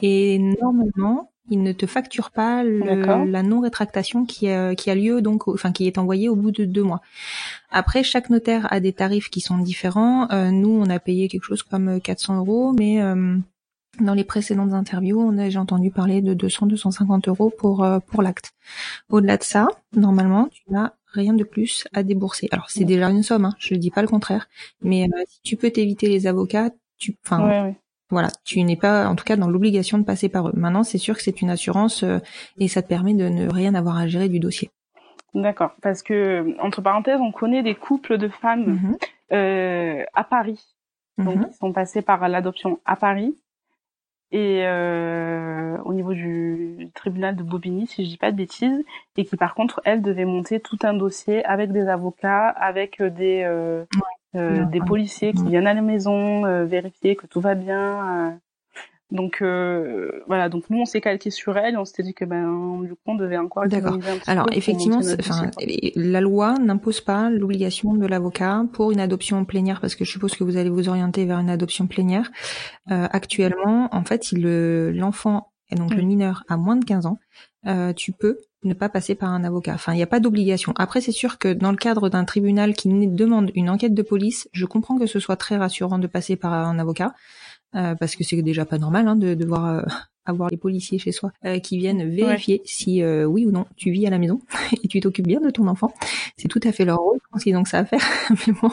Et 0.00 0.38
normalement, 0.60 1.32
il 1.50 1.62
ne 1.62 1.72
te 1.72 1.86
facture 1.86 2.30
pas 2.30 2.62
le- 2.64 2.90
la 3.26 3.42
non-rétractation 3.42 4.24
qui, 4.24 4.48
a- 4.48 4.74
qui 4.74 4.90
a 4.90 4.94
lieu 4.94 5.22
donc, 5.22 5.48
enfin 5.48 5.72
qui 5.72 5.86
est 5.86 5.98
envoyée 5.98 6.28
au 6.28 6.36
bout 6.36 6.50
de 6.50 6.64
deux 6.64 6.82
mois. 6.82 7.00
Après, 7.70 8.02
chaque 8.02 8.30
notaire 8.30 8.66
a 8.72 8.80
des 8.80 8.92
tarifs 8.92 9.28
qui 9.30 9.40
sont 9.40 9.58
différents. 9.58 10.30
Euh, 10.32 10.50
nous, 10.50 10.70
on 10.70 10.88
a 10.90 10.98
payé 10.98 11.28
quelque 11.28 11.44
chose 11.44 11.62
comme 11.62 12.00
400 12.00 12.38
euros, 12.38 12.72
mais 12.72 13.00
euh, 13.02 13.36
dans 14.00 14.14
les 14.14 14.24
précédentes 14.24 14.72
interviews, 14.72 15.20
on 15.20 15.38
a 15.38 15.48
j'ai 15.48 15.58
entendu 15.58 15.90
parler 15.90 16.20
de 16.22 16.34
200-250 16.34 17.28
euros 17.28 17.50
pour 17.56 17.82
euh, 17.84 17.98
pour 18.00 18.22
l'acte. 18.22 18.52
Au-delà 19.08 19.36
de 19.36 19.42
ça, 19.44 19.68
normalement, 19.94 20.48
tu 20.48 20.62
n'as 20.68 20.92
rien 21.12 21.32
de 21.32 21.44
plus 21.44 21.86
à 21.94 22.02
débourser. 22.02 22.48
Alors, 22.50 22.68
c'est 22.68 22.80
déjà 22.84 23.08
une 23.10 23.22
somme, 23.22 23.46
hein, 23.46 23.54
je 23.58 23.74
ne 23.74 23.78
dis 23.80 23.90
pas 23.90 24.02
le 24.02 24.08
contraire, 24.08 24.48
mais 24.82 25.04
euh, 25.04 25.22
si 25.28 25.40
tu 25.42 25.56
peux 25.56 25.70
t'éviter 25.70 26.08
les 26.08 26.26
avocats, 26.26 26.70
tu, 26.98 27.16
enfin, 27.24 27.40
ouais, 27.48 27.60
ouais. 27.62 27.76
Voilà, 28.10 28.28
tu 28.44 28.62
n'es 28.62 28.76
pas, 28.76 29.08
en 29.08 29.16
tout 29.16 29.24
cas, 29.24 29.36
dans 29.36 29.48
l'obligation 29.48 29.98
de 29.98 30.04
passer 30.04 30.28
par 30.28 30.48
eux. 30.48 30.52
Maintenant, 30.54 30.84
c'est 30.84 30.98
sûr 30.98 31.16
que 31.16 31.22
c'est 31.22 31.42
une 31.42 31.50
assurance 31.50 32.02
euh, 32.02 32.18
et 32.58 32.68
ça 32.68 32.82
te 32.82 32.88
permet 32.88 33.14
de 33.14 33.28
ne 33.28 33.48
rien 33.48 33.74
avoir 33.74 33.96
à 33.98 34.06
gérer 34.06 34.28
du 34.28 34.38
dossier. 34.38 34.70
D'accord. 35.34 35.72
Parce 35.82 36.02
que, 36.02 36.56
entre 36.60 36.80
parenthèses, 36.80 37.20
on 37.20 37.32
connaît 37.32 37.62
des 37.62 37.74
couples 37.74 38.16
de 38.16 38.28
femmes 38.28 38.66
Mhm. 38.66 38.96
euh, 39.32 40.04
à 40.14 40.24
Paris 40.24 40.64
donc 41.18 41.38
ils 41.48 41.54
sont 41.54 41.72
passés 41.72 42.02
par 42.02 42.28
l'adoption 42.28 42.78
à 42.84 42.94
Paris 42.94 43.34
et 44.32 44.66
euh, 44.66 45.78
au 45.84 45.94
niveau 45.94 46.12
du 46.12 46.90
tribunal 46.94 47.36
de 47.36 47.42
Bobigny, 47.42 47.86
si 47.86 48.04
je 48.04 48.10
dis 48.10 48.16
pas 48.18 48.32
de 48.32 48.36
bêtises, 48.36 48.84
et 49.16 49.24
qui 49.24 49.36
par 49.36 49.54
contre 49.54 49.80
elles 49.84 50.02
devaient 50.02 50.24
monter 50.24 50.60
tout 50.60 50.78
un 50.82 50.94
dossier 50.94 51.44
avec 51.44 51.70
des 51.72 51.88
avocats, 51.88 52.48
avec 52.48 53.00
des 53.02 53.44
euh, 53.44 53.84
euh, 54.36 54.64
des 54.66 54.80
policiers 54.80 55.32
qui 55.32 55.44
viennent 55.44 55.66
à 55.66 55.74
la 55.74 55.82
maison 55.82 56.44
euh, 56.46 56.64
vérifier 56.64 57.16
que 57.16 57.26
tout 57.26 57.40
va 57.40 57.54
bien. 57.54 58.28
euh. 58.28 58.30
Donc 59.12 59.40
euh, 59.40 60.10
voilà, 60.26 60.48
donc 60.48 60.64
nous 60.68 60.80
on 60.80 60.84
s'est 60.84 61.00
calqué 61.00 61.30
sur 61.30 61.56
elles, 61.56 61.74
et 61.74 61.76
on 61.76 61.84
s'était 61.84 62.02
dit 62.02 62.12
que 62.12 62.24
ben 62.24 62.80
du 62.82 62.90
coup 62.90 63.00
on 63.06 63.14
devait 63.14 63.36
encore 63.36 63.64
D'accord. 63.68 63.96
Alors 64.26 64.48
effectivement, 64.50 64.98
enfin, 64.98 65.48
la 65.94 66.20
loi 66.20 66.54
n'impose 66.58 67.00
pas 67.00 67.30
l'obligation 67.30 67.94
de 67.94 68.04
l'avocat 68.04 68.64
pour 68.72 68.90
une 68.90 68.98
adoption 68.98 69.44
plénière, 69.44 69.80
parce 69.80 69.94
que 69.94 70.04
je 70.04 70.10
suppose 70.10 70.34
que 70.34 70.42
vous 70.42 70.56
allez 70.56 70.70
vous 70.70 70.88
orienter 70.88 71.24
vers 71.24 71.38
une 71.38 71.50
adoption 71.50 71.86
plénière. 71.86 72.32
Euh, 72.90 73.06
actuellement, 73.12 73.88
en 73.92 74.02
fait, 74.02 74.24
si 74.24 74.34
le 74.34 74.90
l'enfant 74.90 75.52
et 75.70 75.76
donc 75.76 75.94
le 75.94 76.02
mineur 76.02 76.42
a 76.48 76.56
moins 76.56 76.76
de 76.76 76.84
15 76.84 77.06
ans, 77.06 77.18
euh, 77.68 77.92
tu 77.92 78.10
peux 78.10 78.38
ne 78.66 78.74
pas 78.74 78.88
passer 78.88 79.14
par 79.14 79.30
un 79.30 79.44
avocat. 79.44 79.74
Enfin, 79.74 79.92
il 79.92 79.96
n'y 79.96 80.02
a 80.02 80.06
pas 80.06 80.20
d'obligation. 80.20 80.72
Après, 80.76 81.00
c'est 81.00 81.12
sûr 81.12 81.38
que 81.38 81.52
dans 81.52 81.70
le 81.70 81.76
cadre 81.76 82.08
d'un 82.08 82.24
tribunal 82.24 82.74
qui 82.74 82.88
demande 82.88 83.50
une 83.54 83.70
enquête 83.70 83.94
de 83.94 84.02
police, 84.02 84.48
je 84.52 84.66
comprends 84.66 84.98
que 84.98 85.06
ce 85.06 85.18
soit 85.18 85.36
très 85.36 85.56
rassurant 85.56 85.98
de 85.98 86.06
passer 86.06 86.36
par 86.36 86.52
un 86.52 86.78
avocat, 86.78 87.14
euh, 87.74 87.94
parce 87.94 88.16
que 88.16 88.24
c'est 88.24 88.40
déjà 88.42 88.64
pas 88.64 88.78
normal 88.78 89.08
hein, 89.08 89.16
de 89.16 89.34
devoir 89.34 89.66
euh, 89.66 89.82
avoir 90.26 90.50
les 90.50 90.56
policiers 90.56 90.98
chez 90.98 91.12
soi 91.12 91.32
euh, 91.44 91.58
qui 91.58 91.78
viennent 91.78 92.08
vérifier 92.10 92.60
si 92.64 93.02
euh, 93.02 93.24
oui 93.24 93.46
ou 93.46 93.52
non 93.52 93.64
tu 93.76 93.90
vis 93.90 94.06
à 94.06 94.10
la 94.10 94.18
maison 94.18 94.40
et 94.82 94.88
tu 94.88 95.00
t'occupes 95.00 95.28
bien 95.28 95.40
de 95.40 95.50
ton 95.50 95.66
enfant. 95.68 95.92
C'est 96.36 96.48
tout 96.48 96.60
à 96.64 96.72
fait 96.72 96.84
leur 96.84 96.98
rôle. 96.98 97.18
Je 97.22 97.28
pense 97.30 97.42
qu'ils 97.44 97.56
ont 97.56 97.62
que 97.62 97.68
ça 97.68 97.78
à 97.78 97.84
faire. 97.84 98.02
mais 98.46 98.52
bon. 98.60 98.70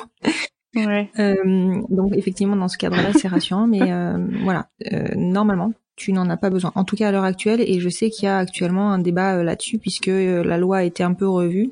Ouais. 0.75 1.11
Euh, 1.19 1.81
donc 1.89 2.15
effectivement, 2.15 2.55
dans 2.55 2.67
ce 2.67 2.77
cadre-là, 2.77 3.13
c'est 3.13 3.27
rassurant, 3.27 3.67
mais 3.67 3.91
euh, 3.91 4.17
voilà, 4.43 4.69
euh, 4.91 5.07
normalement, 5.15 5.71
tu 5.95 6.13
n'en 6.13 6.29
as 6.29 6.37
pas 6.37 6.49
besoin. 6.49 6.71
En 6.75 6.83
tout 6.83 6.95
cas, 6.95 7.09
à 7.09 7.11
l'heure 7.11 7.23
actuelle, 7.23 7.61
et 7.61 7.79
je 7.79 7.89
sais 7.89 8.09
qu'il 8.09 8.25
y 8.25 8.27
a 8.27 8.37
actuellement 8.37 8.91
un 8.91 8.99
débat 8.99 9.37
euh, 9.37 9.43
là-dessus, 9.43 9.77
puisque 9.77 10.07
euh, 10.07 10.43
la 10.43 10.57
loi 10.57 10.77
a 10.77 10.83
été 10.83 11.03
un 11.03 11.13
peu 11.13 11.27
revue, 11.27 11.71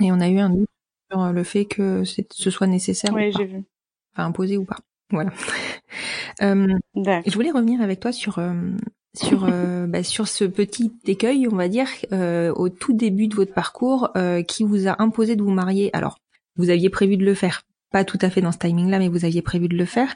et 0.00 0.12
on 0.12 0.20
a 0.20 0.28
eu 0.28 0.38
un 0.38 0.50
doute 0.50 0.68
sur 1.10 1.20
euh, 1.22 1.32
le 1.32 1.44
fait 1.44 1.64
que 1.64 2.02
ce 2.04 2.50
soit 2.50 2.66
nécessaire, 2.66 3.12
Oui, 3.14 3.28
ou 3.28 3.38
pas. 3.38 3.44
vu. 3.44 3.64
enfin 4.14 4.26
imposé 4.26 4.56
ou 4.56 4.64
pas. 4.64 4.78
Voilà. 5.10 5.30
Euh, 6.42 6.66
je 7.00 7.32
voulais 7.32 7.50
revenir 7.50 7.80
avec 7.80 8.00
toi 8.00 8.12
sur 8.12 8.38
euh, 8.38 8.52
sur 9.16 9.46
euh, 9.48 9.86
bah, 9.88 10.02
sur 10.02 10.28
ce 10.28 10.44
petit 10.44 10.92
écueil, 11.06 11.48
on 11.50 11.56
va 11.56 11.68
dire, 11.68 11.88
au 12.54 12.68
tout 12.68 12.92
début 12.92 13.28
de 13.28 13.34
votre 13.34 13.54
parcours, 13.54 14.12
qui 14.46 14.64
vous 14.64 14.86
a 14.86 15.00
imposé 15.00 15.36
de 15.36 15.42
vous 15.42 15.50
marier. 15.52 15.88
Alors, 15.94 16.18
vous 16.56 16.68
aviez 16.68 16.90
prévu 16.90 17.16
de 17.16 17.24
le 17.24 17.32
faire, 17.32 17.62
pas 17.90 18.04
tout 18.04 18.18
à 18.20 18.30
fait 18.30 18.40
dans 18.40 18.52
ce 18.52 18.58
timing-là, 18.58 18.98
mais 18.98 19.08
vous 19.08 19.24
aviez 19.24 19.42
prévu 19.42 19.68
de 19.68 19.76
le 19.76 19.84
faire. 19.84 20.14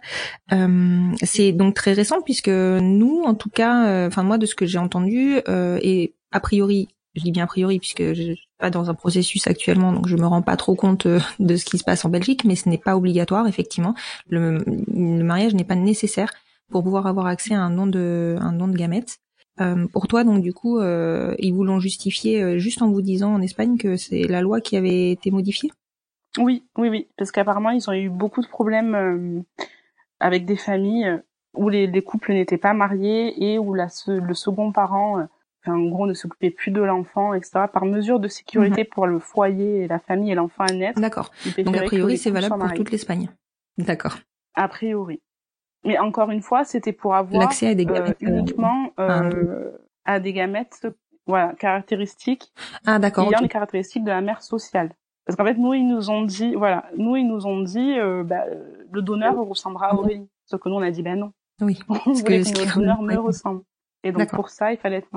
Euh, 0.53 1.13
c'est 1.23 1.53
donc 1.53 1.75
très 1.75 1.93
récent 1.93 2.21
puisque 2.23 2.49
nous, 2.49 3.23
en 3.25 3.35
tout 3.35 3.51
cas, 3.51 3.87
euh, 3.87 4.09
enfin 4.09 4.23
moi 4.23 4.39
de 4.39 4.47
ce 4.47 4.55
que 4.55 4.67
j'ai 4.67 4.79
entendu 4.79 5.41
euh, 5.49 5.79
et 5.83 6.15
a 6.33 6.41
priori, 6.41 6.89
je 7.15 7.23
dis 7.23 7.33
bien 7.33 7.45
a 7.45 7.47
priori 7.47 7.79
puisque 7.79 8.13
je 8.13 8.35
suis 8.35 8.49
pas 8.59 8.71
dans 8.71 8.91
un 8.91 8.95
processus 8.95 9.47
actuellement, 9.47 9.93
donc 9.93 10.09
je 10.09 10.17
me 10.17 10.27
rends 10.27 10.43
pas 10.43 10.57
trop 10.57 10.75
compte 10.75 11.07
de 11.07 11.57
ce 11.57 11.65
qui 11.65 11.79
se 11.79 11.85
passe 11.85 12.05
en 12.05 12.09
Belgique, 12.09 12.45
mais 12.45 12.57
ce 12.57 12.69
n'est 12.69 12.79
pas 12.79 12.97
obligatoire 12.97 13.47
effectivement. 13.47 13.95
Le, 14.29 14.59
mariage 15.23 15.55
n'est 15.55 15.65
pas 15.65 15.75
nécessaire 15.75 16.33
pour 16.71 16.83
pouvoir 16.85 17.07
avoir 17.07 17.27
accès 17.27 17.55
à 17.55 17.61
un 17.61 17.71
don 17.71 17.87
de 17.87 18.37
un 18.41 18.53
de 18.53 18.77
gamètes. 18.77 19.19
Pour 19.93 20.09
toi, 20.09 20.25
donc 20.25 20.41
du 20.41 20.55
coup, 20.55 20.79
euh, 20.79 21.35
ils 21.39 21.53
vous 21.53 21.65
l'ont 21.65 21.81
justifié 21.81 22.59
juste 22.59 22.81
en 22.81 22.91
vous 22.91 23.03
disant 23.03 23.35
en 23.35 23.43
Espagne 23.43 23.77
que 23.77 23.99
c'est 23.99 24.23
la 24.23 24.41
loi 24.41 24.63
qui 24.63 24.75
avait 24.75 25.11
été 25.11 25.31
modifiée? 25.31 25.71
Oui, 26.41 26.65
oui, 26.77 26.89
oui, 26.89 27.09
parce 27.17 27.31
qu'apparemment 27.31 27.71
ils 27.71 27.89
ont 27.89 27.93
eu 27.93 28.09
beaucoup 28.09 28.43
de 28.43 28.49
problèmes 28.49 28.95
euh, 28.95 29.65
avec 30.19 30.45
des 30.45 30.57
familles 30.57 31.21
où 31.55 31.69
les, 31.69 31.87
les 31.87 32.03
couples 32.03 32.33
n'étaient 32.33 32.59
pas 32.59 32.73
mariés 32.73 33.53
et 33.53 33.59
où 33.59 33.75
la, 33.75 33.89
le 34.07 34.35
second 34.35 34.73
parent, 34.73 35.27
en 35.67 35.81
gros, 35.87 36.07
ne 36.07 36.15
s'occupait 36.15 36.51
plus 36.51 36.71
de 36.71 36.81
l'enfant, 36.81 37.35
etc. 37.35 37.65
Par 37.73 37.85
mesure 37.85 38.21
de 38.21 38.29
sécurité 38.29 38.83
mhm. 38.83 38.89
pour 38.89 39.07
le 39.07 39.19
foyer 39.19 39.83
et 39.83 39.89
la 39.89 39.99
famille 39.99 40.31
et 40.31 40.35
l'enfant 40.35 40.65
à 40.65 40.73
naître. 40.73 41.01
D'accord. 41.01 41.31
Donc 41.65 41.77
a 41.77 41.83
priori, 41.83 42.19
c'est 42.19 42.31
valable 42.31 42.59
pour 42.59 42.73
toute 42.73 42.91
l'Espagne. 42.91 43.29
D'accord. 43.79 44.19
A 44.55 44.69
priori. 44.69 45.21
Mais 45.85 45.99
encore 45.99 46.31
une 46.31 46.43
fois, 46.43 46.65
c'était 46.65 46.93
pour 46.93 47.15
avoir 47.15 47.43
l'accès 47.43 47.69
à 47.69 47.75
des 47.75 47.87
gamètes 47.87 48.19
uniquement 48.21 48.93
euh, 48.99 49.71
à 50.05 50.21
des 50.21 50.33
gamètes 50.33 50.87
voilà, 51.27 51.55
caractéristiques. 51.55 52.53
Ah, 52.87 52.99
d'accord. 52.99 53.29
Ayant 53.29 53.41
les 53.41 53.49
caractéristiques 53.49 54.05
de 54.05 54.11
la 54.11 54.21
mère 54.21 54.43
sociale. 54.43 54.93
Parce 55.27 55.37
qu'en 55.37 55.45
fait, 55.45 55.55
nous, 55.55 55.75
ils 55.75 55.87
nous 55.87 56.11
ont 56.11 56.23
dit, 56.23 56.55
voilà, 56.55 56.87
nous, 56.97 57.17
ils 57.17 57.27
nous 57.27 57.47
ont 57.47 57.61
dit, 57.61 57.99
euh, 57.99 58.25
bah, 58.25 58.45
le 58.91 59.03
donneur 59.03 59.37
ressemblera 59.37 59.89
à 59.89 59.95
Aurélie. 59.95 60.29
Sauf 60.45 60.61
que 60.61 60.69
nous, 60.69 60.77
on 60.77 60.83
a 60.83 60.91
dit, 60.91 61.03
ben 61.03 61.19
non. 61.19 61.33
Oui. 61.61 61.79
On 61.89 62.13
voulait 62.13 62.43
que, 62.43 62.59
le 62.59 62.75
donneur 62.75 63.03
me 63.03 63.17
ressemble. 63.17 63.63
Et 64.03 64.13
donc, 64.13 64.31
pour 64.31 64.49
ça, 64.49 64.73
il 64.73 64.79
fallait 64.79 64.97
être. 64.97 65.09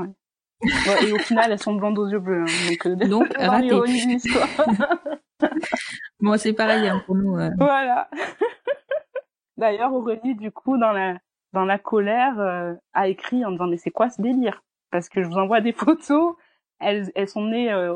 Ouais, 0.63 1.07
et 1.07 1.11
au 1.11 1.19
final, 1.19 1.51
elles 1.51 1.59
sont 1.59 1.73
blondes 1.73 1.99
aux 1.99 2.07
yeux 2.07 2.19
bleus. 2.19 2.43
Hein. 2.43 2.75
Donc, 2.75 2.85
euh, 2.85 2.95
donc 3.07 3.33
raté. 3.37 3.69
bon, 6.19 6.37
c'est 6.37 6.53
pareil 6.53 6.87
hein, 6.87 7.01
pour 7.05 7.15
nous. 7.15 7.37
Euh. 7.37 7.49
Voilà. 7.57 8.09
D'ailleurs, 9.57 9.93
Aurélie, 9.93 10.35
du 10.35 10.51
coup, 10.51 10.77
dans 10.77 10.91
la 10.91 11.17
dans 11.51 11.65
la 11.65 11.77
colère, 11.77 12.39
euh, 12.39 12.73
a 12.93 13.07
écrit 13.07 13.45
en 13.45 13.51
disant 13.51 13.67
mais 13.67 13.77
c'est 13.77 13.91
quoi 13.91 14.09
ce 14.09 14.21
délire? 14.21 14.63
Parce 14.89 15.09
que 15.09 15.21
je 15.21 15.27
vous 15.27 15.37
envoie 15.37 15.61
des 15.61 15.73
photos. 15.73 16.35
Elles, 16.83 17.11
elles 17.15 17.27
sont 17.27 17.45
nées 17.45 17.71
euh, 17.71 17.93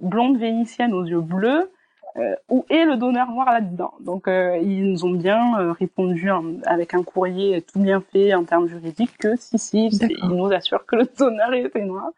blondes 0.00 0.38
vénitiennes 0.38 0.92
aux 0.92 1.04
yeux 1.04 1.20
bleus. 1.20 1.70
Euh, 2.16 2.34
où 2.48 2.66
est 2.68 2.84
le 2.84 2.96
donneur 2.96 3.30
noir 3.30 3.52
là-dedans? 3.52 3.92
Donc 4.00 4.24
ils 4.26 4.84
nous 4.84 5.04
ont 5.04 5.12
bien 5.12 5.72
répondu 5.74 6.28
avec 6.66 6.92
un 6.92 7.04
courrier 7.04 7.62
tout 7.62 7.78
bien 7.78 8.02
fait 8.12 8.34
en 8.34 8.42
termes 8.42 8.66
juridiques 8.66 9.16
que 9.16 9.36
si 9.36 9.58
si, 9.60 9.86
ils 9.86 10.28
nous 10.28 10.52
assurent 10.52 10.84
que 10.86 10.96
le 10.96 11.08
donneur 11.16 11.54
était 11.54 11.84
noir. 11.84 12.10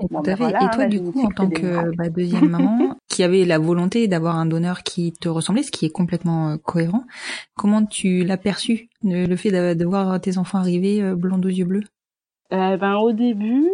Et, 0.00 0.06
ben 0.10 0.22
et 0.24 0.70
toi, 0.74 0.86
du 0.86 1.02
coup, 1.02 1.22
en 1.22 1.30
tant 1.30 1.48
que 1.48 1.94
bah, 1.96 2.08
deuxième 2.08 2.48
maman, 2.48 2.96
qui 3.08 3.22
avait 3.22 3.44
la 3.44 3.58
volonté 3.58 4.08
d'avoir 4.08 4.36
un 4.36 4.46
donneur 4.46 4.82
qui 4.82 5.12
te 5.12 5.28
ressemblait, 5.28 5.62
ce 5.62 5.70
qui 5.70 5.84
est 5.84 5.90
complètement 5.90 6.50
euh, 6.50 6.56
cohérent, 6.56 7.04
comment 7.54 7.84
tu 7.84 8.24
l'as 8.24 8.38
perçu, 8.38 8.88
le, 9.02 9.34
fait 9.36 9.50
de, 9.74 9.84
voir 9.84 10.20
tes 10.20 10.38
enfants 10.38 10.58
arriver 10.58 11.02
euh, 11.02 11.14
blonds 11.16 11.40
aux 11.40 11.48
yeux 11.48 11.66
bleus? 11.66 11.84
Euh, 12.52 12.76
Ben 12.78 12.94
au 12.96 13.12
début, 13.12 13.68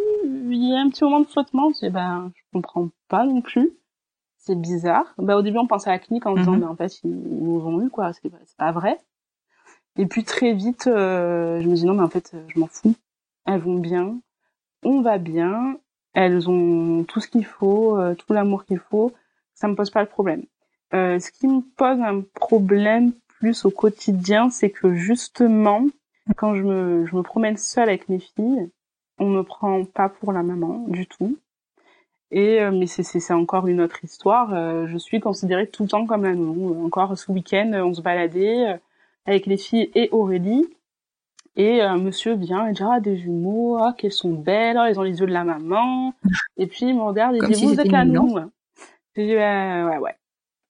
il 0.50 0.70
y 0.70 0.74
a 0.74 0.80
un 0.80 0.88
petit 0.88 1.04
moment 1.04 1.20
de 1.20 1.26
flottement. 1.26 1.70
Je 1.80 1.88
ben 1.88 2.32
je 2.34 2.42
comprends 2.52 2.88
pas 3.08 3.24
non 3.24 3.40
plus. 3.40 3.70
C'est 4.38 4.60
bizarre. 4.60 5.14
Ben, 5.18 5.36
au 5.36 5.42
début, 5.42 5.58
on 5.58 5.66
pensait 5.66 5.90
à 5.90 5.94
la 5.94 5.98
clinique 5.98 6.26
en 6.26 6.34
disant, 6.34 6.52
mais 6.52 6.58
mhm. 6.58 6.62
ben, 6.62 6.70
en 6.70 6.76
fait, 6.76 7.00
ils, 7.02 7.10
nous 7.10 7.60
ont 7.66 7.80
eu 7.82 7.90
quoi. 7.90 8.12
C'est 8.12 8.30
pas 8.56 8.72
vrai. 8.72 8.98
Et 9.98 10.06
puis 10.06 10.24
très 10.24 10.52
vite, 10.52 10.84
je 10.86 11.66
me 11.66 11.74
dis 11.74 11.86
non, 11.86 11.94
mais 11.94 12.02
en 12.02 12.08
fait, 12.08 12.36
je 12.48 12.60
m'en 12.60 12.66
fous. 12.66 12.94
Elles 13.46 13.60
vont 13.60 13.78
bien, 13.78 14.18
on 14.82 15.00
va 15.00 15.18
bien, 15.18 15.78
elles 16.16 16.48
ont 16.48 17.04
tout 17.04 17.20
ce 17.20 17.28
qu'il 17.28 17.44
faut, 17.44 17.98
euh, 17.98 18.14
tout 18.14 18.32
l'amour 18.32 18.64
qu'il 18.64 18.78
faut. 18.78 19.12
Ça 19.52 19.68
me 19.68 19.74
pose 19.74 19.90
pas 19.90 20.00
le 20.00 20.08
problème. 20.08 20.44
Euh, 20.94 21.18
ce 21.18 21.30
qui 21.30 21.46
me 21.46 21.60
pose 21.60 22.00
un 22.00 22.22
problème 22.34 23.12
plus 23.38 23.66
au 23.66 23.70
quotidien, 23.70 24.48
c'est 24.48 24.70
que 24.70 24.94
justement, 24.94 25.84
quand 26.36 26.54
je 26.54 26.62
me, 26.62 27.04
je 27.04 27.14
me 27.14 27.22
promène 27.22 27.58
seule 27.58 27.90
avec 27.90 28.08
mes 28.08 28.18
filles, 28.18 28.70
on 29.18 29.28
me 29.28 29.42
prend 29.42 29.84
pas 29.84 30.08
pour 30.08 30.32
la 30.32 30.42
maman 30.42 30.84
du 30.88 31.06
tout. 31.06 31.38
Et 32.30 32.60
euh, 32.60 32.72
mais 32.72 32.86
c'est 32.86 33.02
c'est 33.02 33.32
encore 33.32 33.66
une 33.68 33.80
autre 33.80 34.04
histoire. 34.04 34.52
Euh, 34.52 34.86
je 34.88 34.98
suis 34.98 35.20
considérée 35.20 35.68
tout 35.68 35.84
le 35.84 35.88
temps 35.88 36.06
comme 36.06 36.24
la 36.24 36.34
nounou. 36.34 36.84
Encore 36.84 37.16
ce 37.16 37.30
week-end, 37.30 37.70
on 37.74 37.94
se 37.94 38.02
baladait 38.02 38.80
avec 39.26 39.46
les 39.46 39.56
filles 39.56 39.90
et 39.94 40.08
Aurélie. 40.12 40.66
Et 41.56 41.80
un 41.80 41.96
monsieur 41.96 42.34
vient 42.34 42.66
et 42.66 42.72
dit 42.72 42.82
ah 42.82 43.00
des 43.00 43.16
jumeaux, 43.16 43.78
ah 43.80 43.94
qu'elles 43.96 44.12
sont 44.12 44.32
belles, 44.32 44.76
ah, 44.76 44.90
ils 44.90 45.00
ont 45.00 45.02
les 45.02 45.20
yeux 45.20 45.26
de 45.26 45.32
la 45.32 45.44
maman. 45.44 46.12
Et 46.58 46.66
puis 46.66 46.86
il 46.86 46.94
me 46.94 47.02
regarde 47.02 47.34
et 47.36 47.40
dit 47.40 47.64
vous 47.64 47.80
êtes 47.80 47.90
la 47.90 48.04
nous. 48.04 48.38
J'ai 49.14 49.26
dit 49.26 49.34
ouais 49.34 49.82
ouais 49.84 49.98
ouais. 49.98 50.14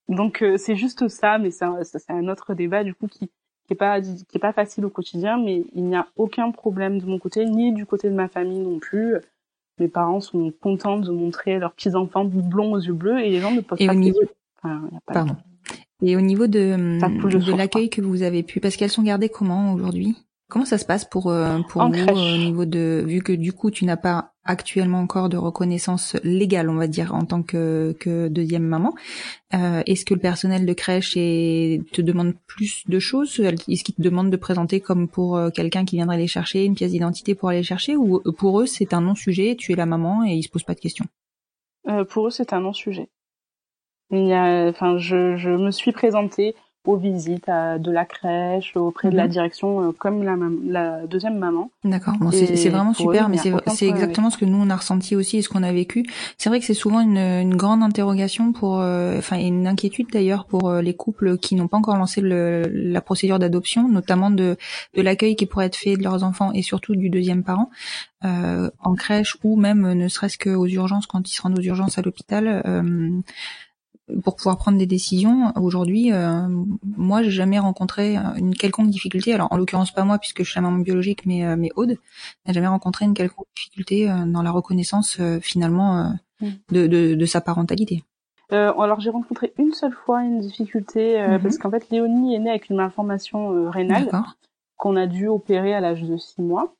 Donc 0.08 0.42
euh, 0.42 0.56
c'est 0.56 0.76
juste 0.76 1.08
ça, 1.08 1.38
mais 1.38 1.50
c'est 1.50 1.66
c'est 1.82 2.10
un 2.10 2.28
autre 2.28 2.54
débat 2.54 2.84
du 2.84 2.94
coup 2.94 3.08
qui 3.08 3.30
qui 3.66 3.72
est 3.72 3.76
pas 3.76 4.00
qui 4.00 4.24
est 4.34 4.38
pas 4.38 4.52
facile 4.52 4.84
au 4.84 4.90
quotidien, 4.90 5.38
mais 5.38 5.64
il 5.74 5.84
n'y 5.84 5.96
a 5.96 6.06
aucun 6.16 6.50
problème 6.50 7.00
de 7.00 7.06
mon 7.06 7.18
côté 7.18 7.44
ni 7.44 7.72
du 7.72 7.86
côté 7.86 8.08
de 8.08 8.14
ma 8.14 8.28
famille 8.28 8.60
non 8.60 8.78
plus. 8.78 9.16
Mes 9.78 9.88
parents 9.88 10.20
sont 10.20 10.52
contents 10.60 10.98
de 10.98 11.10
montrer 11.10 11.58
leurs 11.58 11.72
petits 11.72 11.94
enfants 11.94 12.24
blonds 12.24 12.72
aux 12.72 12.80
yeux 12.80 12.94
bleus 12.94 13.20
et 13.20 13.30
les 13.30 13.40
gens 13.40 13.52
ne 13.52 13.60
posent 13.60 13.78
pas 13.78 13.94
de 13.94 14.00
questions. 14.00 14.28
Enfin, 14.62 14.82
y 14.90 14.96
a 14.96 15.00
pas 15.04 15.14
Pardon. 15.14 15.36
Et 16.02 16.16
au 16.16 16.20
niveau 16.20 16.46
de, 16.46 16.98
de 16.98 17.56
l'accueil 17.56 17.90
que 17.90 18.00
vous 18.00 18.22
avez 18.22 18.42
pu, 18.42 18.60
parce 18.60 18.76
qu'elles 18.76 18.90
sont 18.90 19.02
gardées 19.02 19.28
comment 19.28 19.72
aujourd'hui? 19.72 20.16
Comment 20.48 20.64
ça 20.64 20.78
se 20.78 20.84
passe 20.84 21.04
pour 21.04 21.28
euh, 21.28 21.58
pour 21.68 21.82
vous 21.88 21.94
euh, 21.94 22.34
au 22.34 22.36
niveau 22.36 22.64
de 22.66 23.02
vu 23.04 23.20
que 23.20 23.32
du 23.32 23.52
coup 23.52 23.72
tu 23.72 23.84
n'as 23.84 23.96
pas 23.96 24.34
actuellement 24.44 25.00
encore 25.00 25.28
de 25.28 25.36
reconnaissance 25.36 26.14
légale 26.22 26.70
on 26.70 26.76
va 26.76 26.86
dire 26.86 27.16
en 27.16 27.24
tant 27.24 27.42
que 27.42 27.96
que 27.98 28.28
deuxième 28.28 28.62
maman 28.62 28.94
euh, 29.54 29.82
est-ce 29.86 30.04
que 30.04 30.14
le 30.14 30.20
personnel 30.20 30.64
de 30.64 30.72
crèche 30.72 31.14
te 31.14 32.00
demande 32.00 32.34
plus 32.46 32.84
de 32.86 33.00
choses? 33.00 33.40
Est-ce 33.40 33.82
qu'il 33.82 33.96
te 33.96 34.02
demande 34.02 34.30
de 34.30 34.36
présenter 34.36 34.78
comme 34.78 35.08
pour 35.08 35.40
quelqu'un 35.52 35.84
qui 35.84 35.96
viendrait 35.96 36.18
les 36.18 36.28
chercher 36.28 36.64
une 36.64 36.76
pièce 36.76 36.92
d'identité 36.92 37.34
pour 37.34 37.48
aller 37.48 37.64
chercher? 37.64 37.96
Ou 37.96 38.20
pour 38.32 38.60
eux 38.60 38.66
c'est 38.66 38.94
un 38.94 39.00
non 39.00 39.16
sujet 39.16 39.56
tu 39.58 39.72
es 39.72 39.76
la 39.76 39.86
maman 39.86 40.24
et 40.24 40.34
ils 40.34 40.44
se 40.44 40.48
posent 40.48 40.62
pas 40.62 40.74
de 40.74 40.80
questions? 40.80 41.06
Pour 42.08 42.28
eux 42.28 42.30
c'est 42.30 42.52
un 42.52 42.60
non 42.60 42.72
sujet 42.72 43.08
il 44.12 44.28
y 44.28 44.32
a 44.32 44.68
enfin 44.68 44.98
je 44.98 45.36
je 45.36 45.50
me 45.50 45.72
suis 45.72 45.90
présentée 45.90 46.54
aux 46.86 46.96
visites 46.96 47.48
de 47.48 47.90
la 47.90 48.04
crèche, 48.04 48.76
auprès 48.76 49.10
de 49.10 49.16
la 49.16 49.24
mhm. 49.24 49.30
direction, 49.30 49.88
euh, 49.88 49.92
comme 49.92 50.22
la, 50.22 50.36
la 50.64 51.06
deuxième 51.06 51.36
maman. 51.36 51.70
D'accord, 51.84 52.14
bon, 52.18 52.30
c'est 52.30 52.68
vraiment 52.68 52.94
super, 52.94 53.28
mais 53.28 53.38
c'est 53.38 53.88
exactement 53.88 54.30
ce 54.30 54.38
que 54.38 54.44
nous 54.44 54.58
on 54.58 54.70
a 54.70 54.76
ressenti 54.76 55.16
aussi 55.16 55.38
et 55.38 55.42
ce 55.42 55.48
qu'on 55.48 55.62
a 55.62 55.72
vécu. 55.72 56.06
C'est 56.38 56.48
vrai 56.48 56.60
que 56.60 56.66
c'est 56.66 56.74
souvent 56.74 57.00
une, 57.00 57.18
une, 57.18 57.56
grande 57.56 57.82
interrogation 57.82 58.52
pour, 58.52 58.80
euh, 58.80 59.18
enfin 59.18 59.38
une 59.38 59.66
inquiétude 59.66 60.08
d'ailleurs 60.12 60.46
pour 60.46 60.68
euh, 60.68 60.82
les 60.82 60.94
couples 60.94 61.38
qui 61.38 61.54
n'ont 61.54 61.68
pas 61.68 61.76
encore 61.76 61.96
lancé 61.96 62.20
le, 62.20 62.62
la 62.70 63.00
procédure 63.00 63.38
d'adoption, 63.38 63.88
notamment 63.88 64.30
de, 64.30 64.56
de 64.94 65.02
l'accueil 65.02 65.36
qui 65.36 65.46
pourrait 65.46 65.66
être 65.66 65.76
fait 65.76 65.96
de 65.96 66.02
leurs 66.02 66.22
enfants 66.22 66.52
et 66.52 66.62
surtout 66.62 66.94
du 66.96 67.10
deuxième 67.10 67.42
parent. 67.42 67.70
Euh, 68.24 68.70
en 68.80 68.94
crèche 68.94 69.36
ou 69.44 69.56
même 69.56 69.92
ne 69.92 70.08
serait-ce 70.08 70.38
qu'aux 70.38 70.66
urgences 70.66 71.06
quand 71.06 71.30
ils 71.30 71.34
se 71.34 71.42
rendent 71.42 71.58
aux 71.58 71.62
urgences 71.62 71.98
à 71.98 72.02
l'hôpital 72.02 72.62
pour 74.22 74.36
pouvoir 74.36 74.56
prendre 74.56 74.78
des 74.78 74.86
décisions. 74.86 75.52
Aujourd'hui, 75.56 76.12
euh, 76.12 76.48
moi, 76.96 77.22
j'ai 77.22 77.30
jamais 77.30 77.58
rencontré 77.58 78.16
une 78.36 78.54
quelconque 78.54 78.88
difficulté. 78.88 79.34
Alors, 79.34 79.48
en 79.50 79.56
l'occurrence, 79.56 79.90
pas 79.90 80.04
moi, 80.04 80.18
puisque 80.18 80.44
je 80.44 80.50
suis 80.50 80.58
la 80.58 80.62
maman 80.62 80.78
biologique, 80.78 81.26
mais 81.26 81.44
euh, 81.44 81.56
mais 81.58 81.70
Aude 81.74 81.96
n'a 82.46 82.52
jamais 82.52 82.68
rencontré 82.68 83.04
une 83.04 83.14
quelconque 83.14 83.48
difficulté 83.56 84.10
euh, 84.10 84.24
dans 84.24 84.42
la 84.42 84.50
reconnaissance 84.50 85.20
finalement 85.40 86.12
mm. 86.40 86.46
de, 86.70 86.86
de, 86.86 87.14
de, 87.14 87.26
sa 87.26 87.40
parentalité. 87.40 88.04
alors, 88.50 89.00
j'ai 89.00 89.10
rencontré 89.10 89.52
une 89.58 89.72
seule 89.72 89.92
fois 89.92 90.22
une 90.22 90.38
difficulté 90.38 91.18
mm-hmm. 91.18 91.42
parce 91.42 91.58
qu'en 91.58 91.70
fait, 91.70 91.90
Léonie 91.90 92.34
est 92.34 92.38
née 92.38 92.50
avec 92.50 92.70
une 92.70 92.76
malformation 92.76 93.70
rénale 93.70 94.08
qu'on 94.76 94.94
a 94.94 95.06
dû 95.06 95.26
opérer 95.26 95.74
à 95.74 95.80
l'âge 95.80 96.02
de 96.02 96.16
six 96.16 96.42
mois. 96.42 96.75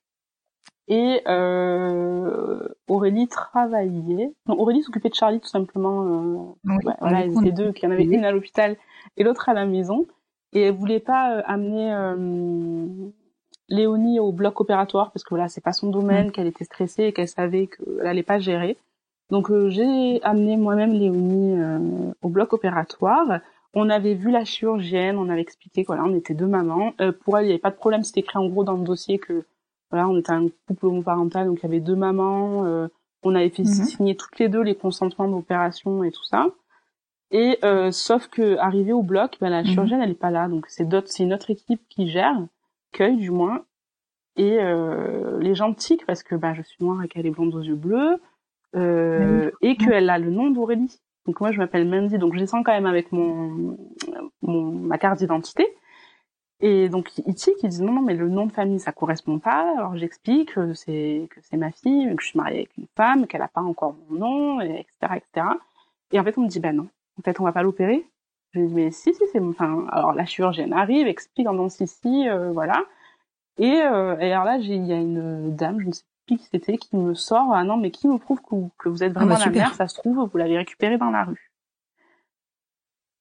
Et 0.89 1.21
euh, 1.27 2.69
Aurélie 2.87 3.27
travaillait. 3.27 4.33
Non, 4.47 4.59
Aurélie 4.59 4.83
s'occupait 4.83 5.09
de 5.09 5.15
Charlie 5.15 5.41
tout 5.41 5.49
simplement. 5.49 6.05
Euh, 6.05 6.71
ouais, 6.73 6.95
voilà, 7.01 7.25
ils 7.27 7.37
étaient 7.39 7.53
deux, 7.53 7.73
qu'il 7.73 7.89
y 7.89 7.93
en 7.93 7.95
avait 7.95 8.05
une 8.05 8.25
à 8.25 8.31
l'hôpital 8.31 8.77
et 9.17 9.25
l'autre 9.25 9.49
à 9.49 9.55
la 9.55 9.67
maison. 9.67 10.07
Et 10.53 10.63
elle 10.63 10.75
voulait 10.75 11.01
pas 11.01 11.37
euh, 11.37 11.43
amener 11.47 11.93
euh, 11.93 12.87
Léonie 13.69 14.21
au 14.21 14.33
bloc 14.33 14.61
opératoire 14.61 15.11
parce 15.13 15.25
que 15.25 15.31
voilà, 15.31 15.49
c'est 15.49 15.61
pas 15.61 15.73
son 15.73 15.91
domaine, 15.91 16.31
qu'elle 16.31 16.47
était 16.47 16.65
stressée 16.65 17.05
et 17.05 17.13
qu'elle 17.13 17.29
savait 17.29 17.67
qu'elle 17.67 18.07
allait 18.07 18.23
pas 18.23 18.39
gérer. 18.39 18.77
Donc 19.31 19.51
euh, 19.51 19.69
j'ai 19.71 20.23
amené 20.23 20.57
moi-même 20.57 20.93
Léonie 20.93 21.59
au 22.23 22.29
bloc 22.29 22.53
opératoire. 22.53 23.41
On 23.75 23.91
avait 23.91 24.15
vu 24.15 24.31
la 24.31 24.45
chirurgienne, 24.45 25.19
on 25.19 25.29
avait 25.29 25.43
expliqué 25.43 25.83
voilà, 25.85 26.05
on 26.05 26.15
était 26.15 26.33
deux 26.33 26.47
mamans. 26.47 26.93
pour 27.25 27.37
elle, 27.37 27.45
il 27.45 27.49
n'y 27.49 27.53
avait 27.53 27.61
pas 27.61 27.71
de 27.71 27.77
problème, 27.77 28.05
c'était 28.05 28.21
écrit 28.21 28.39
en 28.39 28.47
gros 28.47 28.65
dans 28.65 28.77
le 28.77 28.85
dossier 28.85 29.19
que 29.19 29.45
voilà, 29.91 30.09
on 30.09 30.17
était 30.19 30.33
un 30.33 30.47
couple 30.67 30.87
homoparental, 30.87 31.47
donc 31.47 31.59
il 31.61 31.63
y 31.63 31.67
avait 31.67 31.81
deux 31.81 31.97
mamans. 31.97 32.65
Euh, 32.65 32.89
on 33.23 33.35
avait 33.35 33.51
fait 33.51 33.65
mhm. 33.65 33.85
signer 33.85 34.17
toutes 34.17 34.39
les 34.39 34.49
deux 34.49 34.63
les 34.63 34.75
consentements 34.75 35.29
d'opération 35.29 36.05
et 36.05 36.11
tout 36.11 36.25
ça. 36.25 36.49
Et 37.31 37.59
euh, 37.65 37.91
sauf 37.91 38.29
que 38.29 38.57
arrivé 38.59 38.93
au 38.93 39.03
bloc, 39.03 39.37
ben, 39.41 39.51
la 39.51 39.63
mhm. 39.63 39.69
chirurgienne 39.69 40.01
elle 40.01 40.11
est 40.11 40.15
pas 40.15 40.31
là, 40.31 40.49
donc 40.49 40.67
c'est 40.69 40.89
d'autres, 40.89 41.09
c'est 41.09 41.25
une 41.25 41.35
autre 41.35 41.51
équipe 41.51 41.83
qui 41.89 42.09
gère, 42.09 42.37
cueille 42.93 43.17
du 43.17 43.31
moins. 43.31 43.65
Et 44.37 44.59
euh, 44.61 45.41
les 45.41 45.55
gens 45.55 45.73
tiquent 45.73 46.07
parce 46.07 46.23
que 46.23 46.35
ben, 46.35 46.55
je 46.55 46.63
suis 46.63 46.85
noire 46.85 47.03
et 47.03 47.09
qu'elle 47.09 47.27
est 47.27 47.31
blonde 47.31 47.55
aux 47.55 47.63
yeux 47.63 47.75
bleus 47.75 48.21
euh, 48.75 49.51
ah 49.53 49.57
et 49.63 49.77
qu'elle 49.77 50.11
a 50.11 50.19
le 50.19 50.31
nom 50.31 50.51
d'Aurélie. 50.51 51.01
Donc 51.25 51.41
moi 51.41 51.51
je 51.51 51.59
m'appelle 51.59 51.89
Mandy, 51.89 52.19
donc 52.19 52.35
je 52.35 52.39
descends 52.39 52.63
quand 52.63 52.73
même 52.73 52.87
avec 52.87 53.11
mon, 53.11 53.77
mon 54.43 54.71
ma 54.73 54.99
carte 54.99 55.19
d'identité. 55.19 55.67
Et 56.61 56.89
donc 56.89 57.19
ils 57.19 57.35
tiquent, 57.35 57.63
ils 57.63 57.69
disent 57.69 57.83
non 57.83 57.93
non 57.93 58.01
mais 58.01 58.15
le 58.15 58.29
nom 58.29 58.47
de 58.47 58.53
famille 58.53 58.81
ça 58.81 58.93
correspond 58.93 59.39
pas. 59.39 59.73
Alors 59.77 59.97
j'explique 59.97 60.55
que 60.55 60.73
c'est 60.75 61.29
que 61.31 61.41
c'est 61.43 61.57
ma 61.59 61.71
fille, 61.71 62.15
que 62.17 62.23
je 62.23 62.29
suis 62.29 62.39
mariée 62.39 62.59
avec 62.61 62.77
une 62.79 62.87
femme, 62.97 63.27
qu'elle 63.27 63.43
a 63.43 63.49
pas 63.49 63.61
encore 63.61 63.95
mon 64.09 64.19
nom, 64.19 64.61
et 64.63 64.81
etc 64.81 65.17
etc. 65.17 65.47
Et 66.13 66.21
en 66.21 66.25
fait 66.25 66.39
on 66.39 66.43
me 66.43 66.49
dit 66.49 66.61
bah 66.61 66.73
non, 66.73 66.89
en 67.19 67.23
fait 67.23 67.39
on 67.41 67.45
va 67.45 67.53
pas 67.53 67.63
l'opérer. 67.63 68.07
Je 68.53 68.61
dis 68.61 68.75
mais 68.75 68.91
si 68.91 69.13
si 69.15 69.23
c'est 69.33 69.41
enfin 69.41 69.87
alors 69.91 70.13
la 70.13 70.25
chirurgienne 70.25 70.73
arrive, 70.73 71.07
explique 71.07 71.47
en 71.47 71.53
disant 71.53 71.69
si 71.69 71.87
si 71.87 72.29
euh, 72.29 72.53
voilà. 72.53 72.85
Et, 73.59 73.81
euh, 73.83 74.19
et 74.19 74.33
alors 74.33 74.45
là, 74.45 74.57
il 74.59 74.85
y 74.87 74.93
a 74.93 74.97
une 74.97 75.55
dame, 75.57 75.81
je 75.81 75.87
ne 75.87 75.93
sais 75.93 76.03
plus 76.27 76.37
qui 76.37 76.45
c'était, 76.51 76.77
qui 76.77 76.97
me 76.97 77.15
sort 77.15 77.53
ah 77.55 77.65
non 77.65 77.77
mais 77.77 77.91
qui 77.91 78.09
me 78.09 78.19
prouve 78.19 78.41
que 78.43 78.51
vous, 78.51 78.71
que 78.79 78.89
vous 78.89 79.03
êtes 79.03 79.13
Ah 79.17 79.21
vraiment 79.21 79.37
bah, 79.37 79.45
la 79.45 79.51
mère, 79.51 79.75
ça 79.75 79.89
se 79.89 79.95
trouve 79.95 80.29
vous 80.31 80.39
l'avez 80.39 80.57
récupérée 80.59 80.99
dans 80.99 81.11
la 81.11 81.25
rue. 81.25 81.53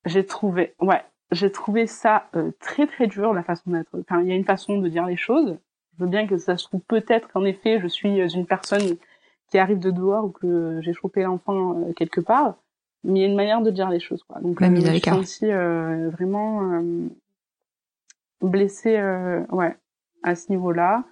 J'ai 0.06 0.26
trouvé, 0.26 0.76
ouais, 0.80 1.04
j'ai 1.32 1.52
trouvé 1.52 1.88
ça 1.88 2.28
euh, 2.36 2.52
très 2.60 2.88
très 2.88 3.08
dur 3.08 3.34
la 3.34 3.44
façon 3.44 3.72
d'être. 3.72 3.90
Enfin, 4.00 4.22
il 4.22 4.28
y 4.28 4.32
a 4.32 4.36
une 4.36 4.46
façon 4.46 4.78
de 4.78 4.88
dire 4.88 5.06
les 5.06 5.18
choses. 5.18 5.58
Je 5.98 6.04
veux 6.04 6.10
bien 6.10 6.28
que 6.28 6.38
ça 6.38 6.58
se 6.58 6.66
trouve 6.66 6.82
peut-être 6.82 7.28
qu'en 7.32 7.44
effet 7.46 7.80
je 7.80 7.88
suis 7.88 8.20
une 8.20 8.46
personne 8.46 8.98
qui 9.50 9.58
arrive 9.58 9.80
de 9.80 9.92
dehors 9.92 10.26
ou 10.26 10.30
que 10.30 10.80
j'ai 10.82 10.94
chopé 10.94 11.24
l'enfant 11.24 11.78
euh, 11.80 11.94
quelque 11.94 12.20
part, 12.22 12.56
mais 13.04 13.20
il 13.20 13.22
y 13.22 13.26
a 13.26 13.28
une 13.28 13.36
manière 13.36 13.62
de 13.62 13.72
dire 13.72 13.90
les 13.90 14.00
choses 14.00 14.24
quoi. 14.24 14.40
Donc 14.42 14.60
La 14.62 14.68
euh, 14.68 14.70
mise 14.72 14.84
je 14.86 14.90
à 14.90 14.92
me 15.18 15.24
suis 15.24 15.46
l'écart. 15.46 15.60
euh, 15.60 16.10
vraiment 16.10 16.74
euh, 16.74 17.08
blessée, 18.42 18.98
euh, 18.98 19.42
ouais, 19.52 19.76
à 20.24 20.36
ce 20.36 20.52
niveau-là. 20.52 21.04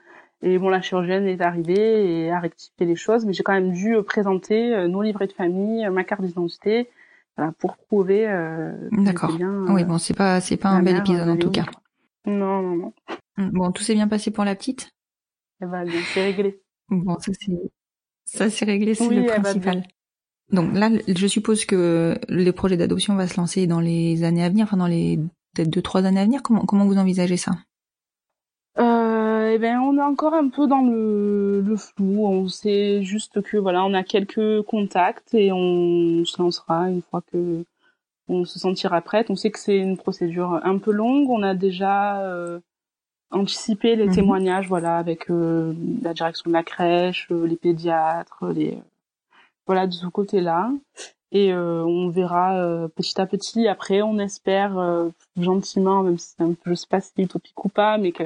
Et 0.42 0.58
bon, 0.58 0.68
la 0.70 0.82
chirurgienne 0.82 1.26
est 1.26 1.42
arrivée 1.42 2.26
et 2.26 2.32
a 2.32 2.40
rectifié 2.40 2.86
les 2.86 2.96
choses, 2.98 3.26
mais 3.26 3.32
j'ai 3.34 3.44
quand 3.44 3.54
même 3.54 3.72
dû 3.72 3.96
euh, 3.96 4.04
présenter 4.04 4.76
euh, 4.76 4.88
nos 4.88 5.02
livrets 5.02 5.28
de 5.28 5.34
famille, 5.34 5.86
euh, 5.86 5.92
ma 5.92 6.04
carte 6.04 6.22
d'identité, 6.22 6.90
voilà, 7.38 7.52
pour 7.54 7.78
prouver 7.78 8.28
euh, 8.28 8.90
D'accord. 8.92 9.32
oui, 9.70 9.82
euh, 9.82 9.86
bon, 9.86 9.98
c'est 9.98 10.14
pas, 10.14 10.40
c'est 10.42 10.58
pas 10.58 10.70
un 10.70 10.84
bel 10.84 10.98
épisode 10.98 11.30
en 11.30 11.38
tout 11.38 11.52
cas. 11.52 11.66
Non, 12.26 12.62
non, 12.62 12.76
non. 12.76 12.94
Mm, 13.38 13.50
Bon, 13.52 13.72
tout 13.72 13.84
s'est 13.84 13.96
bien 13.96 14.08
passé 14.08 14.32
pour 14.32 14.46
la 14.46 14.56
petite? 14.56 14.92
Elle 15.60 15.70
va 15.70 15.84
bien, 15.84 16.00
c'est 16.14 16.24
réglé. 16.24 16.62
Bon, 16.90 17.18
ça 17.20 17.32
c'est, 17.40 17.60
ça 18.26 18.50
c'est 18.50 18.66
réglé, 18.66 18.96
c'est 18.96 19.08
Oui, 19.08 19.16
le 19.16 19.28
va 19.28 19.40
principal. 19.40 19.84
Donc 20.52 20.74
là, 20.76 20.90
je 21.08 21.28
suppose 21.28 21.66
que 21.66 22.18
le 22.30 22.52
projet 22.52 22.78
d'adoption 22.78 23.16
va 23.16 23.28
se 23.28 23.38
lancer 23.38 23.66
dans 23.66 23.80
les 23.80 24.24
années 24.24 24.44
à 24.44 24.50
venir, 24.50 24.66
enfin 24.66 24.78
dans 24.78 24.88
les 24.88 25.18
peut-être 25.56 25.70
deux 25.70 25.82
trois 25.82 26.06
années 26.06 26.20
à 26.20 26.26
venir. 26.26 26.44
Comment 26.44 26.66
comment 26.66 26.86
vous 26.86 26.98
envisagez 26.98 27.38
ça? 27.38 27.52
Eh 29.54 29.58
ben, 29.60 29.80
on 29.80 29.98
est 29.98 30.02
encore 30.02 30.34
un 30.34 30.50
peu 30.50 30.68
dans 30.68 30.82
le, 30.82 31.62
le 31.62 31.76
flou. 31.78 32.26
On 32.26 32.48
sait 32.48 33.04
juste 33.04 33.42
que 33.42 33.58
voilà, 33.58 33.84
on 33.86 33.94
a 33.94 34.04
quelques 34.04 34.62
contacts 34.64 35.34
et 35.34 35.52
on 35.52 36.24
se 36.26 36.42
lancera 36.42 36.90
une 36.90 37.02
fois 37.02 37.22
que 37.32 37.64
on 38.30 38.46
se 38.46 38.58
sentira 38.60 39.02
prête. 39.02 39.30
On 39.30 39.36
sait 39.36 39.52
que 39.52 39.60
c'est 39.60 39.78
une 39.78 39.98
procédure 39.98 40.60
un 40.64 40.78
peu 40.78 40.92
longue. 40.92 41.30
On 41.30 41.44
a 41.44 41.54
déjà 41.56 42.22
euh, 42.22 42.60
anticipé 43.32 43.96
les 43.96 44.08
Mhm. 44.08 44.14
témoignages, 44.14 44.68
voilà, 44.68 44.98
avec 44.98 45.30
euh, 45.30 45.74
la 46.02 46.14
direction 46.14 46.50
de 46.50 46.54
la 46.54 46.64
crèche, 46.64 47.28
euh, 47.32 47.46
les 47.46 47.56
pédiatres, 47.58 48.46
les 48.54 48.78
voilà 49.68 49.88
de 49.88 49.94
ce 49.94 50.08
côté-là. 50.08 50.72
Et 51.32 51.52
euh, 51.52 51.84
on 51.84 52.10
verra 52.10 52.88
petit 52.96 53.20
à 53.20 53.26
petit. 53.26 53.68
Après, 53.68 54.02
on 54.04 54.20
espère 54.20 54.78
gentiment, 55.40 56.04
même 56.04 56.18
si 56.20 56.36
c'est 56.38 56.44
un 56.44 56.54
peu, 56.54 56.72
je 56.72 56.76
sais 56.76 56.88
pas 56.88 57.02
si 57.02 57.12
c'est 57.16 57.24
utopique 57.24 57.66
ou 57.66 57.70
pas, 57.70 57.98
mais 57.98 58.12
que 58.12 58.24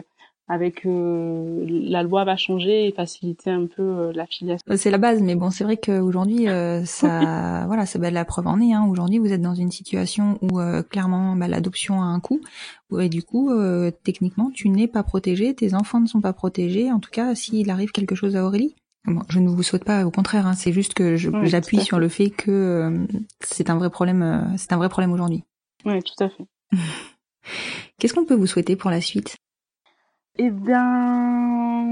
avec 0.50 0.86
euh, 0.86 1.66
la 1.68 2.04
loi 2.04 2.24
va 2.24 2.38
changer 2.38 2.88
et 2.88 2.92
faciliter 2.94 3.50
un 3.50 3.66
peu 3.66 3.82
euh, 3.82 4.12
la 4.14 4.26
filiation. 4.26 4.64
Euh, 4.70 4.78
C'est 4.78 4.92
la 4.92 4.98
base, 4.98 5.22
mais 5.22 5.36
bon, 5.36 5.50
c'est 5.50 5.64
vrai 5.66 5.76
qu'aujourd'hui, 5.78 6.48
euh, 6.48 6.86
ça, 6.86 7.66
voilà, 7.68 7.86
c'est 7.86 8.00
bah, 8.00 8.12
la 8.12 8.24
preuve 8.24 8.48
en 8.48 8.60
est. 8.62 8.72
Hein. 8.74 8.86
Aujourd'hui, 8.90 9.18
vous 9.20 9.34
êtes 9.34 9.42
dans 9.42 9.56
une 9.56 9.72
situation 9.72 10.40
où 10.42 10.60
euh, 10.60 10.84
clairement, 10.84 11.36
bah, 11.36 11.48
l'adoption 11.50 12.02
a 12.02 12.06
un 12.06 12.20
coût, 12.22 12.40
et 12.98 13.10
du 13.10 13.24
coup, 13.24 13.52
euh, 13.52 13.92
techniquement, 14.04 14.50
tu 14.54 14.70
n'es 14.70 14.88
pas 14.88 15.04
protégé, 15.04 15.54
tes 15.54 15.74
enfants 15.74 16.00
ne 16.00 16.08
sont 16.08 16.22
pas 16.22 16.34
protégés. 16.34 16.92
En 16.92 17.00
tout 17.00 17.12
cas, 17.12 17.36
s'il 17.36 17.70
arrive 17.70 17.92
quelque 17.92 18.16
chose 18.16 18.36
à 18.38 18.46
Aurélie. 18.46 18.76
Bon, 19.06 19.22
je 19.30 19.40
ne 19.40 19.48
vous 19.50 19.64
souhaite 19.64 19.86
pas, 19.86 20.06
au 20.06 20.12
contraire. 20.12 20.48
Hein, 20.48 20.54
c'est 20.54 20.72
juste 20.74 20.94
que 20.94 21.16
j'appuie 21.16 21.80
sur 21.82 21.98
le 22.00 22.10
fait 22.10 22.30
que 22.30 22.52
euh, 22.52 23.06
c'est 23.42 23.70
un 23.70 23.76
vrai 23.78 23.90
problème. 23.90 24.22
euh, 24.22 24.58
c'est 24.58 24.72
un 24.74 24.78
vrai 24.78 24.90
problème 24.90 25.12
aujourd'hui. 25.14 25.44
Oui, 25.86 26.02
tout 26.04 26.24
à 26.24 26.30
fait. 26.30 26.46
Qu'est-ce 28.00 28.14
qu'on 28.14 28.26
peut 28.26 28.36
vous 28.36 28.48
souhaiter 28.48 28.76
pour 28.76 28.92
la 28.92 29.02
suite? 29.02 29.38
Eh 30.40 30.52
bien, 30.52 31.84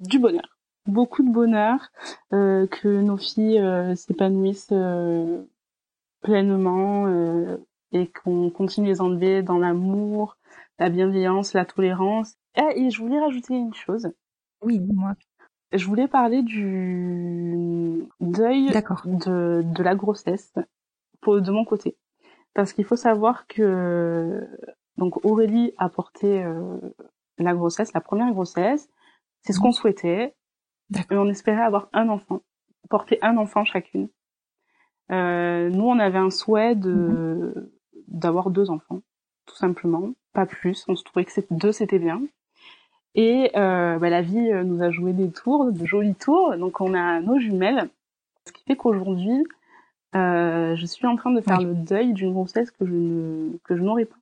du 0.00 0.18
bonheur. 0.18 0.58
Beaucoup 0.86 1.22
de 1.22 1.32
bonheur, 1.32 1.78
euh, 2.34 2.66
que 2.66 2.88
nos 3.00 3.16
filles 3.16 3.58
euh, 3.58 3.94
s'épanouissent 3.94 4.68
euh, 4.72 5.42
pleinement 6.20 7.06
euh, 7.06 7.56
et 7.92 8.08
qu'on 8.08 8.50
continue 8.50 8.88
les 8.88 9.00
enlever 9.00 9.42
dans 9.42 9.58
l'amour, 9.58 10.36
la 10.78 10.90
bienveillance, 10.90 11.54
la 11.54 11.64
tolérance. 11.64 12.34
Ah, 12.54 12.68
et 12.76 12.90
je 12.90 13.00
voulais 13.00 13.18
rajouter 13.18 13.54
une 13.54 13.74
chose. 13.74 14.08
Oui, 14.60 14.78
dis-moi. 14.78 15.14
Je 15.72 15.86
voulais 15.86 16.08
parler 16.08 16.42
du 16.42 18.06
deuil 18.20 18.66
de, 18.68 19.62
de 19.62 19.82
la 19.82 19.94
grossesse 19.94 20.52
pour, 21.22 21.40
de 21.40 21.50
mon 21.50 21.64
côté. 21.64 21.96
Parce 22.52 22.74
qu'il 22.74 22.84
faut 22.84 22.96
savoir 22.96 23.46
que 23.46 24.46
donc 24.98 25.24
Aurélie 25.24 25.72
a 25.78 25.88
porté 25.88 26.42
euh, 26.42 26.78
la 27.38 27.54
grossesse, 27.54 27.92
la 27.92 28.00
première 28.00 28.32
grossesse. 28.32 28.88
C'est 29.42 29.52
ce 29.52 29.60
qu'on 29.60 29.72
souhaitait. 29.72 30.34
Et 31.10 31.16
on 31.16 31.28
espérait 31.28 31.62
avoir 31.62 31.88
un 31.92 32.08
enfant, 32.08 32.42
porter 32.88 33.18
un 33.22 33.36
enfant 33.38 33.64
chacune. 33.64 34.08
Euh, 35.10 35.68
nous, 35.68 35.84
on 35.84 35.98
avait 35.98 36.18
un 36.18 36.30
souhait 36.30 36.74
de 36.76 37.72
d'avoir 38.08 38.50
deux 38.50 38.70
enfants, 38.70 39.00
tout 39.46 39.56
simplement, 39.56 40.10
pas 40.32 40.46
plus. 40.46 40.84
On 40.88 40.94
se 40.94 41.02
trouvait 41.02 41.24
que 41.24 41.32
deux 41.50 41.72
c'était 41.72 41.98
bien. 41.98 42.22
Et 43.16 43.50
euh, 43.56 43.98
bah, 43.98 44.10
la 44.10 44.22
vie 44.22 44.50
euh, 44.52 44.62
nous 44.62 44.82
a 44.82 44.90
joué 44.90 45.12
des 45.12 45.30
tours, 45.30 45.72
de 45.72 45.86
jolis 45.86 46.14
tours. 46.14 46.56
Donc 46.56 46.80
on 46.80 46.94
a 46.94 47.20
nos 47.20 47.38
jumelles, 47.38 47.88
ce 48.46 48.52
qui 48.52 48.62
fait 48.64 48.76
qu'aujourd'hui, 48.76 49.42
euh, 50.14 50.76
je 50.76 50.86
suis 50.86 51.06
en 51.06 51.16
train 51.16 51.32
de 51.32 51.40
faire 51.40 51.58
Oui. 51.58 51.64
le 51.64 51.74
deuil 51.74 52.12
d'une 52.12 52.32
grossesse 52.32 52.70
que 52.70 52.86
je 52.86 52.92
ne 52.92 53.58
que 53.64 53.76
je 53.76 53.82
n'aurais 53.82 54.04
pas. 54.04 54.16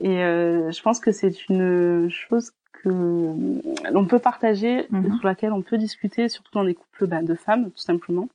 Et 0.00 0.22
euh, 0.24 0.70
je 0.70 0.82
pense 0.82 1.00
que 1.00 1.12
c'est 1.12 1.48
une 1.48 2.08
chose 2.10 2.50
que 2.72 2.88
euh, 2.88 3.90
l'on 3.92 4.04
peut 4.06 4.18
partager, 4.18 4.86
Mhm. 4.90 5.18
sur 5.18 5.26
laquelle 5.26 5.52
on 5.52 5.62
peut 5.62 5.78
discuter, 5.78 6.28
surtout 6.28 6.50
dans 6.52 6.64
des 6.64 6.74
couples 6.74 7.06
bah, 7.06 7.22
de 7.22 7.34
femmes, 7.34 7.70
tout 7.70 7.78
simplement. 7.78 8.28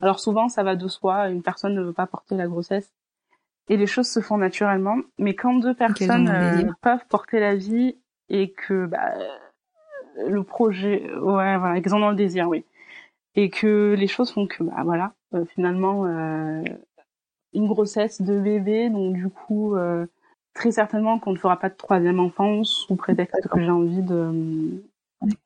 Alors 0.00 0.20
souvent, 0.20 0.48
ça 0.48 0.62
va 0.62 0.76
de 0.76 0.88
soi, 0.88 1.28
une 1.28 1.42
personne 1.42 1.74
ne 1.74 1.82
veut 1.82 1.92
pas 1.92 2.06
porter 2.06 2.36
la 2.36 2.46
grossesse, 2.46 2.92
et 3.68 3.76
les 3.76 3.86
choses 3.86 4.08
se 4.08 4.20
font 4.20 4.36
naturellement. 4.36 4.98
Mais 5.18 5.34
quand 5.34 5.54
deux 5.54 5.74
personnes 5.74 6.28
euh, 6.28 6.70
peuvent 6.82 7.06
porter 7.08 7.40
la 7.40 7.56
vie 7.56 7.96
et 8.28 8.52
que 8.52 8.86
bah, 8.86 9.14
le 10.28 10.42
projet, 10.42 11.10
ouais, 11.14 11.56
voilà, 11.56 11.80
qu'ils 11.80 11.94
en 11.94 12.02
ont 12.02 12.10
le 12.10 12.16
désir, 12.16 12.48
oui, 12.48 12.64
et 13.34 13.48
que 13.48 13.94
les 13.98 14.06
choses 14.06 14.30
font 14.30 14.46
que 14.46 14.62
bah 14.62 14.82
voilà, 14.84 15.14
euh, 15.34 15.44
finalement, 15.46 16.04
euh, 16.04 16.62
une 17.54 17.66
grossesse 17.66 18.20
de 18.20 18.38
bébé, 18.38 18.90
donc 18.90 19.14
du 19.14 19.30
coup. 19.30 19.74
Euh, 20.56 20.60
très 20.60 20.70
certainement 20.72 21.18
qu'on 21.18 21.32
ne 21.32 21.38
fera 21.38 21.58
pas 21.58 21.68
de 21.68 21.74
troisième 21.74 22.20
enfant 22.20 22.64
sous 22.64 22.96
prétexte 22.96 23.48
que 23.48 23.60
j'ai 23.60 23.70
envie 23.70 24.02
de, 24.02 24.82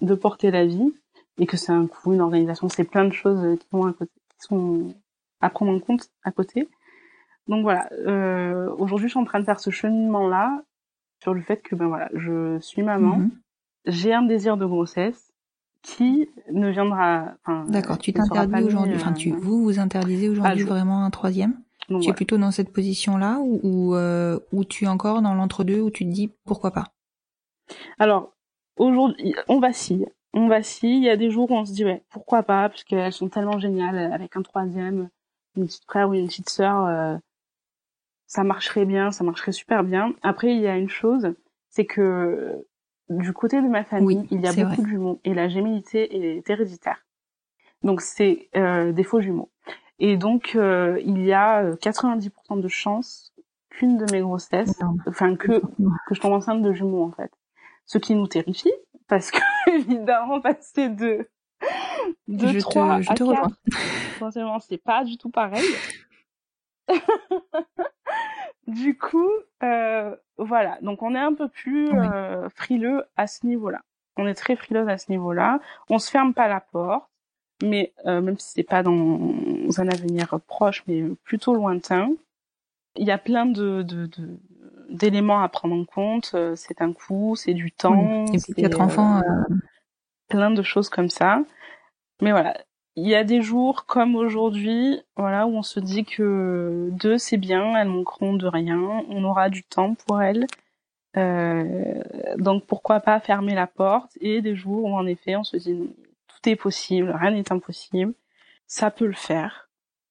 de 0.01 0.15
porter 0.15 0.51
la 0.51 0.67
vie 0.67 0.93
et 1.39 1.47
que 1.47 1.57
c'est 1.57 1.73
un 1.73 1.87
coût, 1.87 2.13
une 2.13 2.21
organisation, 2.21 2.69
c'est 2.69 2.85
plein 2.85 3.05
de 3.05 3.13
choses 3.13 3.59
qui 3.59 3.67
vont 3.73 3.87
à 3.87 3.93
côté, 3.93 4.13
qui 4.31 4.47
sont 4.47 4.95
à 5.41 5.51
prendre 5.51 5.73
en 5.73 5.81
compte 5.81 6.09
à 6.25 6.31
côté. 6.33 6.69
Donc 7.49 7.63
voilà, 7.63 7.89
euh, 7.93 8.71
aujourd'hui 8.79 9.09
je 9.09 9.13
suis 9.13 9.21
en 9.21 9.25
train 9.25 9.41
de 9.41 9.45
faire 9.45 9.61
ce 9.61 9.71
cheminement-là 9.71 10.63
sur 11.23 11.35
le 11.35 11.41
fait 11.43 11.59
que 11.63 11.75
ben 11.75 11.89
voilà, 11.89 12.09
je 12.15 12.59
suis 12.61 12.83
maman, 12.83 13.17
Mhm. 13.19 13.31
j'ai 13.87 14.13
un 14.15 14.23
désir 14.23 14.57
de 14.57 14.67
grossesse 14.67 15.33
qui 15.83 16.29
ne 16.53 16.69
viendra. 16.71 17.35
D'accord, 17.69 17.97
tu 17.99 18.13
t'interdis 18.13 18.63
aujourd'hui, 18.63 18.95
euh, 18.95 18.99
enfin 18.99 19.13
tu 19.15 19.31
vous 19.31 19.63
vous 19.63 19.79
interdisez 19.79 20.29
aujourd'hui 20.29 20.61
jour. 20.61 20.69
vraiment 20.71 21.05
un 21.05 21.11
troisième? 21.11 21.55
Donc 21.91 22.03
Tu 22.03 22.11
es 22.11 22.12
plutôt 22.14 22.38
dans 22.38 22.51
cette 22.51 22.72
position-là 22.72 23.38
ou 23.41 23.61
ou, 23.62 23.95
euh, 23.95 24.38
ou 24.53 24.64
tu 24.64 24.84
es 24.84 24.88
encore 24.88 25.20
dans 25.22 25.34
l'entre-deux 25.34 25.80
où 25.80 25.91
tu 25.91 26.05
te 26.05 26.11
dis 26.11 26.30
pourquoi 26.45 26.70
pas? 26.70 26.93
Alors, 27.99 28.32
aujourd'hui, 28.76 29.34
on 29.49 29.61
vacille. 29.61 30.07
On 30.32 30.49
vacille. 30.49 30.97
Il 30.99 31.05
y 31.05 31.11
a 31.11 31.16
des 31.16 31.30
jours 31.30 31.51
où 31.51 31.55
on 31.55 31.64
se 31.64 31.72
dit, 31.72 31.84
ouais, 31.84 32.03
pourquoi 32.11 32.43
pas, 32.43 32.68
parce 32.68 32.84
qu'elles 32.84 33.12
sont 33.12 33.28
tellement 33.28 33.59
géniales, 33.59 34.12
avec 34.12 34.36
un 34.36 34.43
troisième, 34.43 35.09
une 35.57 35.66
petite 35.66 35.84
frère 35.84 36.09
ou 36.09 36.14
une 36.14 36.26
petite 36.28 36.49
sœur, 36.51 36.86
euh, 36.86 37.16
ça 38.26 38.45
marcherait 38.45 38.84
bien, 38.86 39.11
ça 39.11 39.24
marcherait 39.24 39.53
super 39.53 39.82
bien. 39.82 40.14
Après, 40.22 40.55
il 40.55 40.61
y 40.61 40.68
a 40.68 40.76
une 40.76 40.88
chose, 40.88 41.34
c'est 41.68 41.84
que 41.84 42.64
du 43.09 43.32
côté 43.32 43.61
de 43.61 43.66
ma 43.66 43.82
famille, 43.82 44.18
Oui, 44.18 44.28
il 44.30 44.41
y 44.41 44.47
a 44.47 44.53
beaucoup 44.53 44.82
vrai. 44.82 44.82
de 44.84 44.88
jumeaux, 44.88 45.20
et 45.24 45.34
la 45.34 45.49
gémellité 45.49 46.36
est 46.36 46.49
héréditaire. 46.49 47.05
Donc, 47.82 48.01
c'est 48.01 48.49
euh, 48.57 48.93
des 48.93 49.03
faux 49.03 49.20
jumeaux. 49.20 49.51
Et 50.01 50.17
donc, 50.17 50.53
euh, 50.57 50.99
il 51.05 51.23
y 51.25 51.33
a 51.33 51.63
euh, 51.63 51.77
90% 51.77 52.61
de 52.61 52.69
chances 52.69 53.33
qu'une 53.69 53.97
de 53.99 54.11
mes 54.13 54.21
grossesses, 54.21 54.81
enfin 55.07 55.37
que 55.37 55.61
que 56.07 56.15
je 56.15 56.21
tombe 56.21 56.33
enceinte 56.33 56.63
de 56.63 56.73
jumeaux 56.73 57.05
en 57.05 57.13
fait. 57.13 57.31
Ce 57.87 57.99
qui 57.99 58.15
nous 58.15 58.27
terrifie 58.27 58.73
parce 59.09 59.31
que 59.31 59.39
évidemment 59.71 60.41
passer 60.41 60.89
de 60.89 61.29
de 62.29 62.47
Je 62.49 62.55
te- 62.55 62.59
3 62.61 63.01
je 63.03 63.11
à 63.11 63.15
te 63.15 63.19
4 63.25 63.29
rejoins. 63.29 63.51
forcément 64.19 64.59
c'est 64.59 64.79
pas 64.79 65.05
du 65.05 65.19
tout 65.19 65.31
pareil. 65.31 65.65
du 68.67 68.97
coup 68.97 69.29
euh, 69.63 70.15
voilà, 70.39 70.79
donc 70.83 71.03
on 71.03 71.15
est 71.15 71.19
un 71.19 71.35
peu 71.35 71.49
plus 71.49 71.89
euh, 71.93 72.49
frileux 72.51 73.05
à 73.17 73.27
ce 73.27 73.47
niveau-là. 73.47 73.81
On 74.17 74.27
est 74.27 74.35
très 74.35 74.57
frileuse 74.57 74.89
à 74.89 74.99
ce 74.99 75.11
niveau-là. 75.11 75.61
On 75.89 75.99
se 75.99 76.11
ferme 76.11 76.35
pas 76.35 76.49
la 76.49 76.61
porte, 76.61 77.09
mais 77.63 77.93
euh, 78.07 78.21
même 78.21 78.39
si 78.39 78.51
c'est 78.53 78.63
pas 78.63 78.83
dans 78.83 78.93
un 79.79 79.89
avenir 79.89 80.39
proche, 80.47 80.83
mais 80.87 81.05
plutôt 81.25 81.55
lointain, 81.55 82.12
il 82.97 83.07
y 83.07 83.11
a 83.11 83.18
plein 83.18 83.47
de, 83.47 83.87
d'éléments 84.89 85.43
à 85.43 85.49
prendre 85.49 85.75
en 85.75 85.85
compte. 85.85 86.35
C'est 86.57 86.83
un 86.83 86.93
coût, 86.93 87.37
c'est 87.37 87.55
du 87.55 87.71
temps. 87.71 88.27
Et 88.33 88.39
puis 88.39 88.55
quatre 88.55 88.81
enfants. 88.81 89.23
Plein 90.29 90.51
de 90.51 90.62
choses 90.62 90.89
comme 90.89 91.11
ça. 91.11 91.43
Mais 92.21 92.33
voilà, 92.33 92.55
il 92.97 93.09
y 93.09 93.14
a 93.14 93.25
des 93.25 93.41
jours 93.41 93.87
comme 93.87 94.16
aujourd'hui, 94.16 95.01
voilà, 95.16 95.47
où 95.47 95.57
on 95.57 95.62
se 95.62 95.81
dit 95.81 96.05
que 96.05 96.89
deux 96.93 97.18
c'est 97.18 97.37
bien, 97.37 97.77
elles 97.77 97.89
manqueront 97.89 98.35
de 98.35 98.47
rien, 98.47 98.81
on 99.09 99.25
aura 99.25 99.49
du 99.49 99.62
temps 99.62 99.95
pour 99.95 100.21
elles. 100.21 100.47
Euh, 101.16 102.03
donc 102.37 102.66
pourquoi 102.66 103.01
pas 103.01 103.18
fermer 103.21 103.55
la 103.55 103.66
porte 103.66 104.16
et 104.21 104.43
des 104.43 104.55
jours 104.55 104.85
où 104.85 104.95
en 104.95 105.07
effet 105.07 105.35
on 105.35 105.43
se 105.43 105.57
dit 105.57 105.77
tout 106.29 106.49
est 106.49 106.57
possible, 106.57 107.11
rien 107.11 107.33
n'est 107.33 107.51
impossible, 107.51 108.14
ça 108.71 108.93
peut 108.93 109.07
le 109.07 109.12
faire. 109.12 109.68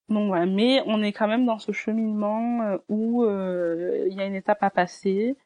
Donc 0.10 0.28
voilà, 0.28 0.46
mais 0.46 0.84
on 0.86 1.02
est 1.02 1.14
quand 1.14 1.28
même 1.28 1.46
dans 1.46 1.60
ce 1.60 1.72
cheminement 1.72 2.62
euh, 2.64 2.78
où 2.90 3.24
euh, 3.24 4.06
il 4.10 4.18
y 4.18 4.20
a 4.20 4.26
une 4.26 4.36
étape 4.36 4.62
à 4.62 4.70
passer. 4.70 5.38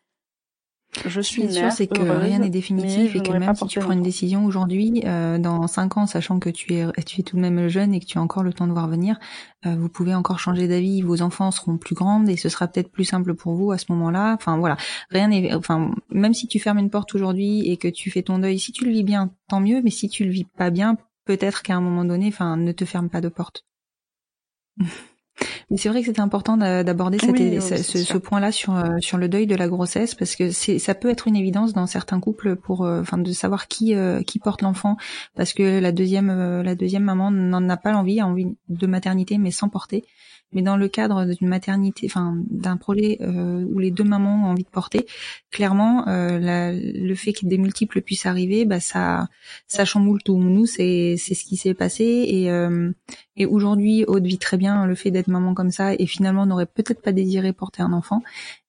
Je 1.05 1.22
suis 1.22 1.51
sûr, 1.51 1.72
c'est 1.72 1.88
que 1.88 2.01
rien 2.01 2.39
n'est 2.39 2.49
définitif 2.49 3.16
et 3.16 3.22
que 3.22 3.32
même 3.32 3.55
si 3.55 3.66
tu 3.68 3.80
prends 3.80 3.93
une 3.93 4.03
décision 4.03 4.45
aujourd'hui, 4.45 5.01
euh, 5.05 5.39
dans 5.39 5.66
cinq 5.68 5.97
ans, 5.97 6.05
sachant 6.05 6.39
que 6.39 6.49
tu 6.49 6.74
es, 6.74 6.86
tu 7.03 7.22
es 7.22 7.24
tout 7.24 7.36
de 7.36 7.41
même 7.41 7.68
jeune 7.68 7.93
et 7.93 7.99
que 7.99 8.05
tu 8.05 8.20
as 8.20 8.22
encore 8.22 8.43
le 8.43 8.53
temps 8.53 8.68
de 8.68 8.74
voir 8.74 8.88
venir, 8.88 9.20
euh, 9.66 9.76
vous 9.76 9.89
pouvez 9.89 10.14
encore 10.14 10.39
changer 10.39 10.68
d'avis. 10.68 11.01
Vos 11.01 11.24
enfants 11.24 11.49
seront 11.49 11.78
plus 11.78 11.95
grandes 11.95 12.30
et 12.30 12.38
ce 12.38 12.47
sera 12.47 12.68
peut-être 12.68 12.91
plus 12.91 13.05
simple 13.05 13.34
pour 13.34 13.55
vous 13.55 13.72
à 13.72 13.80
ce 13.80 13.86
moment-là. 13.89 14.34
Enfin 14.36 14.57
voilà, 14.57 14.78
rien 15.09 15.30
n'est, 15.30 15.53
enfin 15.53 15.91
même 16.09 16.34
si 16.36 16.47
tu 16.47 16.59
fermes 16.59 16.80
une 16.80 16.91
porte 16.91 17.16
aujourd'hui 17.16 17.70
et 17.72 17.78
que 17.78 17.88
tu 17.88 18.11
fais 18.11 18.22
ton 18.22 18.38
deuil, 18.38 18.59
si 18.59 18.72
tu 18.72 18.86
le 18.86 18.91
vis 18.91 19.03
bien, 19.03 19.32
tant 19.49 19.61
mieux. 19.61 19.82
Mais 19.84 19.91
si 19.91 20.09
tu 20.09 20.26
le 20.26 20.32
vis 20.32 20.45
pas 20.45 20.70
bien, 20.70 20.97
peut-être 21.26 21.63
qu'à 21.63 21.76
un 21.76 21.82
moment 21.82 22.05
donné, 22.05 22.28
enfin, 22.28 22.57
ne 22.57 22.71
te 22.71 22.86
ferme 22.86 23.09
pas 23.09 23.21
de 23.21 23.30
porte. 23.30 23.65
Mais 25.69 25.78
c'est 25.78 25.89
vrai 25.89 26.01
que 26.01 26.07
c'était 26.07 26.21
important 26.21 26.57
d'aborder 26.57 27.17
ce, 27.17 28.17
point-là 28.17 28.51
sur 28.51 28.76
euh, 28.76 28.97
sur 28.99 29.17
le 29.17 29.28
deuil 29.28 29.47
de 29.47 29.55
la 29.55 29.67
grossesse 29.67 30.13
parce 30.13 30.36
que 30.36 30.51
ça 30.51 30.93
peut 30.93 31.09
être 31.09 31.28
une 31.28 31.36
évidence 31.36 31.74
dans 31.74 31.88
certains 31.88 32.19
couples 32.19 32.55
pour 32.55 32.86
euh, 32.86 33.01
enfin 33.01 33.17
de 33.17 33.32
savoir 33.32 33.67
qui 33.67 33.95
euh, 33.95 34.21
qui 34.21 34.38
porte 34.38 34.61
l'enfant 34.61 34.95
parce 35.36 35.53
que 35.53 35.80
la 35.80 35.91
deuxième 35.91 36.61
la 36.61 36.76
deuxième 36.76 37.03
maman 37.03 37.32
n'en 37.32 37.67
a 37.67 37.78
pas 37.78 37.91
l'envie, 37.91 38.19
a 38.19 38.28
envie 38.28 38.45
de 38.69 38.88
maternité 38.88 39.39
mais 39.39 39.51
sans 39.51 39.69
porter 39.69 40.03
mais 40.54 40.62
dans 40.62 40.78
le 40.78 40.88
cadre 40.88 41.26
d'une 41.26 41.47
maternité, 41.47 42.08
enfin 42.10 42.36
d'un 42.49 42.78
projet 42.78 43.18
euh, 43.22 43.66
où 43.66 43.80
les 43.80 43.91
deux 43.91 44.04
mamans 44.04 44.47
ont 44.47 44.51
envie 44.51 44.64
de 44.64 44.70
porter, 44.70 45.06
clairement, 45.51 46.08
euh, 46.08 46.80
le 46.82 47.16
fait 47.16 47.34
que 47.34 47.45
des 47.45 47.58
multiples 47.58 48.01
puissent 48.01 48.26
arriver, 48.26 48.66
bah 48.66 48.80
ça, 48.80 49.28
ça 49.68 49.86
chamboule 49.86 50.22
tout. 50.24 50.38
Nous, 50.38 50.66
c'est 50.66 51.16
c'est 51.18 51.34
ce 51.36 51.45
qui 51.45 51.58
s'est 51.58 51.74
passé 51.74 52.04
et 52.04 52.51
euh, 52.51 52.91
et 53.36 53.45
aujourd'hui, 53.45 54.06
Aude 54.06 54.26
vit 54.26 54.38
très 54.38 54.58
bien 54.58 54.86
le 54.86 54.95
fait 54.95 55.12
d'être 55.12 55.28
maman 55.28 55.54
comme 55.54 55.72
ça 55.72 55.93
et 55.93 56.06
finalement 56.06 56.45
n'aurait 56.45 56.66
peut-être 56.66 57.01
pas 57.01 57.12
désiré 57.12 57.54
porter 57.54 57.82
un 57.82 57.93
enfant, 57.93 58.22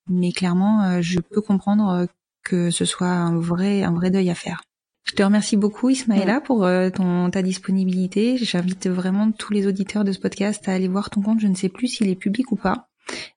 mais 0.09 0.32
clairement, 0.32 1.01
je 1.03 1.20
peux 1.20 1.41
comprendre 1.41 2.07
que 2.43 2.70
ce 2.70 2.85
soit 2.85 3.09
un 3.09 3.39
vrai 3.39 3.82
un 3.82 3.93
vrai 3.93 4.11
deuil 4.11 4.30
à 4.30 4.35
faire. 4.35 4.62
Je 5.05 5.12
te 5.12 5.22
remercie 5.22 5.59
beaucoup 5.59 5.90
Ismaëla 5.90 6.40
pour 6.40 6.64
euh, 6.64 6.88
ton 6.88 7.28
ta 7.30 7.42
disponibilité. 7.42 8.38
J'invite 8.38 8.88
vraiment 8.88 9.30
tous 9.32 9.52
les 9.52 9.66
auditeurs 9.66 10.02
de 10.02 10.12
ce 10.12 10.18
podcast 10.18 10.66
à 10.66 10.72
aller 10.72 10.88
voir 10.88 11.11
ton 11.11 11.20
compte. 11.20 11.40
Je 11.40 11.46
ne 11.46 11.55
sais 11.55 11.68
plus 11.68 11.88
s'il 11.88 12.09
est 12.09 12.14
public 12.14 12.50
ou 12.52 12.57
pas, 12.57 12.88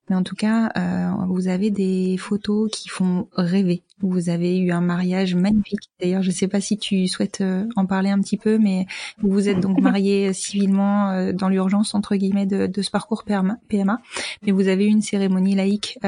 mais 0.08 0.16
en 0.16 0.22
tout 0.22 0.34
cas, 0.34 0.72
euh, 0.78 1.10
vous 1.28 1.46
avez 1.46 1.70
des 1.70 2.16
photos 2.16 2.70
qui 2.72 2.88
font 2.88 3.28
rêver. 3.36 3.82
Vous 4.00 4.30
avez 4.30 4.58
eu 4.58 4.70
un 4.70 4.80
mariage 4.80 5.34
magnifique. 5.34 5.90
D'ailleurs, 6.00 6.22
je 6.22 6.30
ne 6.30 6.34
sais 6.34 6.48
pas 6.48 6.62
si 6.62 6.78
tu 6.78 7.06
souhaites 7.06 7.42
euh, 7.42 7.66
en 7.76 7.84
parler 7.84 8.08
un 8.08 8.20
petit 8.22 8.38
peu, 8.38 8.56
mais 8.56 8.86
vous 9.20 9.30
vous 9.30 9.48
êtes 9.50 9.60
donc 9.60 9.78
marié 9.82 10.32
civilement 10.32 11.32
dans 11.34 11.50
l'urgence 11.50 11.94
entre 11.94 12.16
guillemets 12.16 12.46
de, 12.46 12.66
de, 12.66 12.82
ce 12.82 12.90
parcours 12.90 13.24
PMA, 13.24 14.00
mais 14.42 14.52
vous 14.52 14.68
avez 14.68 14.86
eu 14.86 14.88
une 14.88 15.02
cérémonie 15.02 15.54
laïque 15.54 15.98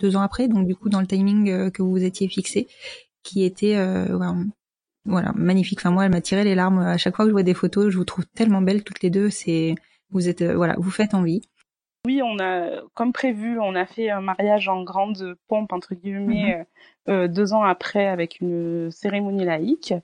deux 0.00 0.16
ans 0.16 0.22
après, 0.22 0.48
donc 0.48 0.66
du 0.66 0.74
coup 0.74 0.88
dans 0.88 1.00
le 1.00 1.06
timing 1.06 1.70
que 1.70 1.82
vous 1.82 1.92
vous 1.92 2.04
étiez 2.04 2.26
fixé, 2.26 2.66
qui 3.22 3.44
était 3.44 3.76
voilà, 5.06 5.32
magnifique. 5.34 5.80
Enfin 5.80 5.90
moi, 5.90 6.04
elle 6.04 6.10
m'a 6.10 6.20
tiré 6.20 6.44
les 6.44 6.54
larmes 6.54 6.78
à 6.78 6.96
chaque 6.96 7.16
fois 7.16 7.24
que 7.24 7.30
je 7.30 7.34
vois 7.34 7.42
des 7.42 7.54
photos. 7.54 7.90
Je 7.90 7.98
vous 7.98 8.04
trouve 8.04 8.26
tellement 8.26 8.62
belles 8.62 8.84
toutes 8.84 9.02
les 9.02 9.10
deux. 9.10 9.30
C'est, 9.30 9.74
vous 10.10 10.28
êtes, 10.28 10.42
euh, 10.42 10.54
voilà, 10.54 10.74
vous 10.78 10.90
faites 10.90 11.14
envie. 11.14 11.42
Oui, 12.06 12.20
on 12.22 12.38
a, 12.38 12.82
comme 12.94 13.12
prévu, 13.12 13.58
on 13.58 13.74
a 13.74 13.86
fait 13.86 14.10
un 14.10 14.20
mariage 14.20 14.68
en 14.68 14.82
grande 14.82 15.36
pompe 15.48 15.72
entre 15.72 15.94
guillemets 15.94 16.58
mhm. 16.58 17.14
euh, 17.14 17.28
deux 17.28 17.54
ans 17.54 17.62
après 17.62 18.06
avec 18.06 18.40
une 18.40 18.90
cérémonie 18.90 19.44
laïque. 19.44 19.94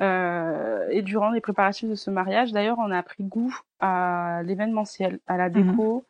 Euh, 0.00 0.88
et 0.90 1.02
durant 1.02 1.30
les 1.30 1.40
préparatifs 1.40 1.88
de 1.88 1.94
ce 1.94 2.10
mariage, 2.10 2.52
d'ailleurs, 2.52 2.78
on 2.78 2.90
a 2.90 3.02
pris 3.02 3.22
goût 3.22 3.54
à 3.80 4.42
l'événementiel, 4.44 5.18
à 5.26 5.36
la 5.36 5.48
mhm. 5.48 5.70
déco, 5.70 6.04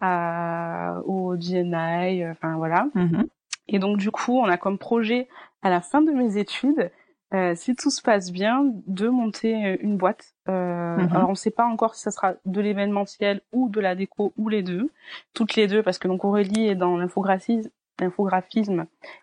à, 0.00 1.00
au 1.06 1.36
GNI, 1.36 2.26
enfin 2.28 2.56
voilà. 2.56 2.88
Mhm. 2.94 3.26
Et 3.68 3.78
donc 3.78 3.96
du 3.96 4.10
coup, 4.10 4.38
on 4.38 4.46
a 4.46 4.58
comme 4.58 4.78
projet 4.78 5.28
à 5.62 5.70
la 5.70 5.80
fin 5.80 6.02
de 6.02 6.10
mes 6.10 6.36
études 6.36 6.90
euh, 7.32 7.54
si 7.54 7.76
tout 7.76 7.90
se 7.90 8.02
passe 8.02 8.32
bien, 8.32 8.64
de 8.86 9.08
monter 9.08 9.64
euh, 9.64 9.76
une 9.80 9.96
boîte. 9.96 10.34
Euh, 10.48 10.96
mhm. 10.96 11.12
Alors 11.14 11.28
on 11.28 11.32
ne 11.32 11.36
sait 11.36 11.52
pas 11.52 11.64
encore 11.64 11.94
si 11.94 12.02
ça 12.02 12.10
sera 12.10 12.34
de 12.44 12.60
l'événementiel 12.60 13.40
ou 13.52 13.68
de 13.68 13.80
la 13.80 13.94
déco 13.94 14.32
ou 14.36 14.48
les 14.48 14.62
deux, 14.62 14.90
toutes 15.32 15.54
les 15.54 15.68
deux 15.68 15.82
parce 15.82 15.98
que 15.98 16.08
donc 16.08 16.24
Aurélie 16.24 16.66
est 16.66 16.74
dans 16.74 16.96
l'infographisme 16.96 17.70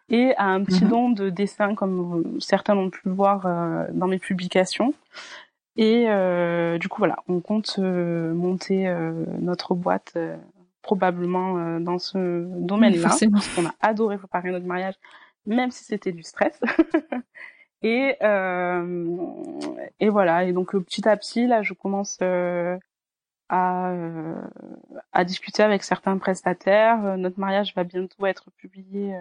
et 0.10 0.36
a 0.38 0.46
un 0.46 0.64
petit 0.64 0.86
mhm. 0.86 0.90
don 0.90 1.10
de 1.10 1.30
dessin 1.30 1.76
comme 1.76 2.38
certains 2.40 2.76
l'ont 2.76 2.90
pu 2.90 3.02
le 3.06 3.12
voir 3.12 3.46
euh, 3.46 3.86
dans 3.92 4.08
mes 4.08 4.20
publications. 4.20 4.94
Et 5.76 6.06
euh, 6.08 6.78
du 6.78 6.88
coup 6.88 7.00
voilà, 7.00 7.18
on 7.28 7.42
compte 7.42 7.78
monter 7.78 8.92
notre 9.42 9.76
boîte 9.76 10.18
probablement 10.82 11.80
dans 11.80 12.00
ce 12.00 12.46
domaine-là 12.46 13.10
parce 13.32 13.48
qu'on 13.50 13.66
a 13.66 13.74
adoré 13.82 14.18
préparer 14.18 14.52
notre 14.52 14.66
mariage, 14.66 14.96
même 15.46 15.72
si 15.72 15.84
c'était 15.84 16.14
du 16.14 16.24
stress. 16.24 16.60
Et, 17.84 18.16
euh, 18.24 19.16
et 20.00 20.10
voilà. 20.10 20.44
Et 20.46 20.54
donc 20.54 20.76
petit 20.76 21.08
à 21.08 21.16
petit, 21.16 21.48
là, 21.48 21.62
je 21.62 21.74
commence 21.74 22.18
euh, 22.22 22.78
à, 23.50 23.92
euh, 23.92 24.36
à 25.12 25.24
discuter 25.24 25.64
avec 25.64 25.84
certains 25.84 26.18
prestataires. 26.18 27.18
Notre 27.18 27.40
mariage 27.40 27.74
va 27.76 27.84
bientôt 27.84 28.26
être 28.26 28.52
publié 28.52 29.16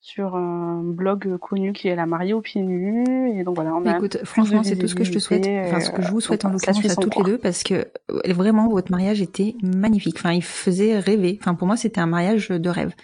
sur 0.00 0.36
un 0.36 0.82
blog 0.84 1.36
connu 1.38 1.72
qui 1.72 1.88
est 1.88 1.96
La 1.96 2.06
mariée 2.06 2.32
aux 2.32 2.40
pieds 2.40 2.62
nus. 2.62 3.32
Et 3.36 3.42
donc 3.42 3.56
voilà. 3.56 3.74
On 3.74 3.84
a 3.84 3.96
Écoute, 3.96 4.18
franchement, 4.24 4.62
c'est 4.62 4.76
tout 4.76 4.86
ce 4.86 4.94
que 4.94 5.02
je 5.02 5.12
te 5.12 5.18
souhaite. 5.18 5.46
Enfin, 5.46 5.80
ce 5.80 5.90
que 5.90 6.02
je 6.02 6.10
vous 6.12 6.20
souhaite 6.20 6.44
en 6.44 6.50
l'occurrence 6.50 6.84
à 6.84 6.94
toutes 6.94 7.16
les 7.16 7.24
deux, 7.24 7.38
parce 7.38 7.64
que 7.64 7.88
vraiment 8.28 8.68
votre 8.68 8.92
mariage 8.92 9.20
était 9.20 9.56
magnifique. 9.62 10.16
Enfin, 10.18 10.32
il 10.32 10.44
faisait 10.44 11.00
rêver. 11.00 11.36
Enfin, 11.40 11.56
pour 11.56 11.66
moi, 11.66 11.76
c'était 11.76 12.00
un 12.00 12.06
mariage 12.06 12.50
de 12.50 12.70
rêve. 12.70 12.94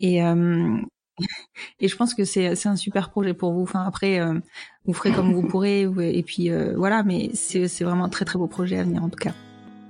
Et 0.00 0.20
et 1.80 1.88
je 1.88 1.96
pense 1.96 2.14
que 2.14 2.24
c'est 2.24 2.54
c'est 2.54 2.68
un 2.68 2.76
super 2.76 3.10
projet 3.10 3.34
pour 3.34 3.52
vous. 3.52 3.62
Enfin 3.62 3.84
après, 3.86 4.20
euh, 4.20 4.38
vous 4.84 4.92
ferez 4.92 5.12
comme 5.12 5.32
vous 5.32 5.42
pourrez 5.46 5.82
et 5.82 6.22
puis 6.22 6.50
euh, 6.50 6.74
voilà. 6.76 7.02
Mais 7.02 7.30
c'est 7.34 7.68
c'est 7.68 7.84
vraiment 7.84 8.04
un 8.04 8.08
très 8.08 8.24
très 8.24 8.38
beau 8.38 8.46
projet 8.46 8.78
à 8.78 8.84
venir 8.84 9.02
en 9.02 9.08
tout 9.08 9.18
cas. 9.18 9.32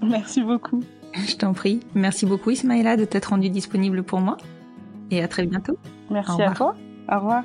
Merci 0.03 0.43
beaucoup. 0.43 0.83
Je 1.15 1.37
t'en 1.37 1.55
prie. 1.55 1.81
Merci 1.95 2.27
beaucoup 2.27 2.51
Ismaïla 2.51 2.97
de 2.97 3.05
t'être 3.05 3.27
rendu 3.27 3.51
disponible 3.51 4.03
pour 4.03 4.21
moi 4.21 4.37
et 5.11 5.23
à 5.23 5.29
très 5.29 5.47
bientôt. 5.47 5.79
Merci 6.11 6.43
à 6.43 6.53
toi. 6.53 6.77
Au 7.11 7.17
revoir. 7.17 7.45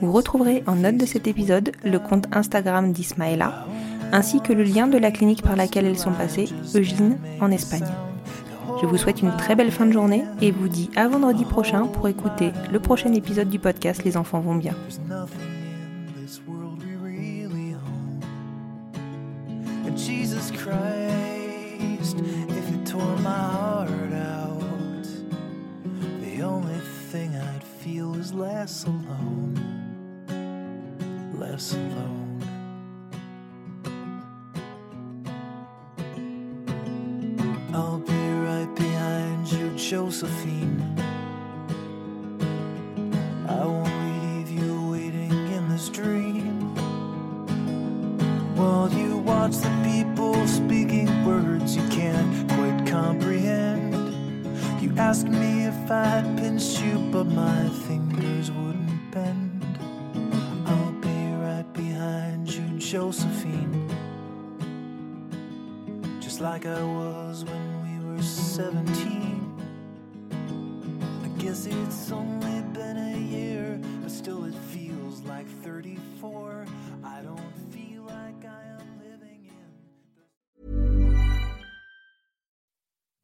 vous 0.00 0.12
retrouverez 0.12 0.62
en 0.66 0.76
note 0.76 0.96
de 0.96 1.06
cet 1.06 1.26
épisode 1.26 1.72
le 1.84 1.98
compte 1.98 2.26
Instagram 2.32 2.92
d'Ismaëla, 2.92 3.66
ainsi 4.12 4.40
que 4.40 4.52
le 4.52 4.62
lien 4.62 4.86
de 4.86 4.98
la 4.98 5.10
clinique 5.10 5.42
par 5.42 5.56
laquelle 5.56 5.86
elles 5.86 5.98
sont 5.98 6.12
passées, 6.12 6.48
Eugène, 6.74 7.18
en 7.40 7.50
Espagne. 7.50 7.86
Je 8.80 8.86
vous 8.86 8.96
souhaite 8.96 9.20
une 9.20 9.36
très 9.36 9.54
belle 9.54 9.70
fin 9.70 9.84
de 9.84 9.92
journée 9.92 10.24
et 10.40 10.50
vous 10.50 10.68
dis 10.68 10.90
à 10.96 11.06
vendredi 11.06 11.44
prochain 11.44 11.86
pour 11.86 12.08
écouter 12.08 12.52
le 12.72 12.80
prochain 12.80 13.12
épisode 13.12 13.50
du 13.50 13.58
podcast 13.58 14.04
Les 14.04 14.16
enfants 14.16 14.40
vont 14.40 14.54
bien. 14.54 14.74
I'll 37.74 37.98
be 37.98 38.12
right 38.14 38.74
behind 38.74 39.52
you, 39.52 39.70
Josephine. 39.76 41.09